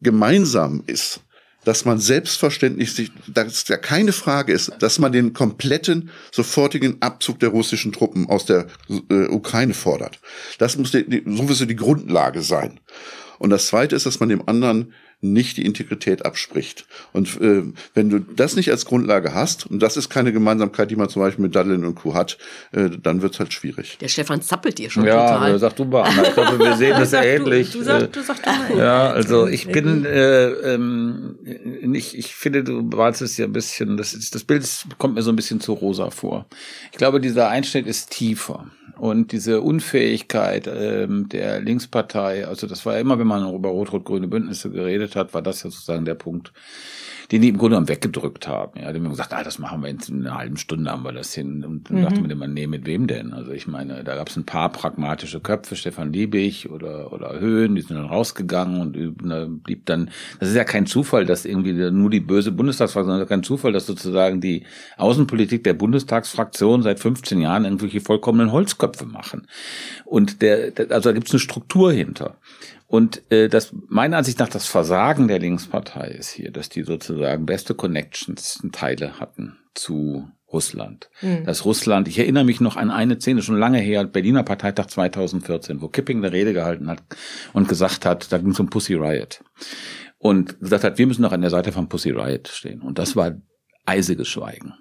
gemeinsam 0.00 0.82
ist, 0.86 1.20
dass 1.68 1.84
man 1.84 1.98
selbstverständlich 1.98 2.94
sich, 2.94 3.12
dass 3.26 3.68
ja 3.68 3.76
keine 3.76 4.12
Frage 4.12 4.54
ist, 4.54 4.72
dass 4.78 4.98
man 4.98 5.12
den 5.12 5.34
kompletten 5.34 6.08
sofortigen 6.32 7.02
Abzug 7.02 7.40
der 7.40 7.50
russischen 7.50 7.92
Truppen 7.92 8.26
aus 8.26 8.46
der 8.46 8.68
äh, 9.10 9.26
Ukraine 9.26 9.74
fordert. 9.74 10.18
Das 10.56 10.78
muss 10.78 10.92
die, 10.92 11.04
die, 11.06 11.22
sowieso 11.26 11.66
die 11.66 11.76
Grundlage 11.76 12.40
sein. 12.40 12.80
Und 13.38 13.50
das 13.50 13.66
Zweite 13.66 13.94
ist, 13.96 14.06
dass 14.06 14.18
man 14.18 14.30
dem 14.30 14.48
anderen 14.48 14.94
nicht 15.20 15.56
die 15.56 15.64
Integrität 15.64 16.24
abspricht. 16.24 16.86
Und 17.12 17.40
äh, 17.40 17.64
wenn 17.94 18.08
du 18.08 18.20
das 18.20 18.54
nicht 18.54 18.70
als 18.70 18.84
Grundlage 18.84 19.34
hast, 19.34 19.66
und 19.66 19.80
das 19.80 19.96
ist 19.96 20.10
keine 20.10 20.32
Gemeinsamkeit, 20.32 20.90
die 20.90 20.96
man 20.96 21.08
zum 21.08 21.22
Beispiel 21.22 21.42
mit 21.42 21.56
Dublin 21.56 21.84
und 21.84 21.96
Co. 21.96 22.14
hat, 22.14 22.38
äh, 22.70 22.88
dann 23.02 23.20
wird's 23.20 23.40
halt 23.40 23.52
schwierig. 23.52 23.98
Der 23.98 24.08
Stefan 24.08 24.42
zappelt 24.42 24.78
dir 24.78 24.90
schon 24.90 25.04
ja, 25.04 25.26
total. 25.26 25.50
Ja, 25.50 25.58
sag 25.58 25.74
du 25.74 25.84
mal, 25.86 26.02
Anna. 26.02 26.22
Ich 26.22 26.34
glaube, 26.34 26.58
wir 26.60 26.76
sehen 26.76 26.96
das 26.98 27.12
ja 27.12 27.22
ähnlich. 27.22 27.72
Du, 27.72 27.78
du, 27.78 27.84
sag, 27.84 28.12
du 28.12 28.22
sag 28.22 28.42
du 28.42 28.50
mal. 28.50 28.78
Ja, 28.78 29.10
also 29.10 29.48
ich 29.48 29.66
bin 29.66 30.04
äh, 30.04 30.50
ähm, 30.50 31.36
nicht, 31.82 32.14
ich 32.14 32.34
finde, 32.34 32.62
du 32.62 32.82
malst 32.82 33.20
es 33.20 33.36
ja 33.36 33.46
ein 33.46 33.52
bisschen, 33.52 33.96
das, 33.96 34.14
ist, 34.14 34.36
das 34.36 34.44
Bild 34.44 34.68
kommt 34.98 35.16
mir 35.16 35.22
so 35.22 35.32
ein 35.32 35.36
bisschen 35.36 35.60
zu 35.60 35.72
rosa 35.72 36.10
vor. 36.10 36.46
Ich 36.92 36.98
glaube, 36.98 37.20
dieser 37.20 37.48
Einschnitt 37.48 37.86
ist 37.86 38.10
tiefer. 38.10 38.70
Und 38.98 39.30
diese 39.30 39.60
Unfähigkeit 39.60 40.66
ähm, 40.66 41.28
der 41.28 41.60
Linkspartei, 41.60 42.46
also 42.46 42.66
das 42.66 42.84
war 42.84 42.94
ja 42.94 43.00
immer, 43.00 43.18
wenn 43.18 43.26
man 43.26 43.54
über 43.54 43.68
rot-rot-grüne 43.68 44.26
Bündnisse 44.26 44.70
geredet 44.70 45.14
hat, 45.14 45.34
war 45.34 45.42
das 45.42 45.62
ja 45.62 45.70
sozusagen 45.70 46.04
der 46.04 46.14
Punkt, 46.14 46.52
den 47.30 47.42
die 47.42 47.48
im 47.48 47.58
Grunde 47.58 47.74
genommen 47.74 47.88
weggedrückt 47.88 48.48
haben. 48.48 48.80
Ja, 48.80 48.90
die 48.90 48.98
haben 48.98 49.10
gesagt, 49.10 49.34
ah, 49.34 49.42
das 49.42 49.58
machen 49.58 49.82
wir 49.82 49.90
in 49.90 49.98
einer 50.08 50.36
halben 50.36 50.56
Stunde, 50.56 50.90
haben 50.90 51.02
wir 51.02 51.12
das 51.12 51.34
hin. 51.34 51.62
Und 51.62 51.90
dann 51.90 51.98
mhm. 51.98 52.02
dachte 52.02 52.20
man 52.22 52.30
immer, 52.30 52.48
nee, 52.48 52.66
mit 52.66 52.86
wem 52.86 53.06
denn? 53.06 53.34
Also 53.34 53.52
ich 53.52 53.66
meine, 53.66 54.02
da 54.02 54.16
gab 54.16 54.30
es 54.30 54.36
ein 54.36 54.46
paar 54.46 54.70
pragmatische 54.72 55.40
Köpfe, 55.40 55.76
Stefan 55.76 56.12
Liebig 56.12 56.70
oder, 56.70 57.12
oder 57.12 57.38
Höhen, 57.38 57.74
die 57.74 57.82
sind 57.82 57.96
dann 57.96 58.06
rausgegangen 58.06 58.80
und 58.80 59.28
da 59.28 59.46
blieb 59.46 59.84
dann, 59.84 60.10
das 60.40 60.48
ist 60.48 60.54
ja 60.54 60.64
kein 60.64 60.86
Zufall, 60.86 61.26
dass 61.26 61.44
irgendwie 61.44 61.74
nur 61.90 62.08
die 62.08 62.20
böse 62.20 62.50
Bundestagsfraktion, 62.50 63.12
sondern 63.12 63.28
kein 63.28 63.42
Zufall, 63.42 63.72
dass 63.72 63.86
sozusagen 63.86 64.40
die 64.40 64.64
Außenpolitik 64.96 65.64
der 65.64 65.74
Bundestagsfraktion 65.74 66.82
seit 66.82 66.98
15 66.98 67.42
Jahren 67.42 67.64
irgendwelche 67.64 68.00
vollkommenen 68.00 68.52
Holzköpfe 68.52 69.04
machen. 69.04 69.46
Und 70.06 70.40
der, 70.40 70.72
also 70.88 71.10
da 71.10 71.12
gibt 71.12 71.26
es 71.26 71.34
eine 71.34 71.40
Struktur 71.40 71.92
hinter. 71.92 72.36
Und 72.88 73.30
äh, 73.30 73.48
das 73.48 73.74
meiner 73.88 74.16
Ansicht 74.16 74.38
nach 74.38 74.48
das 74.48 74.66
Versagen 74.66 75.28
der 75.28 75.38
Linkspartei 75.38 76.08
ist 76.08 76.30
hier, 76.30 76.50
dass 76.50 76.70
die 76.70 76.82
sozusagen 76.82 77.44
beste 77.44 77.74
Connections 77.74 78.62
Teile 78.72 79.20
hatten 79.20 79.58
zu 79.74 80.26
Russland. 80.50 81.10
Mhm. 81.20 81.44
Dass 81.44 81.66
Russland, 81.66 82.08
ich 82.08 82.18
erinnere 82.18 82.44
mich 82.44 82.62
noch 82.62 82.76
an 82.76 82.90
eine 82.90 83.20
Szene 83.20 83.42
schon 83.42 83.58
lange 83.58 83.78
her, 83.78 84.04
Berliner 84.04 84.42
Parteitag 84.42 84.86
2014, 84.86 85.82
wo 85.82 85.88
Kipping 85.88 86.18
eine 86.18 86.32
Rede 86.32 86.54
gehalten 86.54 86.88
hat 86.88 87.02
und 87.52 87.68
gesagt 87.68 88.06
hat, 88.06 88.32
da 88.32 88.38
ging 88.38 88.52
es 88.52 88.60
um 88.60 88.70
Pussy 88.70 88.94
Riot. 88.94 89.44
Und 90.16 90.58
gesagt 90.58 90.82
hat, 90.82 90.96
wir 90.96 91.06
müssen 91.06 91.22
noch 91.22 91.32
an 91.32 91.42
der 91.42 91.50
Seite 91.50 91.72
von 91.72 91.90
Pussy 91.90 92.10
Riot 92.10 92.48
stehen. 92.48 92.80
Und 92.80 92.98
das 92.98 93.14
war 93.14 93.36
eisiges 93.84 94.28
Schweigen. 94.28 94.72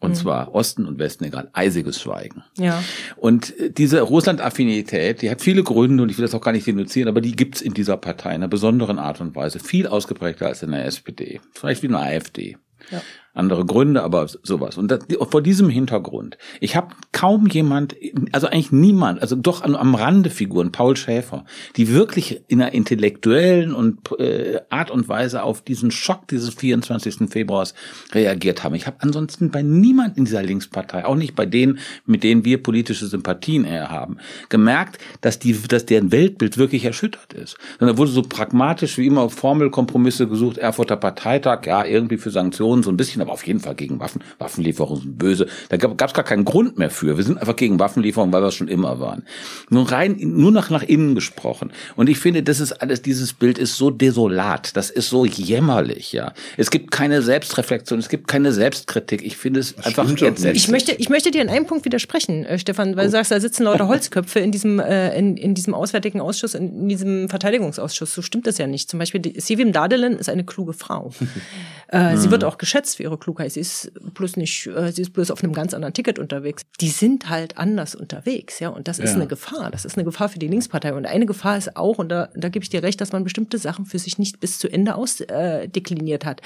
Und 0.00 0.12
mhm. 0.12 0.14
zwar 0.14 0.54
Osten 0.54 0.86
und 0.86 0.98
Westen, 0.98 1.24
egal, 1.24 1.50
eisiges 1.52 2.00
Schweigen. 2.00 2.42
Ja. 2.58 2.82
Und 3.16 3.56
äh, 3.58 3.70
diese 3.70 4.00
Russland-Affinität, 4.00 5.22
die 5.22 5.30
hat 5.30 5.42
viele 5.42 5.62
Gründe 5.62 6.02
und 6.02 6.08
ich 6.08 6.16
will 6.16 6.24
das 6.24 6.34
auch 6.34 6.40
gar 6.40 6.52
nicht 6.52 6.66
denunzieren, 6.66 7.08
aber 7.08 7.20
die 7.20 7.36
gibt's 7.36 7.60
in 7.60 7.74
dieser 7.74 7.98
Partei 7.98 8.30
in 8.30 8.36
einer 8.36 8.48
besonderen 8.48 8.98
Art 8.98 9.20
und 9.20 9.36
Weise. 9.36 9.60
Viel 9.60 9.86
ausgeprägter 9.86 10.46
als 10.46 10.62
in 10.62 10.70
der 10.70 10.86
SPD. 10.86 11.40
Vielleicht 11.52 11.82
wie 11.82 11.86
in 11.86 11.92
der 11.92 12.00
AfD. 12.00 12.56
Ja 12.90 13.02
andere 13.32 13.64
Gründe, 13.64 14.02
aber 14.02 14.26
sowas. 14.42 14.76
Und 14.76 14.90
das, 14.90 15.00
vor 15.30 15.42
diesem 15.42 15.68
Hintergrund, 15.68 16.36
ich 16.60 16.74
habe 16.74 16.94
kaum 17.12 17.46
jemand, 17.46 17.94
also 18.32 18.48
eigentlich 18.48 18.72
niemand, 18.72 19.22
also 19.22 19.36
doch 19.36 19.62
am, 19.62 19.76
am 19.76 19.94
Rande 19.94 20.30
Figuren, 20.30 20.72
Paul 20.72 20.96
Schäfer, 20.96 21.44
die 21.76 21.92
wirklich 21.92 22.42
in 22.48 22.60
einer 22.60 22.72
intellektuellen 22.72 23.72
und 23.72 24.18
äh, 24.18 24.60
Art 24.68 24.90
und 24.90 25.08
Weise 25.08 25.42
auf 25.42 25.62
diesen 25.62 25.90
Schock 25.90 26.26
dieses 26.28 26.54
24. 26.54 27.30
Februars 27.30 27.74
reagiert 28.12 28.64
haben. 28.64 28.74
Ich 28.74 28.86
habe 28.86 28.96
ansonsten 29.00 29.50
bei 29.50 29.62
niemand 29.62 30.18
in 30.18 30.24
dieser 30.24 30.42
Linkspartei, 30.42 31.04
auch 31.04 31.16
nicht 31.16 31.36
bei 31.36 31.46
denen, 31.46 31.78
mit 32.06 32.24
denen 32.24 32.44
wir 32.44 32.62
politische 32.62 33.06
Sympathien 33.06 33.64
eher 33.64 33.90
haben, 33.90 34.18
gemerkt, 34.48 34.98
dass 35.20 35.38
die, 35.38 35.56
dass 35.68 35.86
deren 35.86 36.10
Weltbild 36.10 36.58
wirklich 36.58 36.84
erschüttert 36.84 37.32
ist. 37.32 37.56
Sondern 37.78 37.96
wurde 37.96 38.10
so 38.10 38.22
pragmatisch 38.22 38.98
wie 38.98 39.06
immer 39.06 39.30
Formelkompromisse 39.30 40.26
gesucht, 40.26 40.58
Erfurter 40.58 40.96
Parteitag, 40.96 41.66
ja, 41.66 41.84
irgendwie 41.84 42.18
für 42.18 42.30
Sanktionen 42.30 42.82
so 42.82 42.90
ein 42.90 42.96
bisschen 42.96 43.19
aber 43.20 43.32
auf 43.32 43.46
jeden 43.46 43.60
Fall 43.60 43.74
gegen 43.74 44.00
Waffen. 44.00 44.22
Waffenlieferungen 44.38 45.02
sind 45.02 45.18
böse. 45.18 45.46
Da 45.68 45.76
gab 45.76 46.08
es 46.08 46.14
gar 46.14 46.24
keinen 46.24 46.44
Grund 46.44 46.78
mehr 46.78 46.90
für. 46.90 47.16
Wir 47.16 47.24
sind 47.24 47.38
einfach 47.38 47.56
gegen 47.56 47.78
Waffenlieferungen, 47.78 48.32
weil 48.32 48.42
wir 48.42 48.48
es 48.48 48.54
schon 48.54 48.68
immer 48.68 49.00
waren. 49.00 49.24
Nur 49.68 49.90
rein, 49.90 50.16
nur 50.18 50.52
nach, 50.52 50.70
nach 50.70 50.82
innen 50.82 51.14
gesprochen. 51.14 51.72
Und 51.96 52.08
ich 52.08 52.18
finde, 52.18 52.42
das 52.42 52.60
ist 52.60 52.72
alles, 52.72 53.02
dieses 53.02 53.32
Bild 53.32 53.58
ist 53.58 53.76
so 53.76 53.90
desolat. 53.90 54.76
Das 54.76 54.90
ist 54.90 55.08
so 55.08 55.24
jämmerlich, 55.24 56.12
ja. 56.12 56.32
Es 56.56 56.70
gibt 56.70 56.90
keine 56.90 57.22
Selbstreflexion, 57.22 57.98
es 57.98 58.08
gibt 58.08 58.28
keine 58.28 58.52
Selbstkritik. 58.52 59.24
Ich 59.24 59.36
finde 59.36 59.60
es 59.60 59.74
das 59.74 59.86
einfach 59.86 60.08
entsetzlich. 60.08 60.56
Ich 60.56 60.68
möchte, 60.68 60.92
ich 60.92 61.08
möchte 61.08 61.30
dir 61.30 61.42
in 61.42 61.48
einem 61.48 61.66
Punkt 61.66 61.84
widersprechen, 61.84 62.44
äh, 62.44 62.58
Stefan, 62.58 62.96
weil 62.96 63.04
oh. 63.04 63.06
du 63.06 63.10
sagst, 63.10 63.30
da 63.30 63.40
sitzen 63.40 63.64
lauter 63.64 63.88
Holzköpfe 63.88 64.40
in 64.40 64.52
diesem, 64.52 64.78
äh, 64.78 65.16
in, 65.18 65.36
in 65.36 65.54
diesem 65.54 65.74
Auswärtigen 65.74 66.20
Ausschuss, 66.20 66.54
in, 66.54 66.82
in 66.82 66.88
diesem 66.88 67.28
Verteidigungsausschuss. 67.28 68.14
So 68.14 68.22
stimmt 68.22 68.46
das 68.46 68.58
ja 68.58 68.66
nicht. 68.66 68.90
Zum 68.90 68.98
Beispiel, 68.98 69.20
Sivim 69.40 69.72
Dadelen 69.72 70.18
ist 70.18 70.28
eine 70.28 70.44
kluge 70.44 70.72
Frau. 70.72 71.12
äh, 71.88 72.16
sie 72.16 72.26
mhm. 72.26 72.30
wird 72.30 72.44
auch 72.44 72.58
geschätzt 72.58 72.96
für 72.96 73.04
ihre 73.10 73.18
Klugheit. 73.18 73.52
Sie 73.52 73.60
ist 73.60 73.92
bloß 74.14 74.36
nicht, 74.36 74.66
äh, 74.66 74.92
sie 74.92 75.02
ist 75.02 75.12
bloß 75.12 75.30
auf 75.30 75.42
einem 75.42 75.52
ganz 75.52 75.74
anderen 75.74 75.92
Ticket 75.92 76.18
unterwegs. 76.18 76.62
Die 76.80 76.88
sind 76.88 77.28
halt 77.28 77.58
anders 77.58 77.94
unterwegs, 77.94 78.60
ja. 78.60 78.68
Und 78.68 78.88
das 78.88 78.98
ist 78.98 79.14
eine 79.14 79.26
Gefahr. 79.26 79.70
Das 79.70 79.84
ist 79.84 79.96
eine 79.96 80.04
Gefahr 80.04 80.28
für 80.28 80.38
die 80.38 80.48
Linkspartei. 80.48 80.94
Und 80.94 81.06
eine 81.06 81.26
Gefahr 81.26 81.58
ist 81.58 81.76
auch, 81.76 81.98
und 81.98 82.08
da, 82.08 82.28
da 82.34 82.48
gebe 82.48 82.62
ich 82.62 82.70
dir 82.70 82.82
recht, 82.82 83.00
dass 83.00 83.12
man 83.12 83.24
bestimmte 83.24 83.58
Sachen 83.58 83.84
für 83.84 83.98
sich 83.98 84.18
nicht 84.18 84.40
bis 84.40 84.58
zu 84.58 84.68
Ende 84.68 84.94
ausdekliniert 84.94 86.24
äh, 86.24 86.26
hat. 86.26 86.42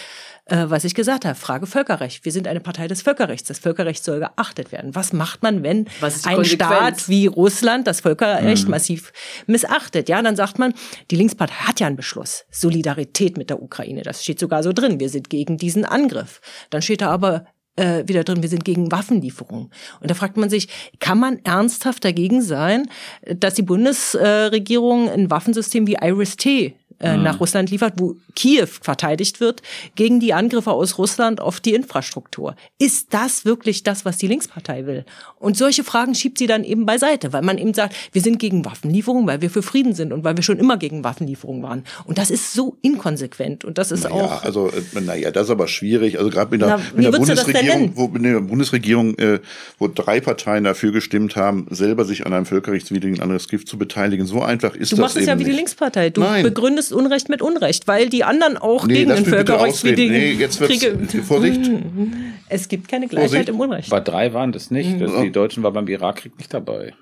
Äh, 0.46 0.66
was 0.68 0.84
ich 0.84 0.94
gesagt 0.94 1.24
habe, 1.24 1.34
Frage 1.34 1.66
Völkerrecht. 1.66 2.24
Wir 2.26 2.32
sind 2.32 2.46
eine 2.46 2.60
Partei 2.60 2.86
des 2.86 3.00
Völkerrechts. 3.00 3.48
Das 3.48 3.58
Völkerrecht 3.58 4.04
soll 4.04 4.20
geachtet 4.20 4.72
werden. 4.72 4.94
Was 4.94 5.14
macht 5.14 5.42
man, 5.42 5.62
wenn 5.62 5.86
ein 6.24 6.44
Staat 6.44 7.08
wie 7.08 7.26
Russland 7.26 7.86
das 7.86 8.00
Völkerrecht 8.00 8.64
mhm. 8.64 8.70
massiv 8.70 9.12
missachtet? 9.46 10.10
Ja, 10.10 10.20
dann 10.20 10.36
sagt 10.36 10.58
man, 10.58 10.74
die 11.10 11.16
Linkspartei 11.16 11.54
hat 11.54 11.80
ja 11.80 11.86
einen 11.86 11.96
Beschluss. 11.96 12.44
Solidarität 12.50 13.38
mit 13.38 13.48
der 13.48 13.62
Ukraine. 13.62 14.02
Das 14.02 14.22
steht 14.22 14.38
sogar 14.38 14.62
so 14.62 14.74
drin. 14.74 15.00
Wir 15.00 15.08
sind 15.08 15.30
gegen 15.30 15.56
diesen 15.56 15.86
Angriff. 15.86 16.42
Dann 16.68 16.82
steht 16.82 17.00
da 17.00 17.10
aber 17.10 17.46
äh, 17.76 18.04
wieder 18.06 18.22
drin, 18.22 18.42
wir 18.42 18.48
sind 18.48 18.64
gegen 18.64 18.92
Waffenlieferungen. 18.92 19.70
Und 20.00 20.10
da 20.10 20.14
fragt 20.14 20.36
man 20.36 20.50
sich, 20.50 20.68
kann 21.00 21.18
man 21.18 21.40
ernsthaft 21.44 22.04
dagegen 22.04 22.42
sein, 22.42 22.88
dass 23.22 23.54
die 23.54 23.62
Bundesregierung 23.62 25.10
ein 25.10 25.30
Waffensystem 25.30 25.86
wie 25.86 25.96
IRIS-T 26.00 26.76
äh, 27.04 27.16
mhm. 27.16 27.22
nach 27.22 27.40
Russland 27.40 27.70
liefert, 27.70 27.94
wo 27.98 28.16
Kiew 28.34 28.66
verteidigt 28.66 29.40
wird 29.40 29.62
gegen 29.94 30.20
die 30.20 30.32
Angriffe 30.32 30.72
aus 30.72 30.98
Russland 30.98 31.40
auf 31.40 31.60
die 31.60 31.74
Infrastruktur. 31.74 32.56
Ist 32.78 33.12
das 33.12 33.44
wirklich 33.44 33.82
das, 33.82 34.04
was 34.04 34.16
die 34.16 34.26
Linkspartei 34.26 34.86
will? 34.86 35.04
Und 35.38 35.56
solche 35.56 35.84
Fragen 35.84 36.14
schiebt 36.14 36.38
sie 36.38 36.46
dann 36.46 36.64
eben 36.64 36.86
beiseite, 36.86 37.32
weil 37.32 37.42
man 37.42 37.58
eben 37.58 37.74
sagt, 37.74 37.94
wir 38.12 38.22
sind 38.22 38.38
gegen 38.38 38.64
Waffenlieferungen, 38.64 39.26
weil 39.26 39.42
wir 39.42 39.50
für 39.50 39.62
Frieden 39.62 39.94
sind 39.94 40.12
und 40.12 40.24
weil 40.24 40.36
wir 40.36 40.42
schon 40.42 40.58
immer 40.58 40.76
gegen 40.76 41.04
Waffenlieferungen 41.04 41.62
waren. 41.62 41.84
Und 42.04 42.18
das 42.18 42.30
ist 42.30 42.52
so 42.52 42.76
inkonsequent 42.82 43.64
und 43.64 43.78
das 43.78 43.90
ist 43.90 44.04
naja, 44.04 44.16
auch. 44.16 44.44
Also, 44.44 44.68
äh, 44.68 45.00
naja, 45.00 45.30
das 45.30 45.44
ist 45.44 45.50
aber 45.50 45.68
schwierig. 45.68 46.18
Also 46.18 46.30
gerade 46.30 46.50
mit 46.50 46.62
der, 46.62 46.68
Na, 46.68 46.80
mit 46.94 47.04
der 47.04 47.10
Bundesregierung, 47.12 47.92
wo, 47.94 48.08
mit 48.08 48.24
der 48.24 48.40
Bundesregierung, 48.40 49.18
äh, 49.18 49.40
wo 49.78 49.88
drei 49.88 50.20
Parteien 50.20 50.64
dafür 50.64 50.92
gestimmt 50.92 51.36
haben, 51.36 51.66
selber 51.70 52.04
sich 52.04 52.24
an 52.26 52.32
einem 52.32 52.46
völkerrechtswidrigen 52.46 53.20
Angriffsgift 53.20 53.68
zu 53.68 53.76
beteiligen. 53.76 54.26
So 54.26 54.42
einfach 54.42 54.74
ist 54.74 54.92
du 54.92 54.96
das. 54.96 54.96
Du 54.96 55.02
machst 55.02 55.16
es 55.16 55.26
ja 55.26 55.38
wie 55.38 55.44
die 55.44 55.52
Linkspartei. 55.52 56.10
Du 56.10 56.22
Nein. 56.22 56.42
begründest 56.42 56.92
Unrecht 56.94 57.28
mit 57.28 57.42
Unrecht, 57.42 57.86
weil 57.88 58.08
die 58.08 58.24
anderen 58.24 58.56
auch 58.56 58.86
Nee, 58.86 58.94
gegen 58.94 59.10
den 59.14 59.24
völkerrechtswidrigen. 59.24 60.12
Nee, 60.12 60.32
jetzt 60.32 60.60
Kriege. 60.60 60.98
Vorsicht. 61.26 61.60
Es 62.48 62.68
gibt 62.68 62.88
keine 62.88 63.08
Gleichheit 63.08 63.30
Vorsicht. 63.30 63.48
im 63.48 63.60
Unrecht. 63.60 63.90
Bei 63.90 64.00
drei 64.00 64.32
waren 64.34 64.52
das 64.52 64.70
nicht. 64.70 65.00
Das, 65.00 65.10
Mhm. 65.10 65.22
die 65.22 65.32
Deutschen 65.32 65.62
waren 65.62 65.72
beim 65.74 65.88
Irakkrieg 65.88 66.36
nicht 66.38 66.52
dabei. 66.54 66.92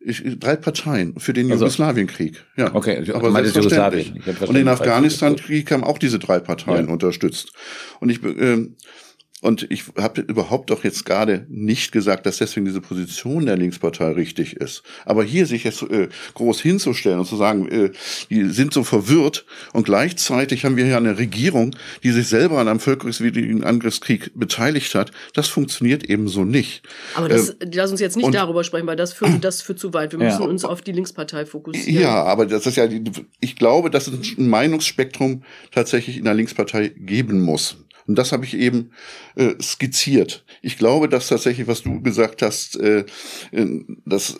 Ich, 0.00 0.22
drei 0.38 0.56
Parteien 0.56 1.14
für 1.18 1.32
den 1.32 1.50
Also- 1.50 1.64
Jugoslawienkrieg. 1.64 2.44
Ja, 2.56 2.74
Okay, 2.74 3.04
aber 3.12 3.30
meine 3.30 3.48
selbstverständlich. 3.48 4.12
Und 4.48 4.54
den 4.54 4.68
Afghanistan-Krieg 4.68 5.70
haben 5.70 5.84
auch 5.84 5.98
diese 5.98 6.18
drei 6.18 6.38
Parteien 6.40 6.86
Ja. 6.86 6.92
unterstützt. 6.92 7.52
Und 8.00 8.10
ich 8.10 8.22
ähm, 8.22 8.76
und 9.42 9.66
ich 9.70 9.84
habe 9.98 10.22
überhaupt 10.22 10.72
auch 10.72 10.82
jetzt 10.82 11.04
gerade 11.04 11.46
nicht 11.48 11.92
gesagt, 11.92 12.24
dass 12.26 12.38
deswegen 12.38 12.64
diese 12.66 12.80
Position 12.80 13.44
der 13.46 13.56
Linkspartei 13.56 14.10
richtig 14.12 14.56
ist. 14.56 14.82
Aber 15.04 15.22
hier 15.24 15.46
sich 15.46 15.64
jetzt 15.64 15.82
äh, 15.82 16.08
groß 16.34 16.60
hinzustellen 16.62 17.18
und 17.18 17.26
zu 17.26 17.36
sagen, 17.36 17.68
äh, 17.68 17.90
die 18.30 18.44
sind 18.48 18.72
so 18.72 18.82
verwirrt 18.82 19.44
und 19.74 19.84
gleichzeitig 19.84 20.64
haben 20.64 20.76
wir 20.76 20.86
ja 20.86 20.96
eine 20.96 21.18
Regierung, 21.18 21.76
die 22.02 22.12
sich 22.12 22.28
selber 22.28 22.58
an 22.58 22.68
einem 22.68 22.80
völkerrechtswidrigen 22.80 23.62
Angriffskrieg 23.62 24.32
beteiligt 24.34 24.94
hat, 24.94 25.12
das 25.34 25.48
funktioniert 25.48 26.04
eben 26.04 26.28
so 26.28 26.44
nicht. 26.44 26.82
Aber 27.14 27.28
das, 27.28 27.50
Ähm, 27.50 27.70
lass 27.74 27.90
uns 27.90 28.00
jetzt 28.00 28.16
nicht 28.16 28.32
darüber 28.34 28.64
sprechen, 28.64 28.86
weil 28.86 28.96
das 28.96 29.12
führt, 29.12 29.32
das 29.44 29.60
führt 29.62 29.78
zu 29.78 29.92
weit. 29.92 30.12
Wir 30.12 30.20
Ja. 30.20 30.26
müssen 30.26 30.42
uns 30.48 30.64
auf 30.64 30.80
die 30.80 30.92
Linkspartei 30.92 31.44
fokussieren. 31.46 32.00
Ja, 32.02 32.24
aber 32.24 32.46
das 32.46 32.66
ist 32.66 32.76
ja, 32.76 32.86
die, 32.86 33.02
ich 33.40 33.56
glaube, 33.56 33.90
dass 33.90 34.08
es 34.08 34.36
ein 34.38 34.48
Meinungsspektrum 34.48 35.42
tatsächlich 35.72 36.16
in 36.16 36.24
der 36.24 36.34
Linkspartei 36.34 36.88
geben 36.88 37.42
muss. 37.42 37.76
Und 38.06 38.16
das 38.16 38.32
habe 38.32 38.44
ich 38.44 38.54
eben 38.54 38.90
äh, 39.34 39.54
skizziert. 39.60 40.44
Ich 40.62 40.78
glaube, 40.78 41.08
dass 41.08 41.28
tatsächlich, 41.28 41.66
was 41.66 41.82
du 41.82 42.00
gesagt 42.00 42.42
hast, 42.42 42.78
äh, 42.80 43.04
äh, 43.52 43.84
das 44.04 44.38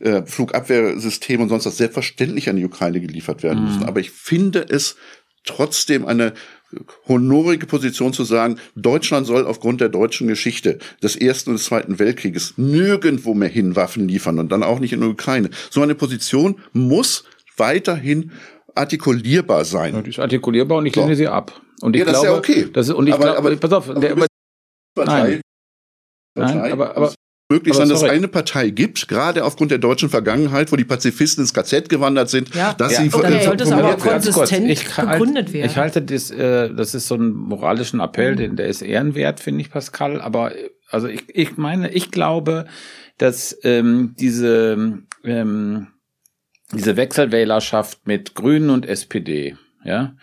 äh, 0.00 0.22
Flugabwehrsystem 0.26 1.40
und 1.40 1.48
sonst 1.48 1.66
was 1.66 1.76
selbstverständlich 1.76 2.48
an 2.48 2.56
die 2.56 2.64
Ukraine 2.64 3.00
geliefert 3.00 3.42
werden 3.42 3.64
müssen. 3.64 3.84
Aber 3.84 4.00
ich 4.00 4.10
finde 4.10 4.66
es 4.68 4.96
trotzdem 5.44 6.04
eine 6.06 6.34
honorige 7.08 7.66
Position 7.66 8.12
zu 8.12 8.24
sagen, 8.24 8.58
Deutschland 8.76 9.26
soll 9.26 9.46
aufgrund 9.46 9.80
der 9.80 9.88
deutschen 9.88 10.28
Geschichte 10.28 10.78
des 11.02 11.16
Ersten 11.16 11.50
und 11.50 11.56
des 11.58 11.66
Zweiten 11.66 11.98
Weltkrieges 11.98 12.54
nirgendwo 12.56 13.34
mehr 13.34 13.48
hin 13.48 13.74
Waffen 13.76 14.06
liefern 14.08 14.38
und 14.38 14.52
dann 14.52 14.62
auch 14.62 14.78
nicht 14.78 14.92
in 14.92 15.00
die 15.00 15.06
Ukraine. 15.08 15.50
So 15.70 15.82
eine 15.82 15.94
Position 15.94 16.60
muss 16.72 17.24
weiterhin 17.56 18.32
artikulierbar 18.74 19.64
sein. 19.64 19.94
Ja, 19.94 20.02
die 20.02 20.10
ist 20.10 20.20
artikulierbar 20.20 20.78
und 20.78 20.86
ich 20.86 20.94
So. 20.94 21.02
lehne 21.02 21.16
sie 21.16 21.26
ab. 21.28 21.60
Und 21.82 21.94
ich 21.96 22.00
Ja, 22.00 22.06
das 22.06 22.16
ist 22.16 22.22
glaube, 22.22 22.34
ja 22.34 22.38
okay. 22.38 22.70
Das 22.72 22.88
ist, 22.88 22.94
und 22.94 23.06
ich 23.06 23.14
Aber- 23.14 23.22
glaube, 23.24 23.38
aber- 23.38 23.56
pass 23.56 23.72
auf, 23.72 23.86
der, 23.94 24.12
aber- 24.12 24.26
Partei, 24.94 25.40
Nein, 26.34 26.46
Partei 26.54 26.72
aber- 26.72 26.90
aber- 26.96 27.00
muss 27.06 27.14
möglich 27.50 27.74
aber 27.74 27.86
sein, 27.86 27.88
dass 27.94 28.02
eine 28.04 28.28
Partei 28.28 28.70
gibt, 28.70 29.08
gerade 29.08 29.44
aufgrund 29.44 29.70
der 29.70 29.78
deutschen 29.78 30.08
Vergangenheit, 30.10 30.70
wo 30.72 30.76
die 30.76 30.84
Pazifisten 30.84 31.42
ins 31.42 31.54
KZ 31.54 31.88
gewandert 31.88 32.28
sind, 32.30 32.54
Ja. 32.54 32.74
dass 32.74 32.92
Ja, 32.92 32.98
sie 33.02 33.08
und 33.08 33.22
dann 33.24 33.32
äh, 33.32 33.42
sollte 33.44 33.64
es 33.64 33.72
aber 33.72 33.96
konsistent 33.96 34.68
ich 34.70 34.96
halte- 34.96 35.12
begründet 35.12 35.52
werden. 35.52 35.66
Ich 35.70 35.76
halte 35.76 36.02
das, 36.02 36.30
äh, 36.30 36.72
das 36.74 36.94
ist 36.94 37.08
so 37.08 37.14
ein 37.16 37.30
moralischen 37.32 38.00
Appell, 38.00 38.36
den, 38.36 38.56
der 38.56 38.68
ist 38.68 38.82
ehrenwert, 38.82 39.40
finde 39.40 39.62
ich, 39.62 39.70
Pascal. 39.70 40.20
Aber 40.20 40.54
äh, 40.56 40.70
also 40.90 41.08
ich, 41.08 41.24
ich 41.28 41.56
meine, 41.56 41.90
ich 41.92 42.10
glaube, 42.10 42.66
dass 43.18 43.56
ähm, 43.64 44.14
diese 44.18 45.02
ähm, 45.24 45.86
diese 46.72 46.96
Wechselwählerschaft 46.96 48.06
mit 48.06 48.34
Grünen 48.36 48.70
und 48.70 48.86
SPD, 48.86 49.56
ja, 49.84 50.14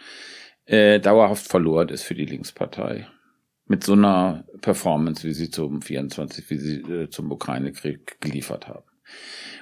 äh, 0.68 0.99
dauerhaft 0.99 1.47
verloren 1.47 1.89
ist 1.89 2.03
für 2.03 2.15
die 2.15 2.26
Linkspartei. 2.26 3.07
Mit 3.65 3.84
so 3.84 3.93
einer 3.93 4.45
Performance, 4.61 5.28
wie 5.28 5.34
sie 5.34 5.49
zum 5.49 5.82
24, 5.82 6.49
wie 6.49 6.57
sie 6.57 6.76
äh, 6.82 7.09
zum 7.09 7.32
Ukraine-Krieg 7.32 8.22
geliefert 8.22 8.68
haben. 8.68 8.86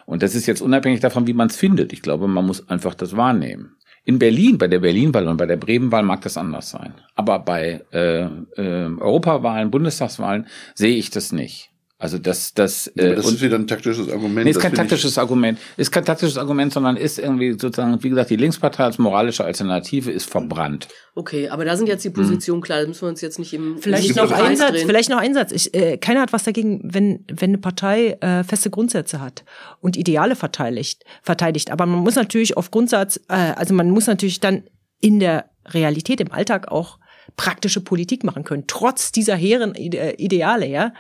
Und 0.06 0.22
das 0.22 0.36
ist 0.36 0.46
jetzt 0.46 0.62
unabhängig 0.62 1.00
davon, 1.00 1.26
wie 1.26 1.34
man 1.34 1.48
es 1.48 1.56
findet. 1.56 1.94
Ich 1.94 2.02
glaube, 2.02 2.28
man 2.28 2.46
muss 2.46 2.70
einfach 2.70 2.94
das 2.94 3.18
wahrnehmen. 3.18 3.76
In 4.04 4.20
Berlin, 4.20 4.60
bei 4.60 4.68
der 4.68 4.80
Berlin-Wahl 4.80 5.28
und 5.28 5.38
bei 5.38 5.48
der 5.48 5.58
Bremen-Wahl 5.58 6.04
mag 6.04 6.22
das 6.22 6.38
anders 6.38 6.70
sein. 6.70 6.94
Aber 7.16 7.40
bei 7.40 7.84
äh, 7.92 8.26
äh, 8.26 9.00
Europawahlen, 9.00 9.72
Bundestagswahlen 9.72 10.46
sehe 10.76 10.96
ich 10.96 11.10
das 11.10 11.32
nicht. 11.32 11.72
Also 12.06 12.20
das, 12.20 12.54
das, 12.54 12.92
Ja, 12.94 13.06
äh, 13.06 13.16
das 13.16 13.26
ist 13.26 13.42
wieder 13.42 13.56
ein 13.56 13.66
taktisches 13.66 14.12
Argument. 14.12 14.46
Nee, 14.46 14.52
ist 14.52 14.58
das 14.58 14.64
kein 14.64 14.76
taktisches 14.76 15.18
Argument. 15.18 15.58
Ist 15.76 15.92
kein 15.92 16.06
taktisches 16.06 16.38
Argument, 16.38 16.72
sondern 16.72 16.98
ist 16.98 17.18
irgendwie 17.18 17.54
sozusagen, 17.54 18.04
wie 18.04 18.10
gesagt, 18.10 18.30
die 18.30 18.36
Linkspartei 18.36 18.84
als 18.84 19.00
moralische 19.00 19.44
Alternative 19.44 20.12
ist 20.12 20.30
verbrannt. 20.30 20.88
Okay, 21.16 21.50
aber 21.50 21.66
da 21.66 21.76
sind 21.76 21.88
jetzt 21.88 22.06
die 22.06 22.12
Positionen 22.12 22.62
klar, 22.62 22.82
da 22.82 22.88
müssen 22.88 23.02
wir 23.02 23.10
uns 23.10 23.22
jetzt 23.22 23.40
nicht 23.40 23.56
im 23.56 23.80
Vielleicht 23.80 24.04
nicht 24.04 24.18
noch 24.18 24.30
im 24.30 24.46
ein 24.46 24.56
Satz, 24.56 24.84
vielleicht 24.84 25.10
noch 25.10 25.18
ein 25.18 25.34
Satz. 25.34 25.52
Ich, 25.52 25.74
äh, 25.74 25.98
keiner 25.98 26.22
hat 26.22 26.32
was 26.32 26.44
dagegen, 26.44 26.82
wenn, 26.84 27.26
wenn 27.28 27.50
eine 27.50 27.58
Partei 27.58 28.18
äh, 28.22 28.44
feste 28.44 28.70
Grundsätze 28.70 29.20
hat 29.20 29.44
und 29.82 29.98
Ideale 29.98 30.36
verteidigt, 30.36 31.06
verteidigt. 31.24 31.72
Aber 31.72 31.88
man 31.88 32.02
muss 32.02 32.14
natürlich 32.14 32.56
auf 32.56 32.70
Grundsatz, 32.70 33.20
äh, 33.30 33.34
also 33.34 33.74
man 33.74 33.90
muss 33.90 34.06
natürlich 34.06 34.40
dann 34.40 34.66
in 35.02 35.20
der 35.20 35.50
Realität, 35.68 36.22
im 36.22 36.32
Alltag 36.32 36.68
auch 36.68 37.00
praktische 37.38 37.82
Politik 37.82 38.24
machen 38.24 38.44
können, 38.44 38.66
trotz 38.68 39.12
dieser 39.12 39.36
hehren 39.36 39.74
Ide- 39.76 40.16
Ideale, 40.18 40.68
ja. 40.68 40.94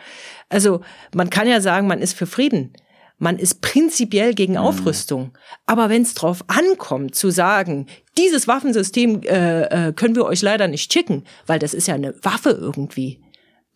Also 0.49 0.81
man 1.13 1.29
kann 1.29 1.47
ja 1.47 1.61
sagen, 1.61 1.87
man 1.87 2.01
ist 2.01 2.13
für 2.17 2.25
Frieden. 2.27 2.73
Man 3.17 3.39
ist 3.39 3.61
prinzipiell 3.61 4.33
gegen 4.33 4.57
Aufrüstung. 4.57 5.31
Aber 5.65 5.87
wenn 5.89 6.01
es 6.01 6.15
drauf 6.15 6.43
ankommt, 6.47 7.15
zu 7.15 7.29
sagen, 7.29 7.87
dieses 8.17 8.45
Waffensystem 8.45 9.21
äh, 9.23 9.87
äh, 9.87 9.93
können 9.93 10.15
wir 10.15 10.25
euch 10.25 10.41
leider 10.41 10.67
nicht 10.67 10.91
schicken, 10.91 11.23
weil 11.47 11.57
das 11.57 11.73
ist 11.73 11.87
ja 11.87 11.95
eine 11.95 12.13
Waffe 12.23 12.49
irgendwie, 12.49 13.21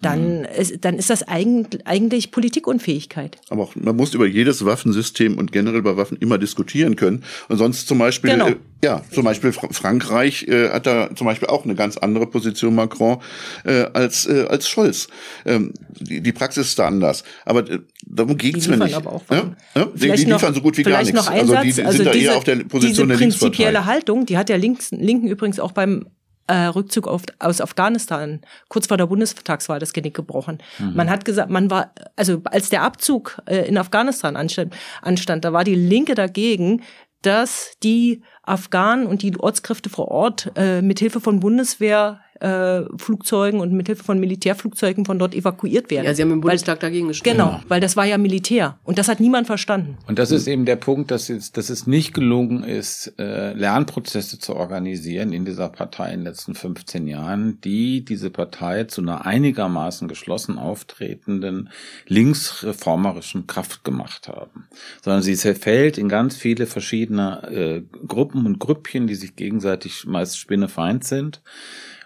dann, 0.02 0.46
ist, 0.46 0.86
dann 0.86 0.98
ist 0.98 1.10
das 1.10 1.28
eigentlich, 1.28 1.86
eigentlich 1.86 2.32
Politikunfähigkeit. 2.32 3.38
Aber 3.50 3.64
auch, 3.64 3.76
man 3.76 3.96
muss 3.98 4.14
über 4.14 4.26
jedes 4.26 4.64
Waffensystem 4.64 5.38
und 5.38 5.52
generell 5.52 5.80
über 5.80 5.98
Waffen 5.98 6.18
immer 6.18 6.38
diskutieren 6.38 6.96
können. 6.96 7.24
Und 7.50 7.58
sonst 7.58 7.88
zum 7.88 8.00
Beispiel, 8.00 8.32
Genau. 8.32 8.48
äh, 8.48 8.56
ja, 8.82 9.02
zum 9.12 9.26
Beispiel 9.26 9.52
Fra 9.52 9.68
Frankreich 9.72 10.48
äh, 10.48 10.70
hat 10.70 10.86
da 10.86 11.14
zum 11.14 11.28
Beispiel 11.28 11.50
auch 11.50 11.66
eine 11.66 11.76
ganz 11.76 11.98
andere 11.98 12.28
Position, 12.28 12.76
Macron, 12.76 13.18
äh, 13.66 13.88
als, 13.94 14.26
äh, 14.26 14.46
als 14.48 14.70
Scholz. 14.70 15.10
Ähm, 15.46 15.74
die, 16.00 16.22
die 16.22 16.32
Praxis 16.32 16.68
ist 16.68 16.80
da 16.80 16.88
anders. 16.88 17.26
Aber 17.44 17.70
äh, 17.70 17.80
darum 18.06 18.38
geht's 18.38 18.70
mir 18.70 18.78
nicht. 18.78 18.96
aber 18.96 19.12
auch 19.12 19.24
ja? 19.30 19.54
Ja? 19.76 19.86
Die, 19.94 20.12
die 20.12 20.24
liefern 20.32 20.54
so 20.54 20.62
gut 20.62 20.78
wie 20.78 20.84
gar 20.84 21.00
nichts. 21.00 21.14
Noch 21.14 21.28
ein 21.28 21.42
also 21.42 21.56
die, 21.58 21.74
die 21.74 21.84
also 21.84 21.98
sind 21.98 22.06
da 22.06 22.12
diese, 22.12 22.26
eher 22.26 22.38
auf 22.38 22.46
der 22.46 22.56
Position 22.56 22.90
diese 22.90 23.08
der 23.08 23.18
Linkspartei. 23.18 23.48
prinzipielle 23.48 23.86
Haltung, 23.86 24.26
die 24.26 24.38
hat 24.38 24.48
der 24.48 24.58
Links, 24.58 24.92
Linken 24.92 25.28
übrigens 25.28 25.60
auch 25.60 25.74
beim 25.74 26.06
äh, 26.50 26.66
Rückzug 26.66 27.08
auf, 27.08 27.22
aus 27.38 27.62
Afghanistan 27.62 28.42
kurz 28.70 28.88
vor 28.88 28.98
der 28.98 29.06
Bundestagswahl 29.06 29.80
das 29.80 29.94
Genick 29.94 30.16
gebrochen. 30.16 30.58
Mhm. 30.80 30.96
Man 30.96 31.10
hat 31.10 31.24
gesagt, 31.24 31.52
man 31.52 31.70
war, 31.70 31.94
also 32.16 32.42
als 32.46 32.70
der 32.70 32.82
Abzug 32.82 33.40
äh, 33.46 33.68
in 33.68 33.78
Afghanistan 33.78 34.36
anstand, 34.36 34.76
anstand, 35.02 35.46
da 35.46 35.54
war 35.54 35.64
die 35.64 35.76
Linke 35.76 36.16
dagegen, 36.16 36.82
dass 37.22 37.74
die 37.84 38.24
Afghanen 38.44 39.06
und 39.06 39.22
die 39.22 39.38
Ortskräfte 39.38 39.90
vor 39.90 40.08
Ort 40.10 40.52
äh, 40.56 40.82
mit 40.82 41.00
Hilfe 41.00 41.20
von 41.20 41.40
Bundeswehr 41.40 42.22
äh, 42.40 42.84
Flugzeugen 42.98 43.60
und 43.60 43.74
mit 43.74 43.88
Hilfe 43.88 44.04
von 44.04 44.20
Militärflugzeugen 44.20 45.06
von 45.06 45.20
dort 45.20 45.36
evakuiert 45.36 45.90
werden. 45.92 46.06
Ja, 46.06 46.14
sie 46.14 46.22
haben 46.22 46.32
im 46.32 46.38
Weil- 46.38 46.50
Bundestag 46.50 46.80
dagegen 46.80 47.08
gestimmt. 47.10 47.38
Genau, 47.38 47.60
weil 47.68 47.82
das 47.82 47.98
war 47.98 48.06
ja 48.06 48.18
Militär 48.18 48.78
und 48.84 48.98
das 48.98 49.08
hat 49.08 49.20
niemand 49.20 49.48
verstanden. 49.48 49.98
Und 50.08 50.20
das 50.20 50.32
ist 50.32 50.48
eben 50.48 50.66
der 50.66 50.76
Punkt, 50.76 51.12
dass 51.12 51.30
es, 51.30 51.52
dass 51.52 51.70
es 51.70 51.88
nicht 51.88 52.14
gelungen 52.14 52.64
ist, 52.64 53.14
äh, 53.20 53.54
Lernprozesse 53.54 54.40
zu 54.40 54.56
organisieren 54.56 55.34
in 55.34 55.46
dieser 55.46 55.70
Partei 55.70 56.14
in 56.14 56.20
den 56.22 56.26
letzten 56.26 56.56
15 56.56 57.08
Jahren, 57.08 57.60
die 57.62 58.04
diese 58.06 58.30
Partei 58.30 58.86
zu 58.86 59.02
einer 59.02 59.26
einigermaßen 59.26 60.08
geschlossen 60.08 60.58
auftretenden 60.58 61.70
linksreformerischen 62.08 63.48
Kraft 63.48 63.84
gemacht 63.84 64.28
haben. 64.28 64.68
Sondern 65.04 65.22
sie 65.22 65.36
zerfällt 65.36 65.98
in 65.98 66.10
ganz 66.10 66.36
viele 66.36 66.66
verschiedene 66.66 67.44
äh, 67.50 67.82
Gruppen 68.08 68.46
und 68.46 68.60
Grüppchen, 68.60 69.08
die 69.08 69.16
sich 69.16 69.36
gegenseitig 69.36 70.06
meist 70.06 70.38
spinnefeind 70.38 71.04
sind 71.04 71.42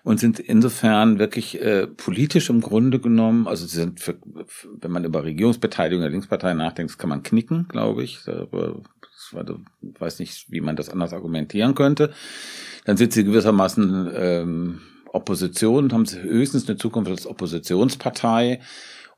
und 0.03 0.19
sind 0.19 0.39
insofern 0.39 1.17
wirklich 1.17 1.61
äh, 1.61 1.87
politisch 1.87 2.49
im 2.49 2.61
Grunde 2.61 2.99
genommen, 2.99 3.47
also 3.47 3.65
sie 3.65 3.77
sind, 3.77 4.01
für, 4.01 4.15
wenn 4.81 4.91
man 4.91 5.05
über 5.05 5.23
Regierungsbeteiligung 5.23 6.01
der 6.01 6.11
Linkspartei 6.11 6.53
nachdenkt, 6.53 6.97
kann 6.99 7.09
man 7.09 7.23
knicken, 7.23 7.67
glaube 7.69 8.03
ich. 8.03 8.19
Darüber, 8.25 8.81
ich 9.31 9.99
weiß 9.99 10.19
nicht, 10.19 10.51
wie 10.51 10.61
man 10.61 10.75
das 10.75 10.89
anders 10.89 11.13
argumentieren 11.13 11.73
könnte. 11.73 12.13
Dann 12.85 12.97
sind 12.97 13.13
sie 13.13 13.23
gewissermaßen 13.23 14.11
ähm, 14.13 14.81
Opposition 15.13 15.85
und 15.85 15.93
haben 15.93 16.05
sie 16.05 16.21
höchstens 16.21 16.67
eine 16.67 16.77
Zukunft 16.77 17.09
als 17.09 17.25
Oppositionspartei. 17.25 18.59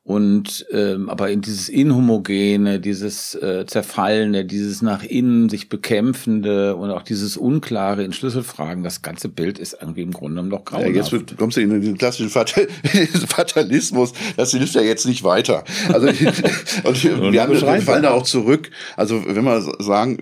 Und 0.07 0.67
ähm, 0.71 1.09
aber 1.09 1.31
in 1.31 1.41
dieses 1.41 1.67
Inhomogene, 1.67 2.79
dieses 2.79 3.33
äh, 3.33 3.65
Zerfallene, 3.65 4.45
dieses 4.45 4.83
nach 4.83 5.03
innen 5.03 5.49
sich 5.49 5.67
bekämpfende 5.67 6.75
und 6.75 6.91
auch 6.91 7.01
dieses 7.01 7.37
Unklare 7.37 8.03
in 8.03 8.13
Schlüsselfragen, 8.13 8.83
das 8.83 9.01
ganze 9.01 9.29
Bild 9.29 9.57
ist 9.57 9.75
irgendwie 9.81 10.03
im 10.03 10.11
Grunde 10.11 10.35
genommen 10.35 10.51
doch 10.51 10.59
Ja, 10.59 10.77
grauenhaft. 10.77 10.95
jetzt 10.95 11.11
wird- 11.11 11.35
kommst 11.39 11.57
du 11.57 11.61
in 11.61 11.81
den 11.81 11.97
klassischen 11.97 12.29
Fatal 12.29 12.67
Fatalismus. 13.27 14.13
Das 14.37 14.51
hilft 14.51 14.75
ja 14.75 14.81
jetzt 14.81 15.07
nicht 15.07 15.23
weiter. 15.23 15.63
Also, 15.91 16.07
und 16.83 17.03
wir, 17.03 17.11
haben, 17.15 17.33
wir 17.33 17.47
beschreiben. 17.47 17.81
fallen 17.83 18.03
da 18.03 18.11
auch 18.11 18.21
zurück. 18.23 18.69
Also, 18.97 19.23
wenn 19.27 19.43
wir 19.43 19.59
sagen, 19.79 20.19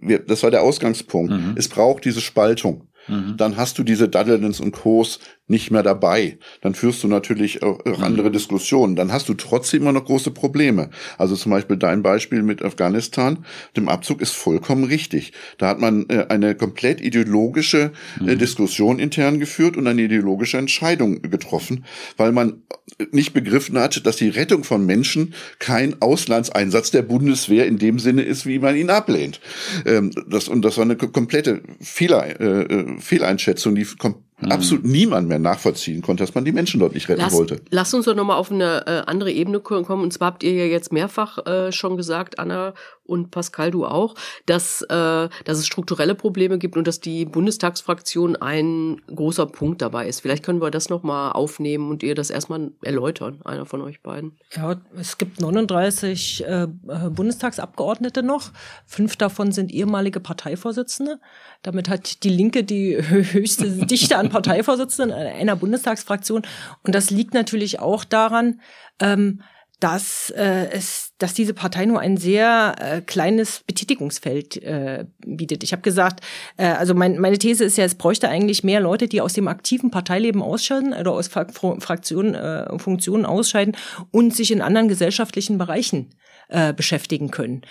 wir, 0.00 0.20
das 0.20 0.42
war 0.42 0.50
der 0.50 0.62
Ausgangspunkt. 0.62 1.32
Mhm. 1.32 1.52
Es 1.54 1.68
braucht 1.68 2.06
diese 2.06 2.22
Spaltung. 2.22 2.84
Mhm. 3.08 3.36
dann 3.36 3.56
hast 3.56 3.78
du 3.78 3.82
diese 3.82 4.08
Daddelens 4.08 4.60
und 4.60 4.72
Co's 4.72 5.18
nicht 5.48 5.70
mehr 5.70 5.82
dabei. 5.82 6.38
Dann 6.60 6.74
führst 6.74 7.02
du 7.02 7.08
natürlich 7.08 7.62
auch 7.62 7.80
andere 8.02 8.30
Diskussionen. 8.30 8.96
Dann 8.96 9.12
hast 9.12 9.28
du 9.28 9.34
trotzdem 9.34 9.82
immer 9.82 9.92
noch 9.92 10.04
große 10.04 10.30
Probleme. 10.30 10.90
Also 11.16 11.36
zum 11.36 11.50
Beispiel 11.50 11.78
dein 11.78 12.02
Beispiel 12.02 12.42
mit 12.42 12.62
Afghanistan, 12.62 13.44
dem 13.76 13.88
Abzug 13.88 14.20
ist 14.20 14.32
vollkommen 14.32 14.84
richtig. 14.84 15.32
Da 15.56 15.68
hat 15.68 15.80
man 15.80 16.06
äh, 16.10 16.26
eine 16.28 16.54
komplett 16.54 17.00
ideologische 17.00 17.92
äh, 18.20 18.34
mhm. 18.34 18.38
Diskussion 18.38 18.98
intern 18.98 19.40
geführt 19.40 19.76
und 19.76 19.86
eine 19.86 20.02
ideologische 20.02 20.58
Entscheidung 20.58 21.22
getroffen, 21.22 21.84
weil 22.18 22.32
man 22.32 22.62
nicht 23.10 23.32
begriffen 23.32 23.78
hat, 23.78 24.06
dass 24.06 24.16
die 24.16 24.28
Rettung 24.28 24.64
von 24.64 24.84
Menschen 24.84 25.34
kein 25.58 26.00
Auslandseinsatz 26.00 26.90
der 26.90 27.02
Bundeswehr 27.02 27.66
in 27.66 27.78
dem 27.78 27.98
Sinne 27.98 28.22
ist, 28.22 28.46
wie 28.46 28.58
man 28.58 28.76
ihn 28.76 28.90
ablehnt. 28.90 29.40
Ähm, 29.86 30.10
das, 30.28 30.48
und 30.48 30.62
das 30.62 30.76
war 30.76 30.84
eine 30.84 30.96
komplette 30.96 31.62
Fehler, 31.80 32.40
äh, 32.40 32.97
Fehleinschätzung, 33.00 33.74
die 33.74 33.84
kom 33.84 34.16
mhm. 34.40 34.52
absolut 34.52 34.84
niemand 34.84 35.28
mehr 35.28 35.38
nachvollziehen 35.38 36.02
konnte, 36.02 36.22
dass 36.22 36.34
man 36.34 36.44
die 36.44 36.52
Menschen 36.52 36.80
dort 36.80 36.94
nicht 36.94 37.08
retten 37.08 37.22
lass, 37.22 37.32
wollte. 37.32 37.60
Lass 37.70 37.94
uns 37.94 38.06
doch 38.06 38.14
nochmal 38.14 38.36
auf 38.36 38.50
eine 38.50 38.86
äh, 38.86 39.02
andere 39.06 39.32
Ebene 39.32 39.60
kommen. 39.60 40.02
Und 40.02 40.12
zwar 40.12 40.28
habt 40.28 40.42
ihr 40.42 40.52
ja 40.52 40.64
jetzt 40.64 40.92
mehrfach 40.92 41.46
äh, 41.46 41.72
schon 41.72 41.96
gesagt, 41.96 42.38
Anna 42.38 42.74
und 43.08 43.30
Pascal, 43.30 43.70
du 43.70 43.86
auch, 43.86 44.14
dass, 44.46 44.82
äh, 44.82 44.88
dass 44.88 45.58
es 45.58 45.66
strukturelle 45.66 46.14
Probleme 46.14 46.58
gibt 46.58 46.76
und 46.76 46.86
dass 46.86 47.00
die 47.00 47.24
Bundestagsfraktion 47.24 48.36
ein 48.36 49.00
großer 49.06 49.46
Punkt 49.46 49.82
dabei 49.82 50.06
ist. 50.06 50.20
Vielleicht 50.20 50.44
können 50.44 50.60
wir 50.60 50.70
das 50.70 50.88
nochmal 50.88 51.32
aufnehmen 51.32 51.88
und 51.90 52.02
ihr 52.02 52.14
das 52.14 52.30
erstmal 52.30 52.70
erläutern, 52.82 53.40
einer 53.44 53.66
von 53.66 53.80
euch 53.80 54.02
beiden. 54.02 54.36
Ja, 54.54 54.80
es 54.96 55.18
gibt 55.18 55.40
39 55.40 56.44
äh, 56.44 56.62
äh, 56.62 56.66
Bundestagsabgeordnete 57.10 58.22
noch. 58.22 58.50
Fünf 58.86 59.16
davon 59.16 59.52
sind 59.52 59.72
ehemalige 59.72 60.20
Parteivorsitzende. 60.20 61.20
Damit 61.62 61.88
hat 61.88 62.24
die 62.24 62.30
Linke 62.30 62.64
die 62.64 62.96
höchste 62.98 63.68
Dichte 63.86 64.18
an 64.18 64.28
Parteivorsitzenden 64.28 65.16
einer 65.16 65.56
Bundestagsfraktion. 65.56 66.42
Und 66.82 66.94
das 66.94 67.10
liegt 67.10 67.34
natürlich 67.34 67.80
auch 67.80 68.04
daran, 68.04 68.60
ähm, 69.00 69.42
dass 69.80 70.30
äh, 70.30 70.70
es, 70.72 71.12
dass 71.18 71.34
diese 71.34 71.54
Partei 71.54 71.86
nur 71.86 72.00
ein 72.00 72.16
sehr 72.16 72.74
äh, 72.78 73.00
kleines 73.00 73.62
Betätigungsfeld 73.66 74.56
äh, 74.62 75.06
bietet. 75.24 75.62
Ich 75.62 75.72
habe 75.72 75.82
gesagt, 75.82 76.20
äh, 76.56 76.66
also 76.66 76.94
mein, 76.94 77.18
meine 77.18 77.38
These 77.38 77.64
ist 77.64 77.78
ja, 77.78 77.84
es 77.84 77.94
bräuchte 77.94 78.28
eigentlich 78.28 78.64
mehr 78.64 78.80
Leute, 78.80 79.06
die 79.06 79.20
aus 79.20 79.34
dem 79.34 79.46
aktiven 79.46 79.90
Parteileben 79.90 80.42
ausscheiden 80.42 80.94
oder 80.94 81.12
aus 81.12 81.28
Fraktionen, 81.28 82.34
äh, 82.34 82.78
Funktionen 82.78 83.24
ausscheiden 83.24 83.76
und 84.10 84.34
sich 84.34 84.50
in 84.50 84.62
anderen 84.62 84.88
gesellschaftlichen 84.88 85.58
Bereichen 85.58 86.10
äh, 86.48 86.72
beschäftigen 86.72 87.30
können. 87.30 87.62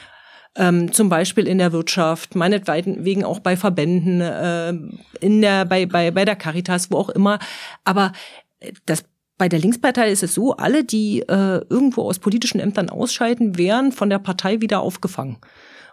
Ähm, 0.56 0.92
zum 0.94 1.10
Beispiel 1.10 1.46
in 1.46 1.58
der 1.58 1.74
Wirtschaft, 1.74 2.36
meinetwegen 2.36 3.26
auch 3.26 3.40
bei 3.40 3.58
Verbänden, 3.58 4.22
äh, 4.22 4.74
in 5.20 5.42
der, 5.42 5.66
bei, 5.66 5.86
bei, 5.86 6.12
bei 6.12 6.24
der 6.26 6.36
Caritas, 6.36 6.90
wo 6.90 6.98
auch 6.98 7.10
immer. 7.10 7.38
Aber 7.84 8.14
das 8.86 9.04
bei 9.38 9.50
der 9.50 9.60
Linkspartei 9.60 10.12
ist 10.12 10.24
es 10.24 10.34
so, 10.34 10.56
alle, 10.56 10.84
die 10.84 11.22
äh, 11.22 11.62
irgendwo 11.70 12.04
aus 12.04 12.20
politischen 12.20 12.60
Ämtern 12.60 12.90
ausscheiden, 12.90 13.58
werden 13.58 13.92
von 13.92 14.10
der 14.10 14.20
Partei 14.20 14.62
wieder 14.62 14.82
aufgefangen. 14.82 15.38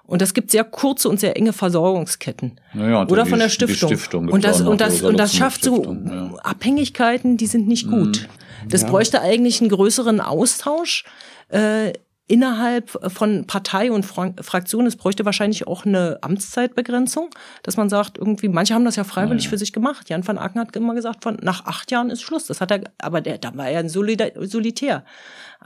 Und 0.06 0.20
das 0.20 0.34
gibt 0.34 0.50
sehr 0.50 0.64
kurze 0.64 1.08
und 1.08 1.18
sehr 1.18 1.36
enge 1.36 1.54
Versorgungsketten. 1.54 2.60
Naja, 2.74 3.06
Oder 3.08 3.24
von 3.24 3.38
der 3.38 3.48
Stiftung. 3.48 3.88
Stiftung 3.88 4.28
und 4.28 4.44
das, 4.44 4.60
und 4.60 4.80
das, 4.80 5.00
und 5.00 5.18
das 5.18 5.34
schafft 5.34 5.64
so 5.64 5.82
ja. 5.82 6.30
Abhängigkeiten, 6.42 7.38
die 7.38 7.46
sind 7.46 7.66
nicht 7.66 7.88
gut. 7.88 8.28
Mhm. 8.62 8.68
Das 8.68 8.82
ja. 8.82 8.88
bräuchte 8.88 9.22
eigentlich 9.22 9.60
einen 9.60 9.70
größeren 9.70 10.20
Austausch. 10.20 11.04
Äh, 11.48 11.94
innerhalb 12.26 12.90
von 13.12 13.46
Partei 13.46 13.92
und 13.92 14.04
Fraktion, 14.04 14.86
es 14.86 14.96
bräuchte 14.96 15.26
wahrscheinlich 15.26 15.66
auch 15.66 15.84
eine 15.84 16.18
Amtszeitbegrenzung, 16.22 17.28
dass 17.62 17.76
man 17.76 17.90
sagt, 17.90 18.16
irgendwie, 18.16 18.48
manche 18.48 18.74
haben 18.74 18.86
das 18.86 18.96
ja 18.96 19.04
freiwillig 19.04 19.44
ja, 19.44 19.50
für 19.50 19.58
sich 19.58 19.74
gemacht. 19.74 20.08
Jan 20.08 20.26
van 20.26 20.38
Aken 20.38 20.60
hat 20.60 20.74
immer 20.74 20.94
gesagt, 20.94 21.22
von 21.22 21.36
nach 21.42 21.66
acht 21.66 21.90
Jahren 21.90 22.08
ist 22.08 22.22
Schluss. 22.22 22.46
Das 22.46 22.62
hat 22.62 22.70
er, 22.70 22.80
aber 22.98 23.20
der, 23.20 23.38
da 23.38 23.54
war 23.56 23.68
er 23.68 23.80
ein 23.80 23.90
Solitär. 23.90 25.04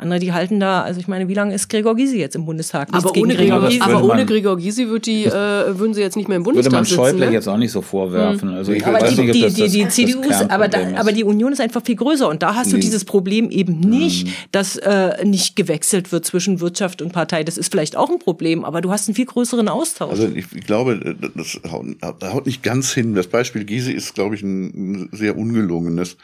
Andere, 0.00 0.20
die 0.20 0.32
halten 0.32 0.60
da, 0.60 0.82
also 0.82 1.00
ich 1.00 1.08
meine, 1.08 1.26
wie 1.26 1.34
lange 1.34 1.52
ist 1.52 1.68
Gregor 1.68 1.96
Gysi 1.96 2.18
jetzt 2.18 2.36
im 2.36 2.44
Bundestag? 2.44 2.88
aber 2.92 3.10
ohne 3.16 3.34
Gregor, 3.34 3.66
Gysi, 3.66 3.80
aber 3.80 4.04
ohne 4.04 4.26
Gregor 4.26 4.56
Gysi 4.56 4.88
wird 4.88 5.06
die, 5.06 5.24
äh, 5.24 5.30
würden 5.76 5.92
sie 5.92 6.00
jetzt 6.00 6.16
nicht 6.16 6.28
mehr 6.28 6.36
im 6.36 6.44
Bundestag 6.44 6.72
Würde 6.72 6.76
man 6.76 6.86
Schäuble 6.86 7.26
ne? 7.26 7.32
jetzt 7.32 7.48
auch 7.48 7.56
nicht 7.56 7.72
so 7.72 7.82
vorwerfen. 7.82 8.50
Also 8.50 8.70
ich 8.70 8.86
aber 8.86 9.00
weiß 9.00 9.16
die, 9.16 9.22
nicht, 9.22 9.34
die, 9.34 9.40
das 9.42 9.54
die, 9.54 9.68
die 9.68 9.88
CDU 9.88 10.20
ist, 10.20 10.48
aber, 10.52 10.68
da, 10.68 10.78
aber 10.94 11.10
die 11.10 11.24
Union 11.24 11.52
ist 11.52 11.60
einfach 11.60 11.82
viel 11.84 11.96
größer 11.96 12.28
und 12.28 12.44
da 12.44 12.54
hast 12.54 12.70
du 12.70 12.76
nee. 12.76 12.82
dieses 12.82 13.04
Problem 13.04 13.50
eben 13.50 13.80
nicht, 13.80 14.28
mhm. 14.28 14.32
dass 14.52 14.76
äh, 14.76 15.24
nicht 15.24 15.56
gewechselt 15.56 16.12
wird 16.12 16.24
zwischen 16.24 16.60
Wirtschaft 16.60 17.02
und 17.02 17.12
Partei. 17.12 17.42
Das 17.42 17.58
ist 17.58 17.72
vielleicht 17.72 17.96
auch 17.96 18.08
ein 18.08 18.20
Problem, 18.20 18.64
aber 18.64 18.80
du 18.80 18.92
hast 18.92 19.08
einen 19.08 19.16
viel 19.16 19.26
größeren 19.26 19.68
Austausch. 19.68 20.10
Also 20.10 20.28
ich, 20.28 20.46
ich 20.54 20.64
glaube, 20.64 21.16
das 21.34 21.58
haut, 21.72 21.86
haut 22.22 22.46
nicht 22.46 22.62
ganz 22.62 22.92
hin. 22.92 23.16
Das 23.16 23.26
Beispiel 23.26 23.64
Gysi 23.64 23.90
ist, 23.90 24.14
glaube 24.14 24.36
ich, 24.36 24.42
ein, 24.42 24.66
ein 24.66 25.08
sehr 25.10 25.36
ungelungenes. 25.36 26.18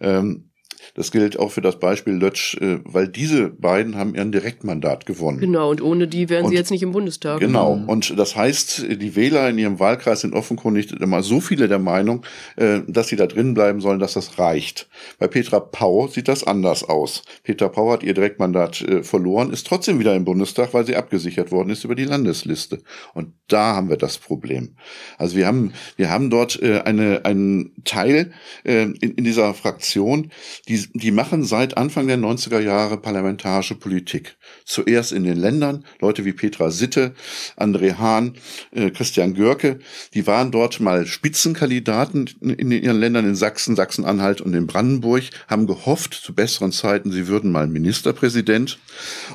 Ähm, 0.00 0.49
das 0.94 1.10
gilt 1.10 1.38
auch 1.38 1.50
für 1.50 1.60
das 1.60 1.78
Beispiel 1.78 2.14
Lötsch, 2.14 2.56
äh, 2.60 2.80
weil 2.84 3.08
diese 3.08 3.48
beiden 3.48 3.96
haben 3.96 4.14
ihren 4.14 4.32
Direktmandat 4.32 5.06
gewonnen. 5.06 5.38
Genau, 5.38 5.70
und 5.70 5.82
ohne 5.82 6.08
die 6.08 6.28
wären 6.28 6.44
und, 6.44 6.50
sie 6.50 6.56
jetzt 6.56 6.70
nicht 6.70 6.82
im 6.82 6.92
Bundestag. 6.92 7.40
Genau, 7.40 7.76
mhm. 7.76 7.88
und 7.88 8.18
das 8.18 8.36
heißt, 8.36 8.86
die 8.90 9.16
Wähler 9.16 9.48
in 9.48 9.58
ihrem 9.58 9.78
Wahlkreis 9.78 10.20
sind 10.20 10.34
offenkundig 10.34 10.92
immer 10.92 11.22
so 11.22 11.40
viele 11.40 11.68
der 11.68 11.78
Meinung, 11.78 12.24
äh, 12.56 12.80
dass 12.86 13.08
sie 13.08 13.16
da 13.16 13.26
drin 13.26 13.54
bleiben 13.54 13.80
sollen, 13.80 13.98
dass 13.98 14.14
das 14.14 14.38
reicht. 14.38 14.88
Bei 15.18 15.28
Petra 15.28 15.60
Pau 15.60 16.08
sieht 16.08 16.28
das 16.28 16.44
anders 16.44 16.84
aus. 16.84 17.22
Petra 17.42 17.68
Pau 17.68 17.92
hat 17.92 18.02
ihr 18.02 18.14
Direktmandat 18.14 18.80
äh, 18.82 19.02
verloren, 19.02 19.52
ist 19.52 19.66
trotzdem 19.66 19.98
wieder 19.98 20.14
im 20.14 20.24
Bundestag, 20.24 20.74
weil 20.74 20.86
sie 20.86 20.96
abgesichert 20.96 21.52
worden 21.52 21.70
ist 21.70 21.84
über 21.84 21.94
die 21.94 22.04
Landesliste. 22.04 22.82
Und 23.14 23.32
da 23.48 23.76
haben 23.76 23.88
wir 23.88 23.96
das 23.96 24.18
Problem. 24.18 24.76
Also 25.18 25.36
wir 25.36 25.46
haben, 25.46 25.72
wir 25.96 26.10
haben 26.10 26.30
dort 26.30 26.60
eine, 26.62 27.24
einen 27.24 27.72
Teil 27.84 28.32
in, 28.64 28.94
in 28.94 29.24
dieser 29.24 29.54
Fraktion, 29.54 30.30
die 30.68 30.79
die, 30.80 30.98
die 30.98 31.10
machen 31.10 31.44
seit 31.44 31.76
Anfang 31.76 32.06
der 32.06 32.18
90er 32.18 32.60
Jahre 32.60 32.96
parlamentarische 32.96 33.74
Politik. 33.74 34.36
Zuerst 34.64 35.12
in 35.12 35.24
den 35.24 35.36
Ländern, 35.36 35.84
Leute 36.00 36.24
wie 36.24 36.32
Petra 36.32 36.70
Sitte, 36.70 37.14
André 37.56 37.98
Hahn, 37.98 38.34
äh, 38.72 38.90
Christian 38.90 39.34
Görke, 39.34 39.78
die 40.14 40.26
waren 40.26 40.50
dort 40.50 40.80
mal 40.80 41.06
Spitzenkandidaten 41.06 42.30
in, 42.40 42.70
ihren 42.70 42.98
Ländern 42.98 43.26
in 43.26 43.34
Sachsen, 43.34 43.76
Sachsen-Anhalt 43.76 44.40
und 44.40 44.54
in 44.54 44.66
Brandenburg, 44.66 45.24
haben 45.48 45.66
gehofft, 45.66 46.14
zu 46.14 46.34
besseren 46.34 46.72
Zeiten, 46.72 47.12
sie 47.12 47.28
würden 47.28 47.52
mal 47.52 47.66
Ministerpräsident 47.66 48.78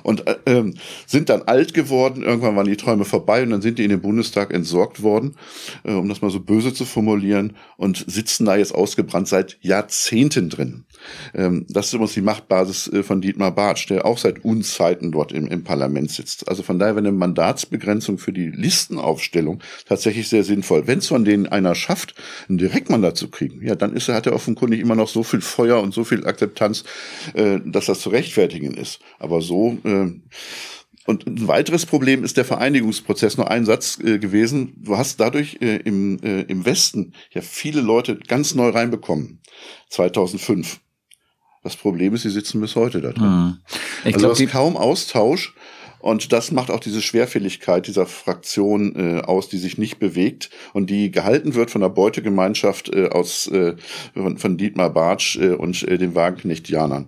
und 0.04 0.28
äh, 0.28 0.38
äh, 0.46 0.74
sind 1.06 1.30
dann 1.30 1.44
alt 1.44 1.74
geworden, 1.74 2.24
irgendwann 2.24 2.56
waren 2.56 2.68
die 2.68 2.78
Träume 2.78 3.06
vorbei 3.06 3.44
und 3.44 3.52
dann 3.52 3.62
sind 3.62 3.80
die 3.80 3.84
in 3.84 3.90
den 3.90 4.02
Bundestag 4.02 4.54
entsorgt 4.54 5.04
worden, 5.04 5.36
äh, 5.84 5.92
um 5.92 6.10
das 6.10 6.22
mal 6.22 6.32
so 6.32 6.40
böse 6.40 6.74
zu 6.74 6.86
formulieren, 6.86 7.56
und 7.78 8.06
sitzen 8.08 8.46
da 8.46 8.56
jetzt 8.56 8.74
ausgebrannt 8.74 9.28
seit 9.28 9.58
Jahrzehnten 9.62 10.50
drin. 10.50 10.86
Ähm, 11.34 11.66
das 11.70 11.88
ist 11.88 11.94
übrigens 11.94 12.14
die 12.14 12.22
Machtbasis 12.22 12.88
äh, 12.88 13.04
von 13.04 13.22
Dietmar 13.22 13.52
Bartsch, 13.52 13.90
der 13.90 14.06
auch 14.06 14.18
seit 14.18 14.44
Unzeiten 14.44 15.12
dort 15.12 15.32
im, 15.32 15.48
im 15.48 15.64
Parlament 15.64 16.12
sitzt. 16.12 16.48
Also 16.48 16.64
von 16.64 16.80
daher 16.80 16.96
wäre 16.96 17.08
eine 17.08 17.12
Mandatsbegrenzung 17.12 18.18
für 18.18 18.34
die 18.34 18.48
Listenaufstellung 18.48 19.62
tatsächlich 19.88 20.30
sehr 20.30 20.44
sinnvoll. 20.44 20.88
Wenn 20.88 21.00
es 21.00 21.08
von 21.08 21.26
denen 21.26 21.48
einer 21.48 21.76
schafft, 21.76 22.16
ein 22.50 22.58
Direktmandat 22.58 23.18
zu 23.18 23.30
kriegen, 23.30 23.66
ja, 23.66 23.76
dann 23.76 23.94
ist 23.94 24.08
er, 24.08 24.16
hat 24.16 24.28
er 24.28 24.34
offenkundig 24.34 24.80
immer 24.80 24.96
noch 24.96 25.10
so 25.10 25.24
viel 25.24 25.42
Feuer 25.42 25.82
und 25.82 25.94
so 25.94 26.04
viel 26.04 26.26
Akzeptanz, 26.26 26.84
äh, 27.34 27.60
dass 27.66 27.86
das 27.86 28.00
zu 28.00 28.10
rechtfertigen 28.10 28.74
ist. 28.74 29.00
Aber 29.20 29.42
so 29.42 29.78
äh, 29.84 30.12
und 31.06 31.28
ein 31.28 31.48
weiteres 31.48 31.86
Problem 31.86 32.24
ist 32.24 32.38
der 32.38 32.46
Vereinigungsprozess. 32.46 33.38
Nur 33.38 33.52
ein 33.52 33.66
Satz 33.66 34.00
äh, 34.00 34.18
gewesen. 34.18 34.74
Du 34.78 34.98
hast 34.98 35.20
dadurch 35.20 35.58
äh, 35.62 35.78
im, 35.78 36.20
äh, 36.24 36.42
im 36.42 36.66
Westen 36.66 37.14
ja 37.32 37.42
viele 37.42 37.82
Leute 37.82 38.18
ganz 38.18 38.56
neu 38.56 38.70
reinbekommen. 38.70 39.40
2005. 39.90 40.80
Das 41.66 41.76
Problem 41.76 42.14
ist, 42.14 42.22
sie 42.22 42.30
sitzen 42.30 42.62
bis 42.62 42.76
heute 42.76 43.02
da 43.02 43.12
drin. 43.12 43.24
Hm. 43.24 43.58
Ich 44.02 44.14
also 44.14 44.20
glaub, 44.20 44.38
du 44.38 44.44
hast 44.44 44.52
kaum 44.52 44.78
Austausch. 44.78 45.56
Und 45.98 46.32
das 46.32 46.52
macht 46.52 46.70
auch 46.70 46.80
diese 46.80 47.02
Schwerfälligkeit 47.02 47.88
dieser 47.88 48.06
Fraktion 48.06 48.94
äh, 48.96 49.22
aus, 49.22 49.50
die 49.50 49.58
sich 49.58 49.80
nicht 49.80 49.98
bewegt 49.98 50.52
und 50.74 50.92
die 50.92 51.10
gehalten 51.10 51.56
wird 51.56 51.72
von 51.72 51.82
der 51.82 51.90
Beutegemeinschaft 51.90 52.94
äh, 52.94 53.10
aus 53.10 53.48
äh, 53.48 53.74
von, 54.14 54.38
von 54.38 54.58
Dietmar 54.58 54.92
Bartsch 54.92 55.38
äh, 55.38 55.54
und 55.54 55.82
äh, 55.88 55.98
den 55.98 56.14
Wagenknecht-Janern. 56.14 57.08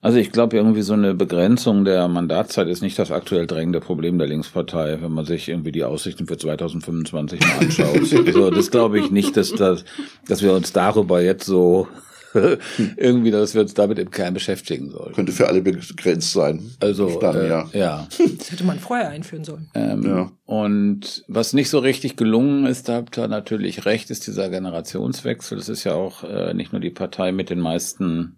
Also 0.00 0.18
ich 0.18 0.30
glaube, 0.30 0.56
irgendwie 0.56 0.82
so 0.82 0.92
eine 0.92 1.14
Begrenzung 1.14 1.84
der 1.84 2.06
Mandatszeit 2.06 2.68
ist 2.68 2.82
nicht 2.82 3.00
das 3.00 3.10
aktuell 3.10 3.48
drängende 3.48 3.80
Problem 3.80 4.16
der 4.16 4.28
Linkspartei, 4.28 4.98
wenn 5.00 5.10
man 5.10 5.24
sich 5.24 5.48
irgendwie 5.48 5.72
die 5.72 5.82
Aussichten 5.82 6.28
für 6.28 6.38
2025 6.38 7.40
mal 7.40 7.66
anschaut. 7.66 8.26
also 8.26 8.50
das 8.50 8.70
glaube 8.70 9.00
ich 9.00 9.10
nicht, 9.10 9.36
dass, 9.36 9.52
das, 9.52 9.84
dass 10.28 10.42
wir 10.42 10.52
uns 10.52 10.72
darüber 10.72 11.20
jetzt 11.20 11.46
so 11.46 11.88
irgendwie, 12.96 13.30
dass 13.30 13.54
wir 13.54 13.62
uns 13.62 13.74
damit 13.74 13.98
im 13.98 14.10
Kern 14.10 14.34
beschäftigen 14.34 14.90
sollen. 14.90 15.14
Könnte 15.14 15.32
für 15.32 15.48
alle 15.48 15.60
begrenzt 15.60 16.32
sein. 16.32 16.70
Also 16.80 17.18
Dann, 17.18 17.36
äh, 17.36 17.48
ja. 17.48 17.68
ja. 17.72 18.08
Das 18.38 18.50
hätte 18.50 18.64
man 18.64 18.78
vorher 18.78 19.08
einführen 19.08 19.44
sollen. 19.44 19.70
Ähm, 19.74 20.02
ja. 20.04 20.32
Und 20.46 21.24
was 21.28 21.52
nicht 21.52 21.70
so 21.70 21.78
richtig 21.78 22.16
gelungen 22.16 22.66
ist, 22.66 22.88
da 22.88 22.94
habt 22.94 23.18
ihr 23.18 23.28
natürlich 23.28 23.84
recht, 23.84 24.10
ist 24.10 24.26
dieser 24.26 24.48
Generationswechsel. 24.48 25.58
Das 25.58 25.68
ist 25.68 25.84
ja 25.84 25.94
auch 25.94 26.24
äh, 26.24 26.54
nicht 26.54 26.72
nur 26.72 26.80
die 26.80 26.90
Partei 26.90 27.32
mit 27.32 27.50
den 27.50 27.60
meisten 27.60 28.36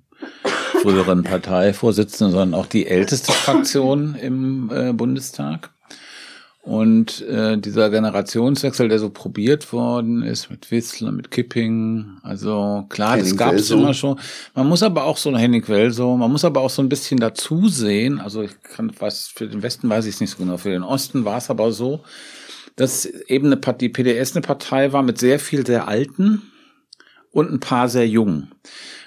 früheren 0.82 1.22
Parteivorsitzenden, 1.24 2.32
sondern 2.32 2.58
auch 2.58 2.66
die 2.66 2.86
älteste 2.86 3.32
Fraktion 3.32 4.14
im 4.14 4.70
äh, 4.72 4.92
Bundestag. 4.92 5.73
Und 6.64 7.20
äh, 7.28 7.58
dieser 7.58 7.90
Generationswechsel, 7.90 8.88
der 8.88 8.98
so 8.98 9.10
probiert 9.10 9.70
worden 9.70 10.22
ist 10.22 10.50
mit 10.50 10.70
Wissler, 10.70 11.12
mit 11.12 11.30
Kipping, 11.30 12.16
also 12.22 12.86
klar, 12.88 13.16
Henning 13.18 13.32
das 13.32 13.36
gab 13.36 13.52
es 13.52 13.70
immer 13.70 13.92
schon. 13.92 14.18
Man 14.54 14.66
muss 14.68 14.82
aber 14.82 15.04
auch 15.04 15.18
so 15.18 15.36
Henning 15.36 15.68
Welso, 15.68 16.16
man 16.16 16.32
muss 16.32 16.42
aber 16.42 16.62
auch 16.62 16.70
so 16.70 16.80
ein 16.80 16.88
bisschen 16.88 17.20
dazu 17.20 17.68
sehen. 17.68 18.18
Also 18.18 18.40
ich 18.40 18.62
kann 18.62 18.90
was 18.98 19.28
für 19.28 19.46
den 19.46 19.62
Westen 19.62 19.90
weiß 19.90 20.06
ich 20.06 20.14
es 20.14 20.20
nicht 20.22 20.30
so 20.30 20.38
genau. 20.38 20.56
Für 20.56 20.70
den 20.70 20.82
Osten 20.82 21.26
war 21.26 21.36
es 21.36 21.50
aber 21.50 21.70
so, 21.70 22.02
dass 22.76 23.04
eben 23.04 23.46
eine 23.48 23.58
Partei, 23.58 23.78
die 23.80 23.88
PDS 23.90 24.34
eine 24.34 24.40
Partei 24.40 24.94
war 24.94 25.02
mit 25.02 25.18
sehr 25.18 25.38
viel 25.38 25.66
sehr 25.66 25.86
alten 25.86 26.40
und 27.30 27.52
ein 27.52 27.60
paar 27.60 27.90
sehr 27.90 28.08
jungen. 28.08 28.52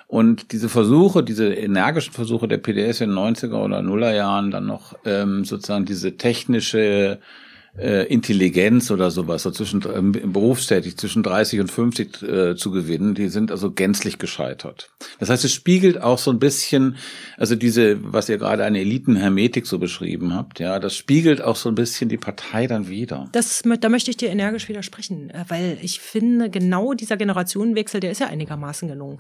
Und 0.05 0.51
diese 0.51 0.70
Versuche, 0.70 1.24
diese 1.24 1.51
energischen 1.53 2.14
Versuche 2.14 2.47
der 2.47 2.60
PDS 2.60 3.01
in 3.01 3.10
den 3.10 3.18
90er 3.18 3.55
oder 3.55 3.82
Nuller 3.82 4.14
Jahren 4.14 4.51
dann 4.51 4.68
noch 4.68 4.93
ähm, 5.05 5.43
sozusagen 5.43 5.86
diese 5.86 6.18
technische 6.18 7.20
äh, 7.78 8.03
Intelligenz 8.05 8.91
oder 8.91 9.11
sowas, 9.11 9.43
so 9.43 9.51
zwischen 9.51 9.84
ähm, 9.93 10.11
berufstätig 10.11 10.97
zwischen 10.97 11.23
30 11.23 11.59
und 11.61 11.71
50 11.71 12.23
äh, 12.23 12.55
zu 12.55 12.71
gewinnen, 12.71 13.13
die 13.13 13.30
sind 13.30 13.51
also 13.51 13.71
gänzlich 13.71 14.17
gescheitert. 14.17 14.89
Das 15.19 15.30
heißt, 15.30 15.45
es 15.45 15.53
spiegelt 15.53 16.01
auch 16.01 16.17
so 16.17 16.32
ein 16.32 16.39
bisschen, 16.39 16.97
also 17.38 17.55
diese, 17.55 17.97
was 18.01 18.30
ihr 18.30 18.38
gerade 18.38 18.63
eine 18.63 18.80
Elitenhermetik 18.80 19.67
so 19.67 19.80
beschrieben 19.80 20.34
habt, 20.34 20.59
ja, 20.59 20.80
das 20.80 20.95
spiegelt 20.95 21.41
auch 21.41 21.55
so 21.55 21.69
ein 21.69 21.75
bisschen 21.75 22.09
die 22.09 22.17
Partei 22.17 22.67
dann 22.67 22.88
wieder. 22.88 23.30
Das, 23.32 23.63
da 23.80 23.89
möchte 23.89 24.11
ich 24.11 24.17
dir 24.17 24.30
energisch 24.30 24.67
widersprechen, 24.69 25.30
äh, 25.30 25.45
weil 25.47 25.78
ich 25.82 25.99
finde, 25.99 26.49
genau 26.49 26.93
dieser 26.93 27.17
Generationenwechsel, 27.17 27.99
der 27.99 28.11
ist 28.11 28.19
ja 28.19 28.28
einigermaßen 28.28 28.88
gelungen. 28.88 29.17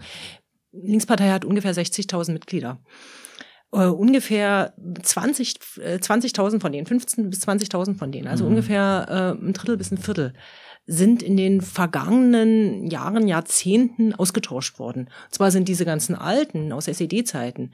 Linkspartei 0.71 1.29
hat 1.29 1.45
ungefähr 1.45 1.73
60.000 1.73 2.33
Mitglieder 2.33 2.79
äh, 3.71 3.85
ungefähr 3.85 4.73
20 5.01 5.59
äh, 5.79 5.95
20.000 5.95 6.59
von 6.59 6.71
denen, 6.71 6.85
15 6.85 7.29
bis 7.29 7.47
20.000 7.47 7.97
von 7.97 8.11
denen, 8.11 8.27
also 8.27 8.45
mhm. 8.45 8.51
ungefähr 8.51 9.35
äh, 9.39 9.45
ein 9.45 9.53
Drittel 9.53 9.77
bis 9.77 9.91
ein 9.91 9.97
Viertel 9.97 10.33
sind 10.89 11.21
in 11.21 11.35
den 11.35 11.59
vergangenen 11.59 12.87
Jahren, 12.87 13.27
Jahrzehnten 13.27 14.15
ausgetauscht 14.15 14.79
worden. 14.79 15.09
Und 15.25 15.33
zwar 15.33 15.51
sind 15.51 15.67
diese 15.67 15.83
ganzen 15.83 16.15
Alten 16.15 16.71
aus 16.71 16.87
SED-Zeiten, 16.87 17.73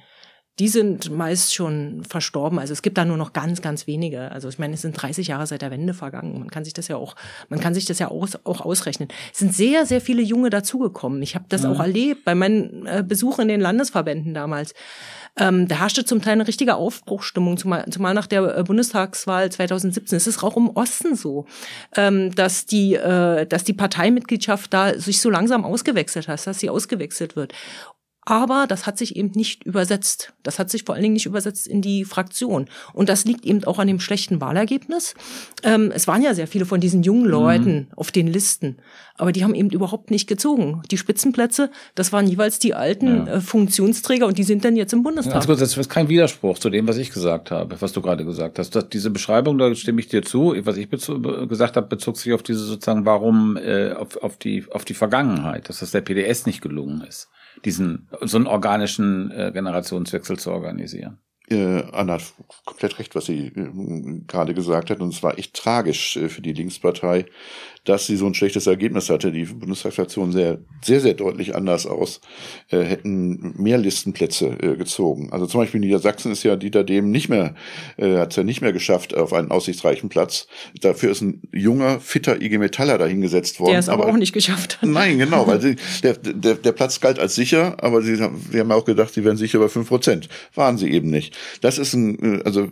die 0.60 0.68
sind 0.68 1.10
meist 1.10 1.56
schon 1.56 2.04
verstorben. 2.08 2.60
Also 2.60 2.74
es 2.74 2.84
gibt 2.84 2.98
da 2.98 3.06
nur 3.06 3.18
noch 3.18 3.34
ganz, 3.34 3.62
ganz 3.62 3.88
wenige. 3.88 4.32
Also 4.32 4.50
ich 4.50 4.60
meine, 4.60 4.76
es 4.76 4.82
sind 4.82 4.94
30 4.94 5.28
Jahre 5.28 5.48
seit 5.48 5.64
der 5.64 5.72
Wende 5.72 5.96
vergangen. 5.96 6.38
Man 6.40 6.52
kann 6.52 6.64
sich 6.64 6.74
das 6.74 6.88
ja 6.88 6.96
auch, 6.96 7.16
man 7.50 7.60
kann 7.60 7.74
sich 7.74 7.86
das 7.86 7.98
ja 7.98 8.10
auch, 8.10 8.28
auch 8.44 8.62
ausrechnen. 8.62 9.10
Es 9.32 9.40
sind 9.40 9.54
sehr, 9.54 9.88
sehr 9.88 10.00
viele 10.00 10.22
Junge 10.22 10.52
dazugekommen. 10.52 11.24
Ich 11.24 11.34
habe 11.34 11.46
das 11.50 11.64
ja. 11.64 11.72
auch 11.72 11.80
erlebt 11.80 12.24
bei 12.24 12.36
meinen 12.36 12.86
äh, 12.86 13.04
Besuchen 13.08 13.44
in 13.44 13.48
den 13.48 13.62
Landesverbänden 13.62 14.36
damals. 14.36 14.76
Ähm, 15.36 15.68
da 15.68 15.80
herrschte 15.80 16.06
zum 16.06 16.22
Teil 16.22 16.34
eine 16.34 16.48
richtige 16.48 16.76
Aufbruchstimmung, 16.76 17.58
zumal, 17.58 17.86
zumal 17.90 18.14
nach 18.14 18.28
der 18.28 18.56
äh, 18.56 18.64
Bundestagswahl 18.64 19.52
2017. 19.52 20.16
Es 20.16 20.28
ist 20.28 20.44
auch 20.44 20.56
im 20.56 20.70
Osten 20.70 21.16
so, 21.16 21.48
ähm, 21.96 22.36
dass 22.36 22.68
die, 22.68 22.94
äh, 22.94 23.48
dass 23.48 23.64
die 23.64 23.74
Parteimitgliedschaft 23.74 24.72
da 24.72 24.94
sich 25.00 25.20
so 25.20 25.32
langsam 25.32 25.66
ausgewechselt 25.66 26.28
hat, 26.28 26.46
dass 26.46 26.60
sie 26.60 26.70
ausgewechselt 26.70 27.36
wird. 27.36 27.54
Aber 28.26 28.66
das 28.68 28.86
hat 28.86 28.98
sich 28.98 29.16
eben 29.16 29.32
nicht 29.36 29.64
übersetzt. 29.64 30.34
Das 30.44 30.60
hat 30.60 30.70
sich 30.70 30.84
vor 30.84 30.96
allen 30.96 31.04
Dingen 31.04 31.14
nicht 31.14 31.26
übersetzt 31.26 31.68
in 31.68 31.82
die 31.82 32.06
Fraktion. 32.06 32.68
Und 32.94 33.10
das 33.10 33.26
liegt 33.26 33.46
eben 33.46 33.64
auch 33.66 33.80
an 33.80 33.88
dem 33.88 34.00
schlechten 34.00 34.40
Wahlergebnis. 34.40 35.14
Ähm, 35.64 35.92
es 35.94 36.08
waren 36.08 36.22
ja 36.22 36.34
sehr 36.34 36.48
viele 36.48 36.66
von 36.66 36.80
diesen 36.80 37.04
jungen 37.04 37.26
Leuten 37.26 37.76
mhm. 37.76 37.88
auf 37.96 38.12
den 38.12 38.28
Listen. 38.28 38.78
Aber 39.16 39.32
die 39.32 39.44
haben 39.44 39.54
eben 39.54 39.70
überhaupt 39.70 40.10
nicht 40.10 40.28
gezogen. 40.28 40.82
Die 40.90 40.98
Spitzenplätze, 40.98 41.70
das 41.96 42.12
waren 42.12 42.28
jeweils 42.28 42.60
die 42.60 42.74
alten 42.74 43.28
ja. 43.28 43.34
äh, 43.36 43.42
Funktionsträger 43.42 44.26
und 44.26 44.38
die 44.38 44.44
sind 44.44 44.66
dann 44.66 44.76
jetzt 44.76 44.94
im 44.94 45.04
Bundestag. 45.04 45.34
Ganz 45.34 45.46
kurz, 45.46 45.60
das 45.60 45.78
ist 45.78 45.90
kein 45.90 46.10
Widerspruch 46.10 46.58
zu 46.58 46.70
dem, 46.70 46.88
was 46.88 46.98
ich 46.98 47.12
gesagt 47.12 47.52
habe, 47.52 47.80
was 47.80 47.92
du 47.92 48.02
gerade 48.02 48.26
gesagt 48.26 48.58
hast. 48.58 48.76
Das, 48.76 48.90
diese 48.90 49.12
Beschreibung, 49.12 49.58
da 49.58 49.74
stimme 49.76 50.00
ich 50.00 50.08
dir 50.08 50.24
zu. 50.24 50.56
Was 50.64 50.78
ich 50.78 50.90
gesagt 50.90 51.78
habe, 51.78 51.88
bezog 51.88 52.18
sich 52.18 52.34
auf 52.34 52.42
diese 52.42 52.60
sozusagen, 52.60 53.06
warum 53.06 53.58
äh, 53.58 53.92
auf, 53.92 54.18
auf, 54.18 54.38
die, 54.38 54.66
auf 54.72 54.86
die 54.86 54.94
Vergangenheit, 54.94 55.70
dass 55.70 55.80
das 55.80 55.92
der 55.92 56.02
PDS 56.02 56.46
nicht 56.46 56.62
gelungen 56.62 57.04
ist 57.08 57.30
diesen 57.66 58.10
so 58.22 58.38
einen 58.38 58.48
organischen 58.48 59.32
äh, 59.32 59.52
Generationswechsel 59.54 60.38
zu 60.38 60.52
organisieren. 60.52 61.20
Äh, 61.50 61.84
Anna 61.92 62.14
hat 62.14 62.34
komplett 62.66 63.00
recht, 63.00 63.16
was 63.16 63.26
sie 63.26 63.48
äh, 63.48 64.22
gerade 64.28 64.54
gesagt 64.54 64.90
hat. 64.90 65.00
Und 65.00 65.14
es 65.14 65.24
war 65.24 65.38
echt 65.38 65.54
tragisch 65.56 66.16
äh, 66.16 66.30
für 66.30 66.42
die 66.42 66.54
Linkspartei, 66.54 67.26
dass 67.86 68.08
sie 68.08 68.16
so 68.16 68.26
ein 68.26 68.34
schlechtes 68.34 68.68
Ergebnis 68.68 69.10
hatte. 69.10 69.32
Die 69.32 69.46
Bundestagsfraktion 69.46 70.32
sehr, 70.32 70.60
sehr, 70.82 71.02
sehr 71.02 71.14
deutlich 71.14 71.56
anders 71.56 71.86
aus, 71.86 72.22
äh, 72.70 72.82
hätten 72.82 73.54
mehr 73.62 73.78
Listenplätze 73.78 74.48
äh, 74.62 74.76
gezogen. 74.78 75.32
Also 75.32 75.46
zum 75.48 75.62
Beispiel 75.62 75.80
Niedersachsen 75.80 76.32
ist 76.32 76.44
ja 76.44 76.56
Dieter 76.56 76.84
Dehm 76.84 77.12
nicht 77.12 77.30
mehr, 77.30 77.56
äh, 77.98 78.18
hat 78.18 78.32
es 78.32 78.38
ja 78.38 78.44
nicht 78.44 78.62
mehr 78.62 78.74
geschafft 78.74 79.16
auf 79.16 79.34
einen 79.34 79.52
aussichtsreichen 79.52 80.10
Platz. 80.10 80.48
Dafür 80.80 81.12
ist 81.12 81.22
ein 81.22 81.42
junger, 81.52 82.00
fitter 82.00 82.42
IG 82.42 82.58
Metaller 82.58 82.98
dahingesetzt 82.98 83.60
worden. 83.60 83.72
Der 83.72 83.80
es 83.80 83.90
aber, 83.90 84.04
aber 84.04 84.14
auch 84.14 84.18
nicht 84.18 84.34
geschafft 84.34 84.82
hat. 84.82 84.90
Nein, 84.90 85.18
genau, 85.18 85.46
weil 85.48 85.60
sie, 85.60 85.76
der, 86.04 86.14
der, 86.14 86.56
der 86.56 86.72
Platz 86.72 87.02
galt 87.02 87.20
als 87.20 87.36
sicher, 87.36 87.76
aber 87.84 88.02
sie, 88.02 88.16
sie 88.16 88.60
haben 88.60 88.72
auch 88.72 88.86
gedacht, 88.86 89.14
sie 89.14 89.26
wären 89.26 89.38
sicher 89.38 89.60
bei 89.60 89.68
fünf 89.68 89.90
Prozent. 89.90 90.30
Waren 90.56 90.78
sie 90.78 90.90
eben 90.90 91.10
nicht. 91.10 91.38
Das 91.62 91.78
ist 91.78 91.94
ein, 91.94 92.40
äh, 92.40 92.44
also 92.44 92.70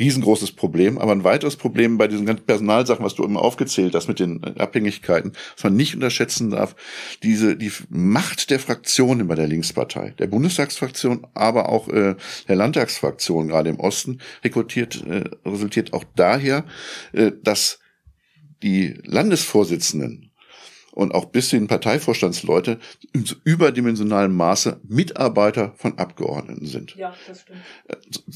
riesengroßes 0.00 0.52
Problem. 0.52 0.98
Aber 0.98 1.12
ein 1.12 1.22
weiteres 1.22 1.56
Problem 1.56 1.98
bei 1.98 2.08
diesen 2.08 2.26
ganzen 2.26 2.46
Personalsachen, 2.46 3.04
was 3.04 3.14
du 3.14 3.24
immer 3.24 3.42
aufgezählt 3.42 3.94
hast 3.94 4.08
mit 4.08 4.18
den 4.18 4.42
Abhängigkeiten, 4.58 5.32
was 5.54 5.64
man 5.64 5.76
nicht 5.76 5.94
unterschätzen 5.94 6.50
darf, 6.50 6.74
diese, 7.22 7.56
die 7.56 7.70
Macht 7.88 8.50
der 8.50 8.58
Fraktionen 8.58 9.28
bei 9.28 9.36
der 9.36 9.46
Linkspartei, 9.46 10.14
der 10.18 10.26
Bundestagsfraktion, 10.26 11.26
aber 11.34 11.68
auch 11.68 11.88
äh, 11.88 12.16
der 12.48 12.56
Landtagsfraktion, 12.56 13.48
gerade 13.48 13.70
im 13.70 13.78
Osten, 13.78 14.18
rekrutiert, 14.42 15.04
äh, 15.06 15.24
resultiert 15.48 15.92
auch 15.92 16.04
daher, 16.16 16.64
äh, 17.12 17.30
dass 17.42 17.78
die 18.62 18.94
Landesvorsitzenden 19.04 20.29
und 20.92 21.14
auch 21.14 21.26
bis 21.26 21.50
hin 21.50 21.66
Parteivorstandsleute 21.66 22.78
in 23.12 23.24
so 23.24 23.36
überdimensionalem 23.44 24.34
Maße 24.34 24.80
Mitarbeiter 24.88 25.72
von 25.76 25.98
Abgeordneten 25.98 26.66
sind. 26.66 26.96
Ja, 26.96 27.14
das 27.26 27.42
stimmt. 27.42 27.58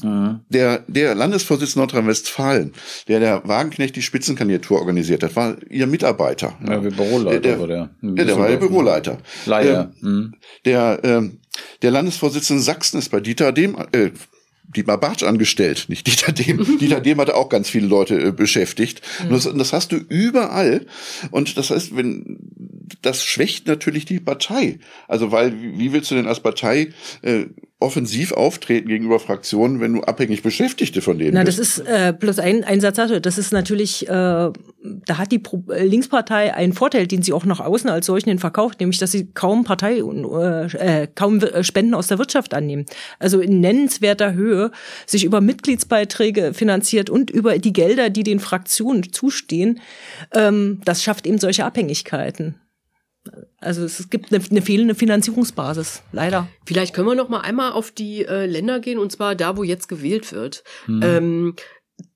Äh, 0.03 0.39
der, 0.49 0.83
der 0.87 1.15
Landesvorsitzende 1.15 1.79
Nordrhein-Westfalen, 1.79 2.73
der 3.07 3.19
der 3.19 3.47
Wagenknecht 3.47 3.95
die 3.95 4.01
Spitzenkandidatur 4.01 4.79
organisiert 4.79 5.23
hat, 5.23 5.35
war 5.35 5.57
ihr 5.69 5.87
Mitarbeiter. 5.87 6.57
Ja, 6.65 6.83
wie 6.83 6.89
Büroleiter 6.89 7.39
der, 7.39 7.59
war 7.59 7.67
der. 7.67 7.89
Ja, 8.01 8.23
der 8.23 8.37
war 8.37 8.47
der 8.47 8.57
Büroleiter. 8.57 9.17
Leider. 9.45 9.93
Ähm, 10.01 10.35
der, 10.65 10.99
ähm, 11.03 11.39
der 11.81 11.91
Landesvorsitzende 11.91 12.61
Sachsen 12.61 12.99
ist 12.99 13.09
bei 13.09 13.19
Dieter 13.19 13.51
Dem, 13.51 13.75
äh, 13.91 14.11
Dietmar 14.75 14.99
Bartsch 14.99 15.23
angestellt, 15.23 15.85
nicht 15.87 16.07
Dieter 16.07 16.31
Dehm. 16.31 16.77
Dieter 16.79 17.01
Dehm 17.01 17.19
hatte 17.19 17.35
auch 17.35 17.49
ganz 17.49 17.69
viele 17.69 17.87
Leute 17.87 18.19
äh, 18.19 18.31
beschäftigt. 18.31 19.01
Mhm. 19.23 19.29
Das, 19.29 19.49
das, 19.53 19.73
hast 19.73 19.91
du 19.91 19.97
überall. 19.97 20.85
Und 21.31 21.57
das 21.57 21.69
heißt, 21.69 21.95
wenn 21.95 22.39
das 23.01 23.23
schwächt 23.23 23.67
natürlich 23.67 24.05
die 24.05 24.19
Partei. 24.19 24.79
Also 25.07 25.31
weil, 25.31 25.53
wie 25.77 25.93
willst 25.93 26.11
du 26.11 26.15
denn 26.15 26.27
als 26.27 26.39
Partei 26.39 26.89
äh, 27.21 27.45
offensiv 27.85 28.31
auftreten 28.31 28.87
gegenüber 28.87 29.19
Fraktionen, 29.19 29.79
wenn 29.79 29.93
du 29.93 30.01
abhängig 30.01 30.41
Beschäftigte 30.41 31.01
von 31.01 31.19
denen 31.19 31.35
Na, 31.35 31.43
bist. 31.43 31.59
das 31.59 31.77
ist 31.77 31.87
äh, 31.87 32.13
bloß 32.17 32.39
ein, 32.39 32.63
ein 32.63 32.81
Satz 32.81 32.95
dazu. 32.95 33.19
Das 33.19 33.37
ist 33.37 33.53
natürlich, 33.53 34.07
äh, 34.07 34.09
da 34.11 34.53
hat 35.09 35.31
die 35.31 35.37
Pro 35.37 35.63
äh, 35.71 35.85
Linkspartei 35.85 36.53
einen 36.53 36.73
Vorteil, 36.73 37.05
den 37.05 37.21
sie 37.21 37.31
auch 37.31 37.45
nach 37.45 37.59
außen 37.59 37.89
als 37.89 38.07
solchen 38.07 38.39
verkauft, 38.39 38.79
nämlich, 38.79 38.97
dass 38.97 39.11
sie 39.11 39.27
kaum 39.33 39.63
Partei 39.63 39.99
äh, 39.99 41.03
äh, 41.03 41.07
kaum 41.13 41.39
äh, 41.39 41.63
Spenden 41.63 41.93
aus 41.93 42.07
der 42.07 42.17
Wirtschaft 42.17 42.55
annehmen. 42.55 42.85
Also 43.19 43.39
in 43.39 43.59
nennenswerter 43.59 44.33
Höhe 44.33 44.71
sich 45.05 45.23
über 45.23 45.39
Mitgliedsbeiträge 45.39 46.53
finanziert 46.55 47.11
und 47.11 47.29
über 47.29 47.59
die 47.59 47.73
Gelder, 47.73 48.09
die 48.09 48.23
den 48.23 48.39
Fraktionen 48.39 49.13
zustehen. 49.13 49.79
Ähm, 50.33 50.81
das 50.85 51.03
schafft 51.03 51.27
eben 51.27 51.37
solche 51.37 51.65
Abhängigkeiten. 51.65 52.55
Also 53.59 53.83
es 53.83 54.09
gibt 54.09 54.31
eine, 54.31 54.43
eine, 54.49 54.61
fehlende 54.61 54.95
Finanzierungsbasis, 54.95 56.03
leider. 56.11 56.47
Vielleicht 56.65 56.93
können 56.93 57.07
wir 57.07 57.15
noch 57.15 57.29
mal 57.29 57.41
einmal 57.41 57.71
auf 57.71 57.91
die 57.91 58.25
äh, 58.25 58.45
Länder 58.45 58.79
gehen 58.79 58.99
und 58.99 59.11
zwar 59.11 59.35
da, 59.35 59.57
wo 59.57 59.63
jetzt 59.63 59.87
gewählt 59.87 60.31
wird. 60.31 60.63
Hm. 60.85 61.01
Ähm, 61.03 61.55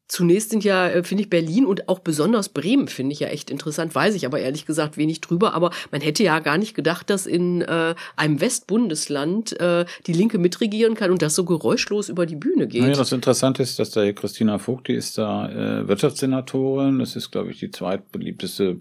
Zunächst 0.10 0.49
sind 0.49 0.64
ja, 0.64 0.88
äh, 0.88 1.03
finde 1.03 1.24
ich, 1.24 1.30
Berlin 1.30 1.68
und 1.68 1.88
auch 1.88 1.99
besonders 1.99 2.49
Bremen 2.49 2.88
finde 2.88 3.14
ich 3.14 3.20
ja 3.20 3.28
echt 3.28 3.51
interessant, 3.51 3.93
weiß 3.93 4.16
ich 4.16 4.26
aber 4.26 4.39
ehrlich 4.39 4.66
gesagt 4.66 4.97
wenig 4.97 5.22
drüber. 5.22 5.53
Aber 5.53 5.70
man 5.91 6.01
hätte 6.01 6.24
ja 6.24 6.39
gar 6.39 6.57
nicht 6.57 6.74
gedacht, 6.74 7.12
dass 7.12 7.28
in 7.28 7.62
äh, 7.62 7.93
einem 8.16 8.41
Westbundesland 8.41 9.60
äh, 9.60 9.86
die 10.07 10.14
Linke 10.14 10.39
mitregieren 10.39 10.95
kann 10.95 11.12
und 11.12 11.22
das 11.22 11.36
so 11.36 11.45
geräuschlos 11.45 12.10
über 12.10 12.26
die 12.26 12.36
Bühne 12.36 12.68
geht. 12.68 12.82
Naja, 12.82 12.95
das 12.95 13.12
Interessante 13.12 13.62
ist, 13.62 13.78
dass 13.78 13.91
da 13.91 14.12
Christina 14.12 14.57
Vogt, 14.57 14.88
die 14.88 14.93
ist 14.93 15.20
da 15.20 15.47
äh, 15.47 15.88
Wirtschaftssenatorin. 15.88 16.97
Das 16.97 17.16
ist, 17.16 17.30
glaube 17.30 17.51
ich, 17.51 17.60
die 17.60 17.70
zweitbeliebteste, 17.70 18.78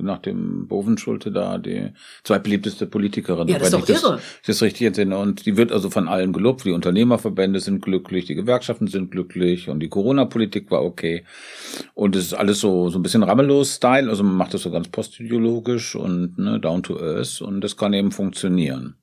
nach 0.00 0.18
dem 0.18 0.66
Bovenschulte 0.66 1.30
da, 1.30 1.58
die 1.58 1.90
zweitbeliebteste 2.24 2.86
Politikerin. 2.86 3.46
Ja, 3.46 3.60
das 3.60 3.68
ist 3.68 3.74
doch 3.74 3.88
irre. 3.88 4.14
Das, 4.16 4.22
das 4.46 4.62
richtig 4.62 4.88
entsinne. 4.88 5.16
Und 5.16 5.46
die 5.46 5.56
wird 5.56 5.70
also 5.70 5.90
von 5.90 6.08
allen 6.08 6.32
gelobt. 6.32 6.64
Die 6.64 6.72
Unternehmerverbände 6.72 7.60
sind 7.60 7.82
glücklich, 7.82 8.24
die 8.24 8.34
Gewerkschaften 8.34 8.88
sind 8.88 9.12
glücklich 9.12 9.68
und 9.68 9.78
die 9.78 9.88
Corona-Politik 9.88 10.71
war 10.72 10.82
okay. 10.82 11.24
Und 11.94 12.16
es 12.16 12.24
ist 12.26 12.34
alles 12.34 12.58
so, 12.58 12.88
so 12.88 12.98
ein 12.98 13.02
bisschen 13.02 13.22
Ramelow-Style, 13.22 14.10
also 14.10 14.24
man 14.24 14.34
macht 14.34 14.54
das 14.54 14.62
so 14.62 14.72
ganz 14.72 14.88
postideologisch 14.88 15.94
und 15.94 16.38
ne, 16.38 16.58
down 16.58 16.82
to 16.82 16.98
earth 16.98 17.40
und 17.40 17.60
das 17.60 17.76
kann 17.76 17.92
eben 17.92 18.10
funktionieren. 18.10 18.96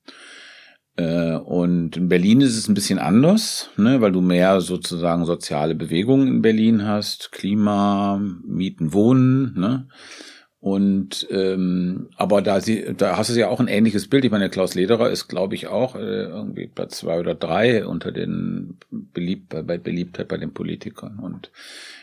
Äh, 0.99 1.35
und 1.37 1.95
in 1.95 2.09
Berlin 2.09 2.41
ist 2.41 2.57
es 2.57 2.67
ein 2.67 2.73
bisschen 2.73 2.99
anders, 2.99 3.69
ne, 3.77 4.01
weil 4.01 4.11
du 4.11 4.19
mehr 4.19 4.59
sozusagen 4.59 5.23
soziale 5.23 5.73
Bewegungen 5.73 6.27
in 6.27 6.41
Berlin 6.41 6.85
hast, 6.85 7.31
Klima, 7.31 8.21
Mieten, 8.45 8.91
Wohnen, 8.91 9.53
ne? 9.57 9.87
Und 10.61 11.25
ähm, 11.31 12.09
aber 12.17 12.41
da 12.41 12.59
sie, 12.59 12.93
da 12.97 13.15
hast 13.15 13.29
du 13.29 13.39
ja 13.39 13.47
auch 13.47 13.61
ein 13.61 13.69
ähnliches 13.69 14.09
Bild. 14.09 14.25
Ich 14.25 14.31
meine, 14.31 14.49
Klaus 14.49 14.75
Lederer 14.75 15.09
ist, 15.09 15.29
glaube 15.29 15.55
ich, 15.55 15.67
auch 15.67 15.95
äh, 15.95 16.23
irgendwie 16.23 16.67
Platz 16.67 16.97
zwei 16.97 17.19
oder 17.19 17.33
drei 17.33 17.85
unter 17.85 18.11
den 18.11 18.77
beliebt 18.91 19.49
bei 19.49 19.77
Beliebtheit 19.77 20.27
bei 20.27 20.37
den 20.37 20.53
Politikern. 20.53 21.19
Und 21.19 21.49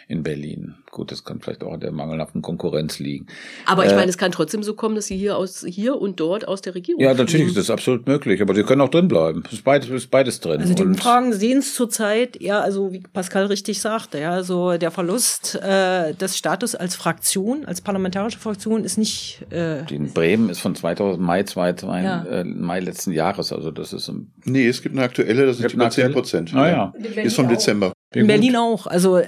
in 0.08 0.22
Berlin. 0.22 0.74
Gut, 0.92 1.10
das 1.10 1.24
kann 1.24 1.40
vielleicht 1.40 1.64
auch 1.64 1.72
an 1.72 1.80
der 1.80 1.90
mangelhaften 1.90 2.40
Konkurrenz 2.40 3.00
liegen. 3.00 3.26
Aber 3.66 3.84
ich 3.84 3.92
äh, 3.92 3.96
meine, 3.96 4.08
es 4.08 4.16
kann 4.16 4.30
trotzdem 4.30 4.62
so 4.62 4.74
kommen, 4.74 4.94
dass 4.94 5.06
sie 5.06 5.16
hier 5.16 5.36
aus 5.36 5.64
hier 5.68 6.00
und 6.00 6.20
dort 6.20 6.46
aus 6.46 6.62
der 6.62 6.76
Regierung. 6.76 7.02
Ja, 7.02 7.08
natürlich 7.08 7.32
fliegen. 7.32 7.48
ist 7.48 7.56
das 7.56 7.70
absolut 7.70 8.06
möglich, 8.06 8.40
aber 8.40 8.54
sie 8.54 8.62
können 8.62 8.80
auch 8.80 8.88
drin 8.88 9.08
bleiben. 9.08 9.42
Es 9.46 9.54
ist 9.54 9.64
beides, 9.64 9.90
ist 9.90 10.10
beides 10.10 10.40
drin. 10.40 10.60
Also 10.60 10.74
die 10.74 10.84
Umfragen 10.84 11.32
sehen 11.32 11.58
es 11.58 11.74
zurzeit 11.74 12.40
eher, 12.40 12.62
also 12.62 12.92
wie 12.92 13.00
Pascal 13.00 13.46
richtig 13.46 13.80
sagte, 13.80 14.20
ja, 14.20 14.44
so 14.44 14.78
der 14.78 14.92
Verlust 14.92 15.56
äh, 15.56 16.14
des 16.14 16.38
Status 16.38 16.76
als 16.76 16.94
Fraktion, 16.94 17.64
als 17.66 17.80
parlamentarische 17.80 18.38
Fraktion 18.38 18.84
ist 18.84 18.96
nicht. 18.96 19.44
Äh, 19.50 19.92
in 19.92 20.12
Bremen 20.12 20.50
ist 20.50 20.60
von 20.60 20.76
2000 20.76 21.22
Mai 21.22 21.42
2000, 21.42 22.04
ja. 22.04 22.24
äh, 22.26 22.44
Mai 22.44 22.78
letzten 22.78 23.10
Jahres, 23.10 23.52
also 23.52 23.72
das 23.72 23.92
ist. 23.92 24.08
Im 24.08 24.28
nee, 24.44 24.68
es 24.68 24.82
gibt 24.82 24.94
eine 24.94 25.04
aktuelle, 25.04 25.46
das 25.46 25.58
sind 25.58 25.72
über 25.72 25.90
10 25.90 26.12
Prozent. 26.12 26.54
Ah, 26.54 26.68
ja. 26.68 26.94
Ist 27.22 27.34
vom 27.34 27.48
Dezember. 27.48 27.92
In 28.14 28.26
Berlin 28.26 28.56
auch. 28.56 28.86
Also 28.86 29.20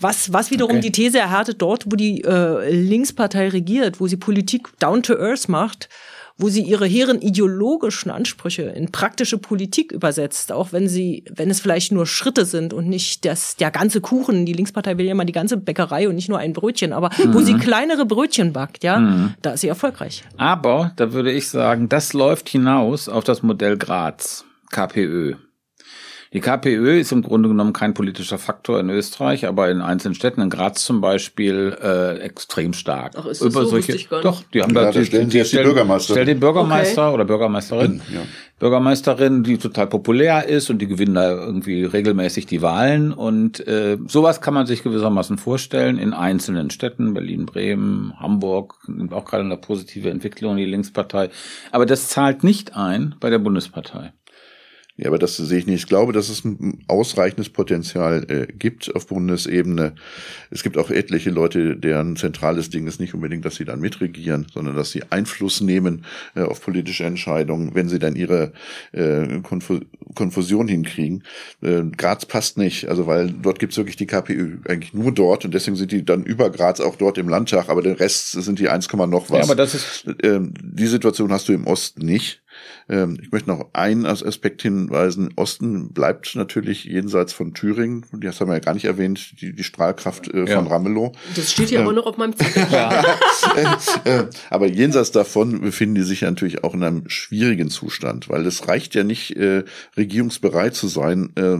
was, 0.00 0.32
was 0.32 0.50
wiederum 0.50 0.78
okay. 0.78 0.80
die 0.80 0.92
These 0.92 1.18
erhärtet, 1.18 1.60
dort, 1.60 1.84
wo 1.86 1.96
die 1.96 2.22
äh, 2.24 2.70
Linkspartei 2.70 3.48
regiert, 3.48 4.00
wo 4.00 4.06
sie 4.06 4.16
Politik 4.16 4.68
down 4.78 5.02
to 5.02 5.14
earth 5.14 5.48
macht, 5.48 5.88
wo 6.38 6.48
sie 6.48 6.62
ihre 6.62 6.86
hehren 6.86 7.20
ideologischen 7.20 8.10
Ansprüche 8.10 8.62
in 8.62 8.90
praktische 8.90 9.38
Politik 9.38 9.92
übersetzt, 9.92 10.50
auch 10.50 10.72
wenn 10.72 10.88
sie, 10.88 11.24
wenn 11.30 11.50
es 11.50 11.60
vielleicht 11.60 11.92
nur 11.92 12.06
Schritte 12.06 12.44
sind 12.44 12.72
und 12.72 12.88
nicht 12.88 13.24
das, 13.24 13.56
der 13.56 13.70
ganze 13.70 14.00
Kuchen. 14.00 14.46
Die 14.46 14.52
Linkspartei 14.52 14.98
will 14.98 15.06
ja 15.06 15.14
mal 15.14 15.24
die 15.24 15.32
ganze 15.32 15.56
Bäckerei 15.56 16.08
und 16.08 16.16
nicht 16.16 16.28
nur 16.28 16.38
ein 16.38 16.52
Brötchen, 16.52 16.92
aber 16.92 17.10
mhm. 17.18 17.34
wo 17.34 17.40
sie 17.40 17.54
kleinere 17.54 18.06
Brötchen 18.06 18.52
backt, 18.52 18.82
ja, 18.82 18.98
mhm. 18.98 19.34
da 19.42 19.52
ist 19.52 19.60
sie 19.60 19.68
erfolgreich. 19.68 20.24
Aber 20.36 20.92
da 20.96 21.12
würde 21.12 21.30
ich 21.30 21.48
sagen, 21.48 21.88
das 21.88 22.12
läuft 22.12 22.48
hinaus 22.48 23.08
auf 23.08 23.24
das 23.24 23.42
Modell 23.42 23.76
Graz, 23.76 24.44
KPÖ. 24.70 25.34
Die 26.32 26.40
KPÖ 26.40 26.98
ist 26.98 27.12
im 27.12 27.20
Grunde 27.20 27.50
genommen 27.50 27.74
kein 27.74 27.92
politischer 27.92 28.38
Faktor 28.38 28.80
in 28.80 28.88
Österreich, 28.88 29.46
aber 29.46 29.70
in 29.70 29.82
einzelnen 29.82 30.14
Städten, 30.14 30.40
in 30.40 30.48
Graz 30.48 30.82
zum 30.82 31.02
Beispiel, 31.02 31.76
äh, 31.82 32.20
extrem 32.20 32.72
stark. 32.72 33.12
Ach, 33.18 33.26
ist 33.26 33.42
das 33.42 33.52
Über 33.52 33.64
so? 33.64 33.70
solche, 33.70 33.94
ich 33.94 34.08
gar 34.08 34.18
nicht. 34.18 34.26
Doch, 34.26 34.42
die 34.52 34.62
haben 34.62 34.74
ja, 34.74 34.84
da, 34.84 34.90
die, 34.92 35.04
stellen 35.04 35.28
die, 35.28 35.42
die, 35.42 35.48
die 35.50 35.62
Bürgermeister. 35.62 36.14
Stell 36.14 36.24
den 36.24 36.40
Bürgermeister 36.40 37.08
okay. 37.08 37.14
oder 37.14 37.24
Bürgermeisterin. 37.26 38.00
Ja. 38.12 38.20
Bürgermeisterin, 38.58 39.42
die 39.42 39.58
total 39.58 39.88
populär 39.88 40.48
ist 40.48 40.70
und 40.70 40.78
die 40.78 40.86
gewinnen 40.86 41.14
da 41.14 41.32
irgendwie 41.32 41.84
regelmäßig 41.84 42.46
die 42.46 42.62
Wahlen. 42.62 43.12
Und 43.12 43.66
äh, 43.66 43.98
sowas 44.06 44.40
kann 44.40 44.54
man 44.54 44.66
sich 44.66 44.82
gewissermaßen 44.82 45.36
vorstellen 45.36 45.98
in 45.98 46.14
einzelnen 46.14 46.70
Städten, 46.70 47.12
Berlin, 47.12 47.44
Bremen, 47.44 48.14
Hamburg, 48.18 48.76
auch 49.10 49.24
gerade 49.26 49.44
eine 49.44 49.56
positive 49.58 50.08
Entwicklung, 50.08 50.56
die 50.56 50.64
Linkspartei. 50.64 51.28
Aber 51.72 51.84
das 51.84 52.08
zahlt 52.08 52.42
nicht 52.42 52.74
ein 52.74 53.16
bei 53.20 53.28
der 53.28 53.38
Bundespartei. 53.38 54.12
Ja, 54.98 55.08
aber 55.08 55.18
das 55.18 55.38
sehe 55.38 55.58
ich 55.58 55.66
nicht. 55.66 55.80
Ich 55.80 55.86
glaube, 55.86 56.12
dass 56.12 56.28
es 56.28 56.44
ein 56.44 56.84
ausreichendes 56.86 57.48
Potenzial 57.48 58.26
äh, 58.28 58.46
gibt 58.52 58.94
auf 58.94 59.06
Bundesebene. 59.06 59.94
Es 60.50 60.62
gibt 60.62 60.76
auch 60.76 60.90
etliche 60.90 61.30
Leute, 61.30 61.76
deren 61.76 62.16
zentrales 62.16 62.68
Ding 62.68 62.86
ist 62.86 63.00
nicht 63.00 63.14
unbedingt, 63.14 63.46
dass 63.46 63.54
sie 63.54 63.64
dann 63.64 63.80
mitregieren, 63.80 64.46
sondern 64.52 64.76
dass 64.76 64.90
sie 64.90 65.02
Einfluss 65.08 65.62
nehmen 65.62 66.04
äh, 66.34 66.42
auf 66.42 66.60
politische 66.60 67.04
Entscheidungen, 67.04 67.74
wenn 67.74 67.88
sie 67.88 67.98
dann 67.98 68.16
ihre 68.16 68.52
äh, 68.92 69.40
Konfu 69.42 69.80
Konfusion 70.14 70.68
hinkriegen. 70.68 71.24
Äh, 71.62 71.84
Graz 71.96 72.26
passt 72.26 72.58
nicht, 72.58 72.86
also 72.88 73.06
weil 73.06 73.30
dort 73.30 73.58
gibt 73.58 73.72
es 73.72 73.78
wirklich 73.78 73.96
die 73.96 74.06
KPÖ 74.06 74.58
eigentlich 74.68 74.92
nur 74.92 75.10
dort 75.10 75.46
und 75.46 75.54
deswegen 75.54 75.76
sind 75.76 75.90
die 75.90 76.04
dann 76.04 76.22
über 76.22 76.50
Graz 76.50 76.80
auch 76.80 76.96
dort 76.96 77.16
im 77.16 77.30
Landtag, 77.30 77.70
aber 77.70 77.80
der 77.80 77.98
Rest 77.98 78.32
sind 78.32 78.58
die 78.58 78.68
1, 78.68 78.92
noch 78.92 79.30
was. 79.30 79.38
Ja, 79.38 79.44
aber 79.44 79.54
das 79.54 79.74
ist 79.74 80.06
äh, 80.22 80.40
die 80.42 80.86
Situation 80.86 81.32
hast 81.32 81.48
du 81.48 81.54
im 81.54 81.66
Osten 81.66 82.04
nicht. 82.04 82.41
Ähm, 82.88 83.18
ich 83.20 83.30
möchte 83.30 83.50
noch 83.50 83.70
einen 83.72 84.06
Aspekt 84.06 84.62
hinweisen. 84.62 85.30
Osten 85.36 85.92
bleibt 85.92 86.34
natürlich 86.34 86.84
jenseits 86.84 87.32
von 87.32 87.54
Thüringen. 87.54 88.06
Das 88.12 88.40
haben 88.40 88.48
wir 88.48 88.54
ja 88.54 88.60
gar 88.60 88.74
nicht 88.74 88.84
erwähnt, 88.84 89.40
die, 89.40 89.54
die 89.54 89.64
Strahlkraft 89.64 90.28
äh, 90.28 90.44
ja. 90.44 90.56
von 90.56 90.66
Ramelow. 90.66 91.12
Das 91.36 91.52
steht 91.52 91.70
hier 91.70 91.80
äh, 91.80 91.82
aber 91.82 91.92
noch 91.92 92.06
auf 92.06 92.16
meinem 92.16 92.36
Zettel. 92.36 92.66
ja. 92.72 93.04
Äh, 94.04 94.24
aber 94.50 94.66
jenseits 94.66 95.12
davon 95.12 95.60
befinden 95.60 95.94
die 95.94 96.02
sich 96.02 96.22
ja 96.22 96.30
natürlich 96.30 96.64
auch 96.64 96.74
in 96.74 96.82
einem 96.82 97.08
schwierigen 97.08 97.68
Zustand, 97.68 98.28
weil 98.28 98.46
es 98.46 98.66
reicht 98.68 98.94
ja 98.94 99.04
nicht, 99.04 99.36
äh, 99.36 99.64
regierungsbereit 99.96 100.74
zu 100.74 100.88
sein, 100.88 101.30
äh, 101.36 101.58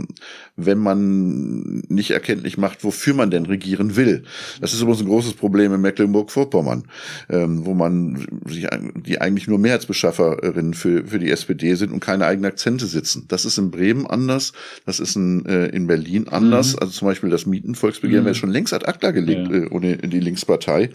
wenn 0.56 0.78
man 0.78 1.82
nicht 1.88 2.10
erkenntlich 2.10 2.58
macht, 2.58 2.84
wofür 2.84 3.14
man 3.14 3.30
denn 3.30 3.46
regieren 3.46 3.96
will. 3.96 4.24
Das 4.60 4.74
ist 4.74 4.82
übrigens 4.82 5.00
ein 5.00 5.08
großes 5.08 5.34
Problem 5.34 5.72
in 5.72 5.80
Mecklenburg-Vorpommern, 5.80 6.84
ähm, 7.30 7.64
wo 7.64 7.74
man 7.74 8.26
sich, 8.46 8.66
die 8.94 9.20
eigentlich 9.20 9.48
nur 9.48 9.58
Mehrheitsbeschafferinnen 9.58 10.74
für, 10.74 11.06
für 11.06 11.18
die 11.18 11.30
SPD 11.30 11.74
sind 11.74 11.92
und 11.92 12.00
keine 12.00 12.26
eigenen 12.26 12.50
Akzente 12.50 12.86
sitzen. 12.86 13.24
Das 13.28 13.44
ist 13.44 13.56
in 13.58 13.70
Bremen 13.70 14.06
anders, 14.06 14.52
das 14.84 15.00
ist 15.00 15.16
in, 15.16 15.46
äh, 15.46 15.66
in 15.68 15.86
Berlin 15.86 16.28
anders. 16.28 16.74
Mhm. 16.74 16.78
Also 16.80 16.92
zum 16.92 17.08
Beispiel 17.08 17.30
das 17.30 17.46
Mietenvolksbegehren 17.46 18.24
mhm. 18.24 18.26
wäre 18.26 18.34
schon 18.34 18.50
längst 18.50 18.74
ad 18.74 18.86
acta 18.86 19.10
gelegt 19.10 19.50
ja. 19.50 19.56
äh, 19.56 19.68
ohne 19.70 19.96
die 19.96 20.20
Linkspartei. 20.20 20.90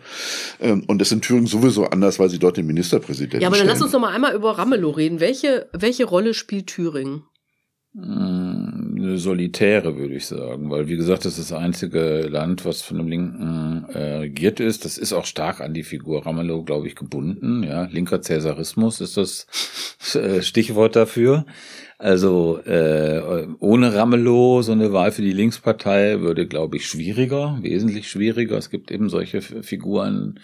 Ähm, 0.59 0.83
und 0.85 0.99
das 0.99 1.09
ist 1.09 1.13
in 1.13 1.21
Thüringen 1.21 1.47
sowieso 1.47 1.85
anders, 1.85 2.19
weil 2.19 2.29
sie 2.29 2.39
dort 2.39 2.57
den 2.57 2.67
Ministerpräsidenten 2.67 3.41
Ja, 3.41 3.47
aber 3.47 3.57
dann 3.57 3.65
stellen. 3.65 3.75
lass 3.75 3.81
uns 3.81 3.93
noch 3.93 4.01
mal 4.01 4.13
einmal 4.13 4.35
über 4.35 4.57
Ramelow 4.57 4.91
reden. 4.91 5.19
Welche, 5.19 5.67
welche 5.73 6.05
Rolle 6.05 6.33
spielt 6.33 6.67
Thüringen? 6.67 7.23
Eine 7.99 9.17
solitäre, 9.17 9.97
würde 9.97 10.13
ich 10.13 10.27
sagen, 10.27 10.69
weil 10.69 10.87
wie 10.87 10.97
gesagt, 10.97 11.25
das 11.25 11.39
ist 11.39 11.49
das 11.49 11.57
einzige 11.57 12.27
Land, 12.29 12.63
was 12.63 12.83
von 12.83 12.97
dem 12.97 13.07
Linken 13.07 13.85
äh, 13.91 14.17
regiert 14.17 14.59
ist. 14.59 14.85
Das 14.85 14.99
ist 14.99 15.13
auch 15.13 15.25
stark 15.25 15.61
an 15.61 15.73
die 15.73 15.81
Figur 15.81 16.23
Ramelow, 16.23 16.63
glaube 16.63 16.85
ich, 16.85 16.95
gebunden. 16.95 17.63
Ja, 17.63 17.85
linker 17.85 18.21
Cäsarismus 18.21 19.01
ist 19.01 19.17
das 19.17 19.47
äh, 20.13 20.43
Stichwort 20.43 20.95
dafür. 20.95 21.47
Also 21.97 22.59
äh, 22.65 23.47
ohne 23.59 23.95
Ramelow 23.95 24.61
so 24.61 24.73
eine 24.73 24.93
Wahl 24.93 25.11
für 25.11 25.23
die 25.23 25.33
Linkspartei 25.33 26.19
würde, 26.19 26.45
glaube 26.45 26.77
ich, 26.77 26.85
schwieriger, 26.85 27.57
wesentlich 27.63 28.11
schwieriger. 28.11 28.57
Es 28.57 28.69
gibt 28.69 28.91
eben 28.91 29.09
solche 29.09 29.41
Figuren 29.41 30.39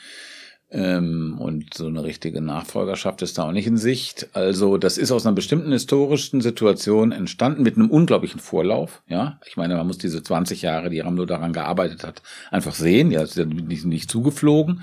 ähm, 0.74 1.36
und 1.40 1.74
so 1.76 1.86
eine 1.86 2.04
richtige 2.04 2.42
Nachfolgerschaft 2.42 3.22
ist 3.22 3.38
da 3.38 3.44
auch 3.44 3.52
nicht 3.52 3.68
in 3.68 3.78
Sicht. 3.78 4.30
Also 4.34 4.78
das 4.78 4.98
ist 4.98 5.12
aus 5.12 5.26
einer 5.26 5.36
bestimmten 5.36 5.72
historischen 5.72 6.42
Situation 6.42 7.12
entstanden 7.12 7.62
mit 7.62 7.78
einem 7.78 7.92
unglaublichen 7.92 8.40
Vorlauf. 8.40 9.04
Ja, 9.08 9.40
ich 9.46 9.56
meine, 9.56 9.76
man 9.76 9.86
muss 9.86 10.00
diese 10.00 10.24
20 10.24 10.64
Jahre, 10.64 10.90
die 10.90 11.00
Ramlo 11.00 11.26
daran 11.26 11.54
gearbeitet 11.54 12.04
hat, 12.04 12.24
einfach 12.50 12.74
sehen. 12.74 13.12
Ja, 13.12 13.22
ist 13.22 13.38
ja 13.38 13.46
nicht, 13.46 13.86
nicht 13.86 14.10
zugeflogen. 14.10 14.82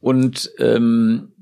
Und 0.00 0.50
ähm, 0.58 1.32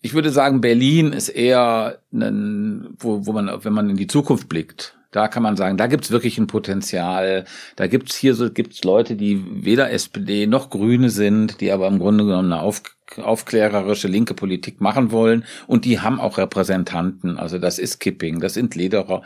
ich 0.00 0.14
würde 0.14 0.30
sagen, 0.30 0.60
Berlin 0.60 1.12
ist 1.12 1.30
eher, 1.30 1.98
ein, 2.12 2.94
wo, 2.98 3.26
wo 3.26 3.32
man, 3.32 3.64
wenn 3.64 3.72
man 3.72 3.90
in 3.90 3.96
die 3.96 4.06
Zukunft 4.06 4.48
blickt, 4.48 4.96
da 5.14 5.28
kann 5.28 5.44
man 5.44 5.56
sagen, 5.56 5.76
da 5.76 5.86
gibt's 5.86 6.10
wirklich 6.10 6.38
ein 6.38 6.48
Potenzial. 6.48 7.44
Da 7.76 7.86
gibt's 7.86 8.16
hier 8.16 8.34
so 8.34 8.50
gibt's 8.50 8.82
Leute, 8.82 9.14
die 9.14 9.64
weder 9.64 9.92
SPD 9.92 10.48
noch 10.48 10.70
Grüne 10.70 11.08
sind, 11.08 11.60
die 11.60 11.70
aber 11.70 11.86
im 11.86 12.00
Grunde 12.00 12.24
genommen 12.24 12.52
eine 12.52 12.60
auf, 12.60 12.82
aufklärerische 13.16 14.08
linke 14.08 14.34
Politik 14.34 14.80
machen 14.80 15.12
wollen. 15.12 15.44
Und 15.68 15.84
die 15.84 16.00
haben 16.00 16.18
auch 16.18 16.36
Repräsentanten. 16.36 17.38
Also 17.38 17.60
das 17.60 17.78
ist 17.78 18.00
Kipping, 18.00 18.40
das 18.40 18.54
sind 18.54 18.74
Lederer, 18.74 19.22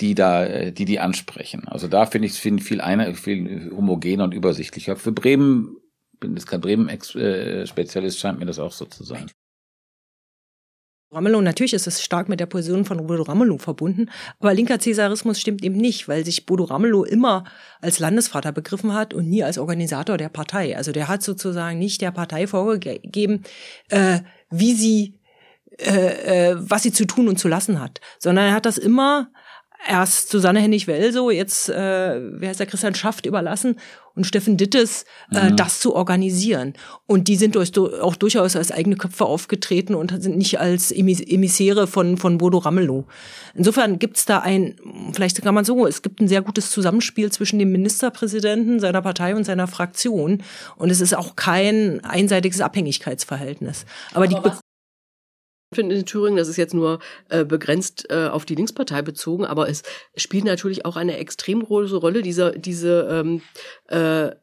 die 0.00 0.14
da, 0.14 0.70
die 0.70 0.84
die 0.84 1.00
ansprechen. 1.00 1.66
Also 1.66 1.88
da 1.88 2.06
finde 2.06 2.26
ich 2.26 2.34
es 2.34 2.38
viel 2.38 2.80
einer, 2.80 3.12
viel 3.14 3.72
homogener 3.76 4.22
und 4.22 4.34
übersichtlicher. 4.34 4.94
Für 4.94 5.10
Bremen 5.10 5.76
bin 6.20 6.36
jetzt 6.36 6.46
kein 6.46 6.60
Bremen-Spezialist, 6.60 8.20
scheint 8.20 8.38
mir 8.38 8.46
das 8.46 8.60
auch 8.60 8.70
so 8.70 8.84
zu 8.84 9.02
sein. 9.02 9.26
Ramelow, 11.12 11.42
natürlich 11.42 11.74
ist 11.74 11.86
es 11.86 12.02
stark 12.02 12.28
mit 12.30 12.40
der 12.40 12.46
Position 12.46 12.86
von 12.86 13.06
Bodo 13.06 13.22
Ramelow 13.22 13.58
verbunden, 13.58 14.10
aber 14.40 14.54
linker 14.54 14.78
Cäsarismus 14.78 15.38
stimmt 15.38 15.62
eben 15.62 15.76
nicht, 15.76 16.08
weil 16.08 16.24
sich 16.24 16.46
Bodo 16.46 16.64
Ramelow 16.64 17.04
immer 17.04 17.44
als 17.82 17.98
Landesvater 17.98 18.50
begriffen 18.50 18.94
hat 18.94 19.12
und 19.12 19.28
nie 19.28 19.44
als 19.44 19.58
Organisator 19.58 20.16
der 20.16 20.30
Partei. 20.30 20.76
Also 20.76 20.90
der 20.90 21.08
hat 21.08 21.22
sozusagen 21.22 21.78
nicht 21.78 22.00
der 22.00 22.12
Partei 22.12 22.46
vorgegeben, 22.46 23.42
äh, 23.90 24.20
wie 24.50 24.72
sie, 24.72 25.18
äh, 25.78 26.52
äh, 26.52 26.56
was 26.58 26.82
sie 26.82 26.92
zu 26.92 27.04
tun 27.04 27.28
und 27.28 27.38
zu 27.38 27.48
lassen 27.48 27.78
hat, 27.78 28.00
sondern 28.18 28.46
er 28.46 28.54
hat 28.54 28.64
das 28.64 28.78
immer 28.78 29.30
erst 29.88 30.30
Susanne 30.30 30.60
Hennig-Welso, 30.60 31.30
jetzt, 31.30 31.68
äh, 31.68 32.20
wer 32.20 32.48
heißt 32.48 32.60
der, 32.60 32.66
Christian 32.66 32.94
Schaft 32.94 33.26
überlassen 33.26 33.76
und 34.14 34.26
Steffen 34.26 34.56
Dittes, 34.56 35.04
äh, 35.32 35.50
mhm. 35.50 35.56
das 35.56 35.80
zu 35.80 35.94
organisieren. 35.94 36.74
Und 37.06 37.28
die 37.28 37.36
sind 37.36 37.54
durch, 37.54 37.76
auch 37.78 38.16
durchaus 38.16 38.56
als 38.56 38.70
eigene 38.70 38.96
Köpfe 38.96 39.24
aufgetreten 39.24 39.94
und 39.94 40.22
sind 40.22 40.36
nicht 40.36 40.60
als 40.60 40.92
Emissäre 40.92 41.86
von, 41.86 42.16
von 42.16 42.38
Bodo 42.38 42.58
Ramelow. 42.58 43.06
Insofern 43.54 43.98
gibt's 43.98 44.24
da 44.24 44.40
ein, 44.40 44.76
vielleicht 45.12 45.40
kann 45.42 45.54
man 45.54 45.64
so, 45.64 45.86
es 45.86 46.02
gibt 46.02 46.20
ein 46.20 46.28
sehr 46.28 46.42
gutes 46.42 46.70
Zusammenspiel 46.70 47.32
zwischen 47.32 47.58
dem 47.58 47.72
Ministerpräsidenten, 47.72 48.80
seiner 48.80 49.02
Partei 49.02 49.34
und 49.34 49.44
seiner 49.44 49.66
Fraktion. 49.66 50.42
Und 50.76 50.90
es 50.90 51.00
ist 51.00 51.16
auch 51.16 51.36
kein 51.36 52.04
einseitiges 52.04 52.60
Abhängigkeitsverhältnis. 52.60 53.86
Aber, 54.12 54.26
Aber 54.26 54.28
die 54.28 54.61
finde 55.74 55.96
in 55.96 56.06
Thüringen, 56.06 56.36
das 56.36 56.48
ist 56.48 56.56
jetzt 56.56 56.74
nur 56.74 56.98
äh, 57.28 57.44
begrenzt 57.44 58.06
äh, 58.10 58.28
auf 58.28 58.44
die 58.44 58.54
Linkspartei 58.54 59.02
bezogen, 59.02 59.44
aber 59.44 59.68
es 59.68 59.82
spielt 60.16 60.44
natürlich 60.44 60.84
auch 60.84 60.96
eine 60.96 61.18
extrem 61.18 61.62
große 61.64 61.96
Rolle, 61.96 62.22
diese, 62.22 62.52
diese 62.52 63.08
ähm, 63.10 63.42
äh, 63.88 64.34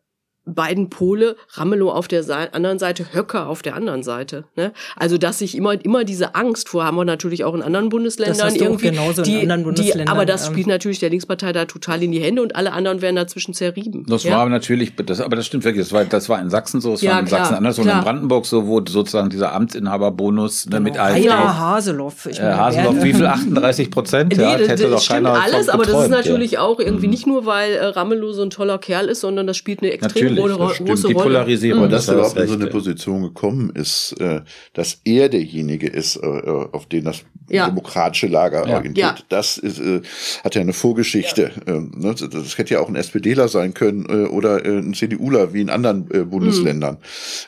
beiden 0.53 0.89
Pole, 0.89 1.35
Ramelow 1.53 1.91
auf 1.91 2.07
der 2.07 2.23
Seite, 2.23 2.53
anderen 2.53 2.79
Seite, 2.79 3.13
Höcker 3.13 3.47
auf 3.47 3.61
der 3.61 3.75
anderen 3.75 4.03
Seite. 4.03 4.45
Ne? 4.55 4.71
Also 4.95 5.17
dass 5.17 5.39
sich 5.39 5.55
immer 5.55 5.73
immer 5.83 6.03
diese 6.03 6.35
Angst 6.35 6.69
vor 6.69 6.83
haben 6.83 6.97
wir 6.97 7.05
natürlich 7.05 7.43
auch 7.43 7.53
in 7.53 7.61
anderen 7.61 7.89
Bundesländern 7.89 8.55
irgendwie. 8.55 8.89
Genauso 8.89 9.21
die, 9.21 9.35
in 9.35 9.41
anderen 9.41 9.63
Bundesländern. 9.63 10.05
Die, 10.05 10.11
aber 10.11 10.25
das 10.25 10.47
ähm. 10.47 10.53
spielt 10.53 10.67
natürlich 10.67 10.99
der 10.99 11.09
Linkspartei 11.09 11.53
da 11.53 11.65
total 11.65 12.03
in 12.03 12.11
die 12.11 12.19
Hände 12.19 12.41
und 12.41 12.55
alle 12.55 12.73
anderen 12.73 13.01
werden 13.01 13.15
dazwischen 13.15 13.53
zerrieben. 13.53 14.05
Das 14.07 14.23
ja? 14.23 14.37
war 14.37 14.49
natürlich, 14.49 14.93
das, 14.95 15.21
aber 15.21 15.35
das 15.35 15.45
stimmt 15.45 15.63
wirklich. 15.63 15.85
Das 15.85 15.93
war, 15.93 16.05
das 16.05 16.29
war 16.29 16.41
in 16.41 16.49
Sachsen 16.49 16.81
so, 16.81 16.93
es 16.93 17.01
Ja, 17.01 17.13
war 17.13 17.19
in 17.19 17.25
klar, 17.25 17.41
Sachsen 17.41 17.55
anders 17.55 17.79
und 17.79 17.87
in 17.87 17.99
Brandenburg 17.99 18.45
so, 18.45 18.67
wo 18.67 18.81
sozusagen 18.85 19.29
dieser 19.29 19.53
Amtsinhaberbonus 19.53 20.67
ne, 20.67 20.79
mit 20.79 20.97
allen. 20.97 21.15
Rainer 21.15 21.57
Haseloff. 21.59 22.25
Ich 22.25 22.39
Äh, 22.39 22.43
meine, 22.43 22.57
Haseloff, 22.57 22.95
wer- 22.95 23.03
wie 23.03 23.13
viel? 23.13 23.25
38 23.25 23.91
Prozent? 23.91 24.37
Nee, 24.37 24.43
ja, 24.43 24.57
das, 24.57 24.67
hätte 24.67 24.83
das 24.83 24.91
doch 24.91 25.01
stimmt 25.01 25.25
keiner 25.25 25.41
alles, 25.41 25.69
aber 25.69 25.85
das 25.85 26.03
ist 26.03 26.09
natürlich 26.09 26.51
ja. 26.51 26.61
auch 26.61 26.79
irgendwie 26.79 27.07
nicht 27.07 27.27
nur, 27.27 27.45
weil 27.45 27.73
äh, 27.73 27.85
Ramelow 27.85 28.31
so 28.33 28.43
ein 28.43 28.49
toller 28.49 28.77
Kerl 28.77 29.07
ist, 29.07 29.21
sondern 29.21 29.47
das 29.47 29.57
spielt 29.57 29.81
eine 29.81 29.91
extrem 29.91 30.35
große, 30.41 30.57
das 30.59 30.73
stimmt. 30.75 30.89
Die 31.09 31.13
Rolle. 31.13 31.23
Polarisierung, 31.25 31.85
Mhm. 31.85 31.89
dass 31.89 32.05
das 32.05 32.09
er 32.09 32.15
überhaupt 32.19 32.37
in 32.39 32.47
so 32.47 32.53
eine. 32.53 32.67
Position 32.67 33.21
gekommen 33.23 33.71
ist, 33.75 34.13
äh, 34.19 34.41
dass 34.73 35.01
er 35.03 35.29
derjenige 35.29 35.87
ist, 35.87 36.17
äh, 36.17 36.25
auf 36.27 36.85
den 36.87 37.05
das 37.05 37.23
Ja. 37.49 37.67
demokratische 37.67 38.27
Lager 38.27 38.67
Ja. 38.67 38.77
orientiert. 38.77 39.19
Ja. 39.19 39.25
Das 39.29 39.57
ist, 39.57 39.79
äh, 39.79 40.01
hat 40.43 40.53
ja 40.55 40.61
eine 40.61 40.73
Vorgeschichte. 40.73 41.51
Ähm, 41.65 41.91
ne? 41.97 42.13
Das 42.13 42.57
hätte 42.57 42.75
ja 42.75 42.79
auch 42.79 42.89
ein 42.89 42.95
SPDler 42.95 43.47
sein 43.47 43.73
können 43.73 44.05
äh, 44.07 44.27
oder 44.27 44.65
äh, 44.65 44.77
ein 44.77 44.93
CDUler 44.93 45.53
wie 45.53 45.61
in 45.61 45.69
anderen 45.69 46.09
äh, 46.11 46.23
Bundesländern. 46.23 46.97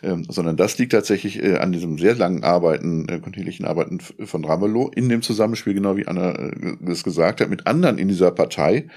Ähm, 0.01 0.25
sondern 0.29 0.57
das 0.57 0.77
liegt 0.79 0.91
tatsächlich 0.93 1.43
äh, 1.43 1.57
an 1.57 1.71
diesem 1.71 1.97
sehr 1.99 2.15
langen 2.15 2.43
Arbeiten, 2.43 3.07
äh, 3.09 3.19
kontinuierlichen 3.19 3.65
Arbeiten 3.65 3.99
von 3.99 4.43
Ramelow 4.43 4.89
in 4.95 5.07
dem 5.09 5.21
Zusammenspiel, 5.21 5.73
genau 5.75 5.97
wie 5.97 6.07
Anna 6.07 6.31
äh, 6.31 6.51
das 6.81 7.03
gesagt 7.03 7.41
hat, 7.41 7.49
mit 7.49 7.67
anderen 7.67 7.97
in 7.99 8.07
dieser 8.07 8.31
Partei. 8.31 8.87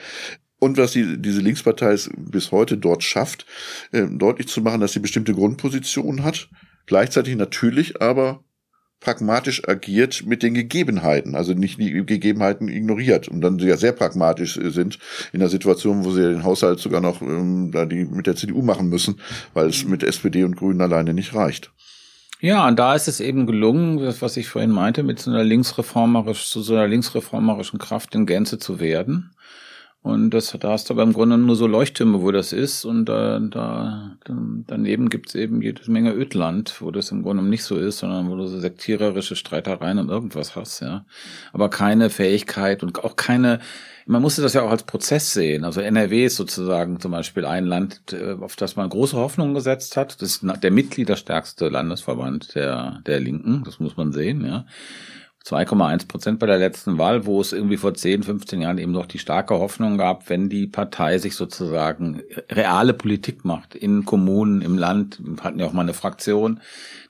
Und 0.64 0.78
was 0.78 0.92
die, 0.92 1.20
diese 1.20 1.42
Linkspartei 1.42 1.94
bis 2.16 2.50
heute 2.50 2.78
dort 2.78 3.02
schafft, 3.02 3.44
äh, 3.92 4.06
deutlich 4.06 4.48
zu 4.48 4.62
machen, 4.62 4.80
dass 4.80 4.94
sie 4.94 4.98
bestimmte 4.98 5.34
Grundpositionen 5.34 6.24
hat, 6.24 6.48
gleichzeitig 6.86 7.36
natürlich 7.36 8.00
aber 8.00 8.42
pragmatisch 8.98 9.68
agiert 9.68 10.24
mit 10.24 10.42
den 10.42 10.54
Gegebenheiten, 10.54 11.34
also 11.34 11.52
nicht 11.52 11.78
die 11.78 12.06
Gegebenheiten 12.06 12.68
ignoriert 12.68 13.28
und 13.28 13.42
dann 13.42 13.58
ja 13.58 13.76
sehr 13.76 13.92
pragmatisch 13.92 14.56
äh, 14.56 14.70
sind 14.70 14.98
in 15.34 15.40
der 15.40 15.50
Situation, 15.50 16.06
wo 16.06 16.12
sie 16.12 16.22
den 16.22 16.44
Haushalt 16.44 16.80
sogar 16.80 17.02
noch 17.02 17.20
ähm, 17.20 17.70
da 17.70 17.84
die 17.84 18.06
mit 18.06 18.26
der 18.26 18.34
CDU 18.34 18.62
machen 18.62 18.88
müssen, 18.88 19.20
weil 19.52 19.66
es 19.66 19.84
mit 19.84 20.02
SPD 20.02 20.44
und 20.44 20.56
Grünen 20.56 20.80
alleine 20.80 21.12
nicht 21.12 21.34
reicht. 21.34 21.72
Ja, 22.40 22.66
und 22.66 22.78
da 22.78 22.94
ist 22.94 23.08
es 23.08 23.20
eben 23.20 23.46
gelungen, 23.46 23.98
das, 23.98 24.22
was 24.22 24.38
ich 24.38 24.48
vorhin 24.48 24.70
meinte, 24.70 25.02
mit 25.02 25.18
so 25.18 25.30
einer 25.30 25.44
linksreformerisch, 25.44 26.48
zu 26.48 26.62
so 26.62 26.72
einer 26.72 26.88
linksreformerischen 26.88 27.78
Kraft 27.78 28.14
in 28.14 28.24
Gänze 28.24 28.58
zu 28.58 28.80
werden. 28.80 29.34
Und 30.04 30.32
das, 30.32 30.54
da 30.60 30.68
hast 30.68 30.90
du 30.90 30.92
aber 30.92 31.02
im 31.02 31.14
Grunde 31.14 31.38
nur 31.38 31.56
so 31.56 31.66
Leuchttürme, 31.66 32.20
wo 32.20 32.30
das 32.30 32.52
ist. 32.52 32.84
Und 32.84 33.06
da, 33.06 33.38
da 33.40 34.18
daneben 34.66 35.08
gibt's 35.08 35.34
eben 35.34 35.62
jede 35.62 35.90
Menge 35.90 36.12
Ödland, 36.12 36.82
wo 36.82 36.90
das 36.90 37.10
im 37.10 37.22
Grunde 37.22 37.42
nicht 37.42 37.64
so 37.64 37.78
ist, 37.78 38.00
sondern 38.00 38.28
wo 38.28 38.36
du 38.36 38.46
so 38.46 38.60
sektiererische 38.60 39.34
Streitereien 39.34 39.98
und 39.98 40.10
irgendwas 40.10 40.56
hast, 40.56 40.80
ja. 40.80 41.06
Aber 41.54 41.70
keine 41.70 42.10
Fähigkeit 42.10 42.82
und 42.82 43.02
auch 43.02 43.16
keine, 43.16 43.60
man 44.04 44.20
musste 44.20 44.42
das 44.42 44.52
ja 44.52 44.60
auch 44.60 44.70
als 44.70 44.82
Prozess 44.82 45.32
sehen. 45.32 45.64
Also 45.64 45.80
NRW 45.80 46.26
ist 46.26 46.36
sozusagen 46.36 47.00
zum 47.00 47.12
Beispiel 47.12 47.46
ein 47.46 47.64
Land, 47.64 48.12
äh, 48.12 48.34
auf 48.38 48.56
das 48.56 48.76
man 48.76 48.90
große 48.90 49.16
Hoffnungen 49.16 49.54
gesetzt 49.54 49.96
hat. 49.96 50.20
Das 50.20 50.36
ist 50.36 50.46
der 50.62 50.70
mitgliederstärkste 50.70 51.70
Landesverband 51.70 52.54
der, 52.56 53.00
der 53.06 53.20
Linken, 53.20 53.62
das 53.64 53.80
muss 53.80 53.96
man 53.96 54.12
sehen, 54.12 54.44
ja. 54.44 54.66
2,1 55.46 56.08
Prozent 56.08 56.38
bei 56.38 56.46
der 56.46 56.56
letzten 56.56 56.96
Wahl, 56.96 57.26
wo 57.26 57.38
es 57.38 57.52
irgendwie 57.52 57.76
vor 57.76 57.92
10, 57.92 58.22
15 58.22 58.62
Jahren 58.62 58.78
eben 58.78 58.92
noch 58.92 59.04
die 59.04 59.18
starke 59.18 59.58
Hoffnung 59.58 59.98
gab, 59.98 60.30
wenn 60.30 60.48
die 60.48 60.66
Partei 60.66 61.18
sich 61.18 61.36
sozusagen 61.36 62.22
reale 62.50 62.94
Politik 62.94 63.44
macht, 63.44 63.74
in 63.74 64.06
Kommunen, 64.06 64.62
im 64.62 64.78
Land, 64.78 65.20
hatten 65.42 65.58
ja 65.58 65.66
auch 65.66 65.74
mal 65.74 65.82
eine 65.82 65.92
Fraktion, 65.92 66.60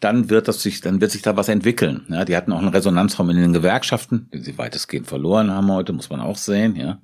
dann 0.01 0.31
wird 0.31 0.49
das 0.49 0.63
sich, 0.63 0.81
dann 0.81 1.01
wird 1.01 1.13
sich 1.13 1.23
da 1.23 1.37
was 1.37 1.49
entwickeln. 1.49 2.07
Ja, 2.09 2.25
die 2.25 2.37
hatten 2.37 2.53
auch 2.53 2.59
einen 2.59 2.69
Resonanzraum 2.69 3.31
in 3.31 3.37
den 3.37 3.53
Gewerkschaften, 3.53 4.29
den 4.35 4.43
sie 4.43 4.59
weitestgehend 4.59 5.07
verloren 5.07 5.53
haben 5.53 5.71
heute, 5.71 5.93
muss 5.93 6.11
man 6.11 6.21
auch 6.21 6.37
sehen, 6.37 6.75
ja. 6.75 7.01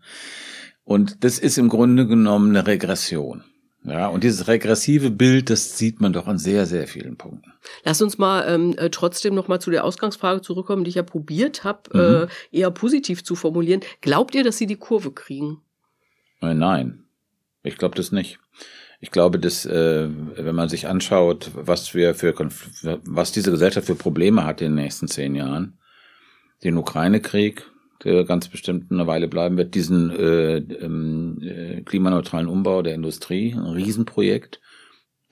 Und 0.83 1.23
das 1.23 1.39
ist 1.39 1.59
im 1.59 1.69
Grunde 1.69 2.09
genommen 2.09 2.57
eine 2.57 2.67
Regression. 2.67 3.45
Ja, 3.83 4.09
und 4.09 4.25
dieses 4.25 4.47
regressive 4.47 5.11
Bild, 5.11 5.49
das 5.49 5.79
sieht 5.79 6.01
man 6.01 6.13
doch 6.13 6.27
an 6.27 6.37
sehr, 6.37 6.67
sehr 6.67 6.87
vielen 6.87 7.17
Punkten. 7.17 7.53
Lass 7.83 8.03
uns 8.03 8.19
mal 8.19 8.45
ähm, 8.47 8.75
äh, 8.77 8.91
trotzdem 8.91 9.35
noch 9.35 9.49
mal 9.49 9.59
zu 9.59 9.71
der 9.71 9.85
Ausgangsfrage 9.85 10.43
zurückkommen, 10.43 10.85
die 10.85 10.91
ich 10.91 10.97
ja 10.97 11.03
probiert 11.03 11.65
habe, 11.65 11.81
Mhm. 11.93 12.29
äh, 12.55 12.59
eher 12.59 12.71
positiv 12.71 13.25
zu 13.25 13.35
formulieren. 13.37 13.81
Glaubt 14.03 14.35
ihr, 14.35 14.45
dass 14.45 14.59
sie 14.59 14.67
die 14.67 14.77
Kurve 14.77 15.13
kriegen? 15.13 15.63
Nein, 16.43 17.05
ich 17.63 17.77
glaube 17.79 17.95
das 17.95 18.13
nicht. 18.13 18.39
Ich 19.01 19.11
glaube, 19.11 19.39
dass 19.39 19.65
äh, 19.65 20.09
wenn 20.37 20.55
man 20.55 20.69
sich 20.69 20.87
anschaut, 20.87 21.51
was 21.55 21.95
wir 21.95 22.15
für 22.15 22.35
was 23.05 23.33
diese 23.33 23.51
Gesellschaft 23.51 23.87
für 23.87 23.95
Probleme 23.95 24.45
hat 24.45 24.61
in 24.61 24.75
den 24.77 24.83
nächsten 24.85 25.09
zehn 25.09 25.35
Jahren, 25.35 25.79
den 26.63 26.77
Ukraine-Krieg, 26.77 27.70
der 28.05 28.25
ganz 28.25 28.49
bestimmt 28.49 28.91
eine 28.91 29.07
Weile 29.07 29.29
bleiben 29.29 29.57
wird, 29.57 29.75
diesen 29.75 30.11
äh, 30.11 30.57
ähm, 30.57 31.39
äh, 31.43 31.81
klimaneutralen 31.83 32.49
Umbau 32.49 32.83
der 32.83 32.95
Industrie, 32.95 33.53
ein 33.55 33.67
Riesenprojekt. 33.67 34.61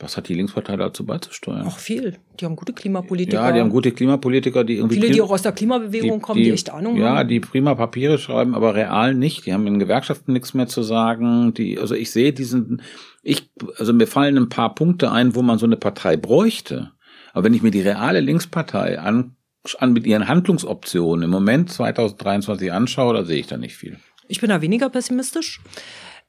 Was 0.00 0.16
hat 0.16 0.28
die 0.28 0.34
Linkspartei 0.34 0.76
dazu 0.76 1.04
beizusteuern? 1.04 1.66
Auch 1.66 1.78
viel. 1.78 2.18
Die 2.38 2.44
haben 2.44 2.54
gute 2.54 2.72
Klimapolitiker. 2.72 3.42
ja, 3.42 3.50
die 3.50 3.58
haben 3.58 3.70
gute 3.70 3.90
Klimapolitiker, 3.90 4.62
die 4.62 4.76
irgendwie 4.76 5.00
Viele, 5.00 5.10
die 5.10 5.20
auch 5.20 5.30
aus 5.30 5.42
der 5.42 5.50
Klimabewegung 5.50 6.22
kommen, 6.22 6.40
die, 6.40 6.52
echt 6.52 6.70
Ahnung 6.70 6.96
ja, 6.96 7.16
haben. 7.16 7.28
die 7.28 7.40
prima 7.40 7.74
Papiere 7.74 8.16
schreiben, 8.18 8.54
aber 8.54 8.76
real 8.76 9.16
nicht. 9.16 9.44
Die 9.44 9.52
haben 9.52 9.66
in 9.66 9.80
Gewerkschaften 9.80 10.32
nichts 10.32 10.54
mehr 10.54 10.68
zu 10.68 10.84
sagen. 10.84 11.52
Die, 11.54 11.80
also 11.80 11.96
ich 11.96 12.12
sehe 12.12 12.32
diesen, 12.32 12.80
ich, 13.24 13.50
also 13.76 13.92
mir 13.92 14.06
fallen 14.06 14.38
ein 14.38 14.48
paar 14.48 14.76
Punkte 14.76 15.10
ein, 15.10 15.34
wo 15.34 15.42
man 15.42 15.58
so 15.58 15.66
eine 15.66 15.76
Partei 15.76 16.16
bräuchte. 16.16 16.92
Aber 17.32 17.42
wenn 17.42 17.54
ich 17.54 17.62
mir 17.62 17.72
die 17.72 17.80
reale 17.80 18.20
Linkspartei 18.20 19.00
an, 19.00 19.34
an 19.78 19.92
mit 19.92 20.06
ihren 20.06 20.28
Handlungsoptionen 20.28 21.24
im 21.24 21.30
Moment 21.30 21.70
2023 21.72 22.72
anschaue, 22.72 23.14
da 23.14 23.24
sehe 23.24 23.40
ich 23.40 23.46
da 23.46 23.56
nicht 23.56 23.76
viel. 23.76 23.98
Ich 24.28 24.40
bin 24.40 24.50
da 24.50 24.61
weniger 24.61 24.88
pessimistisch. 24.90 25.61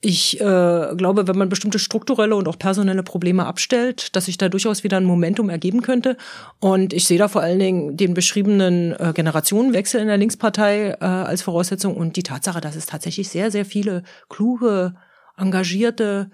Ich 0.01 0.39
äh, 0.39 0.95
glaube, 0.95 1.27
wenn 1.27 1.37
man 1.37 1.49
bestimmte 1.49 1.77
strukturelle 1.77 2.33
und 2.35 2.47
auch 2.47 2.57
personelle 2.57 3.03
Probleme 3.03 3.45
abstellt, 3.45 4.15
dass 4.15 4.25
sich 4.25 4.37
da 4.37 4.47
durchaus 4.47 4.85
wieder 4.85 4.95
ein 4.95 5.03
Momentum 5.03 5.49
ergeben 5.49 5.81
könnte. 5.81 6.15
Und 6.59 6.93
ich 6.93 7.05
sehe 7.05 7.17
da 7.17 7.27
vor 7.27 7.41
allen 7.41 7.59
Dingen 7.59 7.97
den 7.97 8.13
beschriebenen 8.13 8.93
äh, 8.93 9.11
Generationenwechsel 9.13 9.99
in 9.99 10.07
der 10.07 10.15
Linkspartei 10.15 10.91
äh, 10.91 11.03
als 11.03 11.41
Voraussetzung 11.41 11.97
und 11.97 12.15
die 12.15 12.23
Tatsache, 12.23 12.61
dass 12.61 12.77
es 12.77 12.85
tatsächlich 12.85 13.27
sehr, 13.27 13.51
sehr 13.51 13.65
viele 13.65 14.03
kluge, 14.29 14.95
engagierte 15.35 16.31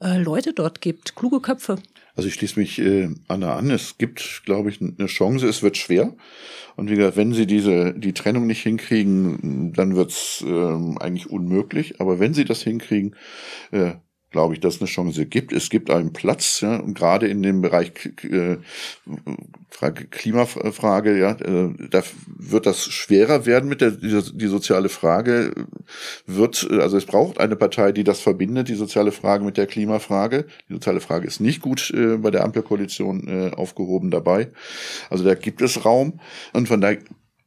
äh, 0.00 0.16
Leute 0.18 0.52
dort 0.52 0.80
gibt, 0.80 1.16
kluge 1.16 1.40
Köpfe. 1.40 1.78
Also 2.16 2.28
ich 2.28 2.34
schließe 2.34 2.58
mich 2.58 2.78
äh, 2.78 3.08
Anna 3.28 3.56
an. 3.56 3.70
Es 3.70 3.98
gibt, 3.98 4.42
glaube 4.44 4.70
ich, 4.70 4.80
eine 4.80 5.06
Chance. 5.06 5.48
Es 5.48 5.62
wird 5.62 5.76
schwer. 5.76 6.14
Und 6.76 6.90
wie 6.90 6.96
gesagt, 6.96 7.16
wenn 7.16 7.32
sie 7.32 7.46
diese 7.46 7.92
die 7.94 8.12
Trennung 8.12 8.46
nicht 8.46 8.62
hinkriegen, 8.62 9.72
dann 9.72 9.96
wird's 9.96 10.44
ähm, 10.46 10.98
eigentlich 10.98 11.30
unmöglich. 11.30 12.00
Aber 12.00 12.20
wenn 12.20 12.34
sie 12.34 12.44
das 12.44 12.62
hinkriegen, 12.62 13.16
äh, 13.72 13.94
glaube 14.34 14.54
ich, 14.54 14.60
dass 14.60 14.74
es 14.74 14.80
eine 14.80 14.88
Chance 14.88 15.26
gibt. 15.26 15.52
Es 15.52 15.70
gibt 15.70 15.90
einen 15.90 16.12
Platz, 16.12 16.60
ja, 16.60 16.78
und 16.78 16.94
gerade 16.94 17.28
in 17.28 17.40
dem 17.40 17.62
Bereich 17.62 17.92
äh, 18.24 18.56
Frage, 19.70 20.06
Klimafrage, 20.06 21.16
ja, 21.16 21.30
äh, 21.32 21.72
da 21.88 22.02
wird 22.26 22.66
das 22.66 22.84
schwerer 22.84 23.46
werden 23.46 23.68
mit 23.68 23.80
der 23.80 23.92
die, 23.92 24.20
die 24.34 24.46
soziale 24.48 24.88
Frage 24.88 25.52
wird, 26.26 26.66
äh, 26.68 26.80
also 26.80 26.96
es 26.96 27.06
braucht 27.06 27.38
eine 27.38 27.54
Partei, 27.54 27.92
die 27.92 28.02
das 28.02 28.20
verbindet, 28.20 28.68
die 28.68 28.74
soziale 28.74 29.12
Frage 29.12 29.44
mit 29.44 29.56
der 29.56 29.68
Klimafrage. 29.68 30.46
Die 30.68 30.72
soziale 30.74 31.00
Frage 31.00 31.28
ist 31.28 31.38
nicht 31.40 31.62
gut 31.62 31.92
äh, 31.94 32.16
bei 32.16 32.32
der 32.32 32.42
Ampelkoalition 32.42 33.28
äh, 33.28 33.54
aufgehoben 33.54 34.10
dabei. 34.10 34.50
Also 35.10 35.22
da 35.22 35.36
gibt 35.36 35.62
es 35.62 35.84
Raum 35.84 36.18
und 36.52 36.66
von 36.66 36.80
der 36.80 36.98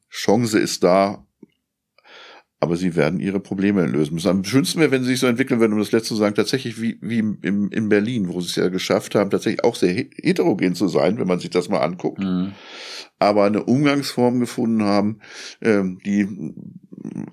Chance 0.09 0.57
ist 0.57 0.85
da, 0.85 1.26
aber 2.59 2.75
sie 2.75 2.95
werden 2.95 3.19
ihre 3.19 3.39
Probleme 3.39 3.85
lösen 3.85 4.15
müssen. 4.15 4.29
Am 4.29 4.43
schönsten 4.43 4.79
wäre, 4.79 4.91
wenn 4.91 5.03
sie 5.03 5.09
sich 5.11 5.19
so 5.19 5.27
entwickeln 5.27 5.59
würden, 5.59 5.73
um 5.73 5.79
das 5.79 5.91
letzte 5.91 6.09
zu 6.09 6.15
sagen, 6.15 6.33
tatsächlich 6.35 6.81
wie, 6.81 6.97
wie 7.01 7.19
im, 7.19 7.69
in 7.71 7.89
Berlin, 7.89 8.29
wo 8.29 8.41
sie 8.41 8.47
es 8.47 8.55
ja 8.55 8.69
geschafft 8.69 9.13
haben, 9.13 9.29
tatsächlich 9.29 9.63
auch 9.63 9.75
sehr 9.75 9.93
he- 9.93 10.09
heterogen 10.15 10.73
zu 10.73 10.87
sein, 10.87 11.19
wenn 11.19 11.27
man 11.27 11.39
sich 11.39 11.51
das 11.51 11.69
mal 11.69 11.81
anguckt. 11.81 12.19
Mhm. 12.19 12.53
Aber 13.19 13.45
eine 13.45 13.63
Umgangsform 13.63 14.39
gefunden 14.39 14.83
haben, 14.83 15.19
ähm, 15.61 15.99
die 16.05 16.27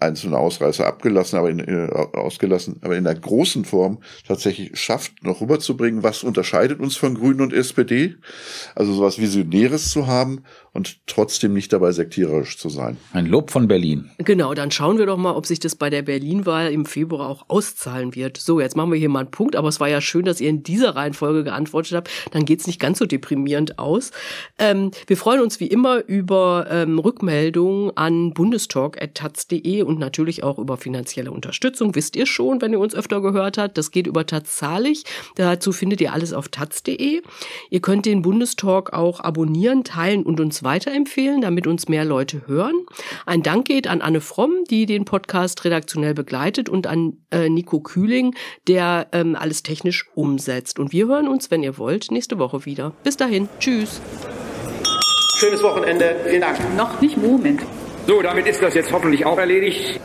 einzelne 0.00 0.38
Ausreißer 0.38 0.86
abgelassen, 0.86 1.38
aber 1.38 1.50
in, 1.50 1.58
äh, 1.58 1.88
ausgelassen, 2.12 2.76
aber 2.82 2.96
in 2.96 3.04
der 3.04 3.14
großen 3.14 3.64
Form 3.64 4.00
tatsächlich 4.26 4.78
schafft, 4.78 5.22
noch 5.22 5.40
rüberzubringen, 5.40 6.02
was 6.02 6.22
unterscheidet 6.22 6.80
uns 6.80 6.96
von 6.96 7.14
Grünen 7.14 7.40
und 7.40 7.52
SPD. 7.52 8.16
Also 8.74 8.92
sowas 8.92 9.18
Visionäres 9.18 9.90
zu 9.90 10.06
haben 10.06 10.42
und 10.74 10.98
trotzdem 11.06 11.54
nicht 11.54 11.72
dabei 11.72 11.92
sektiererisch 11.92 12.58
zu 12.58 12.68
sein. 12.68 12.96
Ein 13.12 13.26
Lob 13.26 13.52
von 13.52 13.68
Berlin. 13.68 14.10
Genau, 14.18 14.54
dann 14.54 14.72
schauen 14.72 14.98
wir 14.98 15.06
doch 15.06 15.16
mal, 15.16 15.34
ob 15.36 15.46
sich 15.46 15.60
das 15.60 15.76
bei 15.76 15.88
der 15.88 16.02
Berlin-Wahl 16.02 16.72
im 16.72 16.84
Februar 16.84 17.28
auch 17.28 17.44
auszahlen 17.48 18.16
wird. 18.16 18.36
So, 18.36 18.58
jetzt 18.58 18.76
machen 18.76 18.90
wir 18.90 18.98
hier 18.98 19.08
mal 19.08 19.20
einen 19.20 19.30
Punkt, 19.30 19.54
aber 19.54 19.68
es 19.68 19.78
war 19.78 19.88
ja 19.88 20.00
schön, 20.00 20.24
dass 20.24 20.40
ihr 20.40 20.50
in 20.50 20.64
dieser 20.64 20.96
Reihenfolge 20.96 21.44
geantwortet 21.44 21.92
habt. 21.92 22.10
Dann 22.32 22.44
geht's 22.44 22.66
nicht 22.66 22.80
ganz 22.80 22.98
so 22.98 23.06
deprimierend 23.06 23.78
aus. 23.78 24.10
Ähm, 24.58 24.90
wir 25.06 25.16
freuen 25.16 25.40
uns 25.40 25.60
wie 25.60 25.68
immer 25.68 26.04
über 26.06 26.66
ähm, 26.68 26.98
Rückmeldungen 26.98 27.96
an 27.96 28.34
bundestalk.taz.de 28.34 29.82
und 29.82 30.00
natürlich 30.00 30.42
auch 30.42 30.58
über 30.58 30.76
finanzielle 30.76 31.30
Unterstützung. 31.30 31.94
Wisst 31.94 32.16
ihr 32.16 32.26
schon, 32.26 32.60
wenn 32.60 32.72
ihr 32.72 32.80
uns 32.80 32.96
öfter 32.96 33.20
gehört 33.20 33.58
habt. 33.58 33.78
Das 33.78 33.92
geht 33.92 34.08
über 34.08 34.26
Taz 34.26 34.56
zahlig. 34.56 35.04
Dazu 35.36 35.70
findet 35.70 36.00
ihr 36.00 36.12
alles 36.12 36.32
auf 36.32 36.48
taz.de. 36.48 37.22
Ihr 37.70 37.80
könnt 37.80 38.06
den 38.06 38.22
Bundestalk 38.22 38.92
auch 38.92 39.20
abonnieren, 39.20 39.84
teilen 39.84 40.24
und 40.24 40.40
uns 40.40 40.63
weiterempfehlen, 40.64 41.40
damit 41.40 41.66
uns 41.66 41.88
mehr 41.88 42.04
Leute 42.04 42.42
hören. 42.46 42.74
Ein 43.26 43.42
Dank 43.42 43.66
geht 43.66 43.86
an 43.86 44.00
Anne 44.00 44.20
Fromm, 44.20 44.64
die 44.70 44.86
den 44.86 45.04
Podcast 45.04 45.64
redaktionell 45.64 46.14
begleitet 46.14 46.68
und 46.68 46.86
an 46.86 47.18
äh, 47.30 47.48
Nico 47.48 47.80
Kühling, 47.80 48.34
der 48.66 49.08
ähm, 49.12 49.36
alles 49.36 49.62
technisch 49.62 50.06
umsetzt. 50.14 50.78
Und 50.78 50.92
wir 50.92 51.06
hören 51.06 51.28
uns, 51.28 51.50
wenn 51.50 51.62
ihr 51.62 51.78
wollt, 51.78 52.10
nächste 52.10 52.38
Woche 52.38 52.64
wieder. 52.64 52.92
Bis 53.02 53.16
dahin. 53.16 53.48
Tschüss. 53.60 54.00
Schönes 55.38 55.62
Wochenende. 55.62 56.16
Vielen 56.26 56.40
Dank. 56.40 56.58
Noch 56.76 57.00
nicht 57.00 57.16
Moment. 57.16 57.60
So, 58.06 58.22
damit 58.22 58.46
ist 58.46 58.62
das 58.62 58.74
jetzt 58.74 58.92
hoffentlich 58.92 59.24
auch 59.24 59.38
erledigt. 59.38 60.00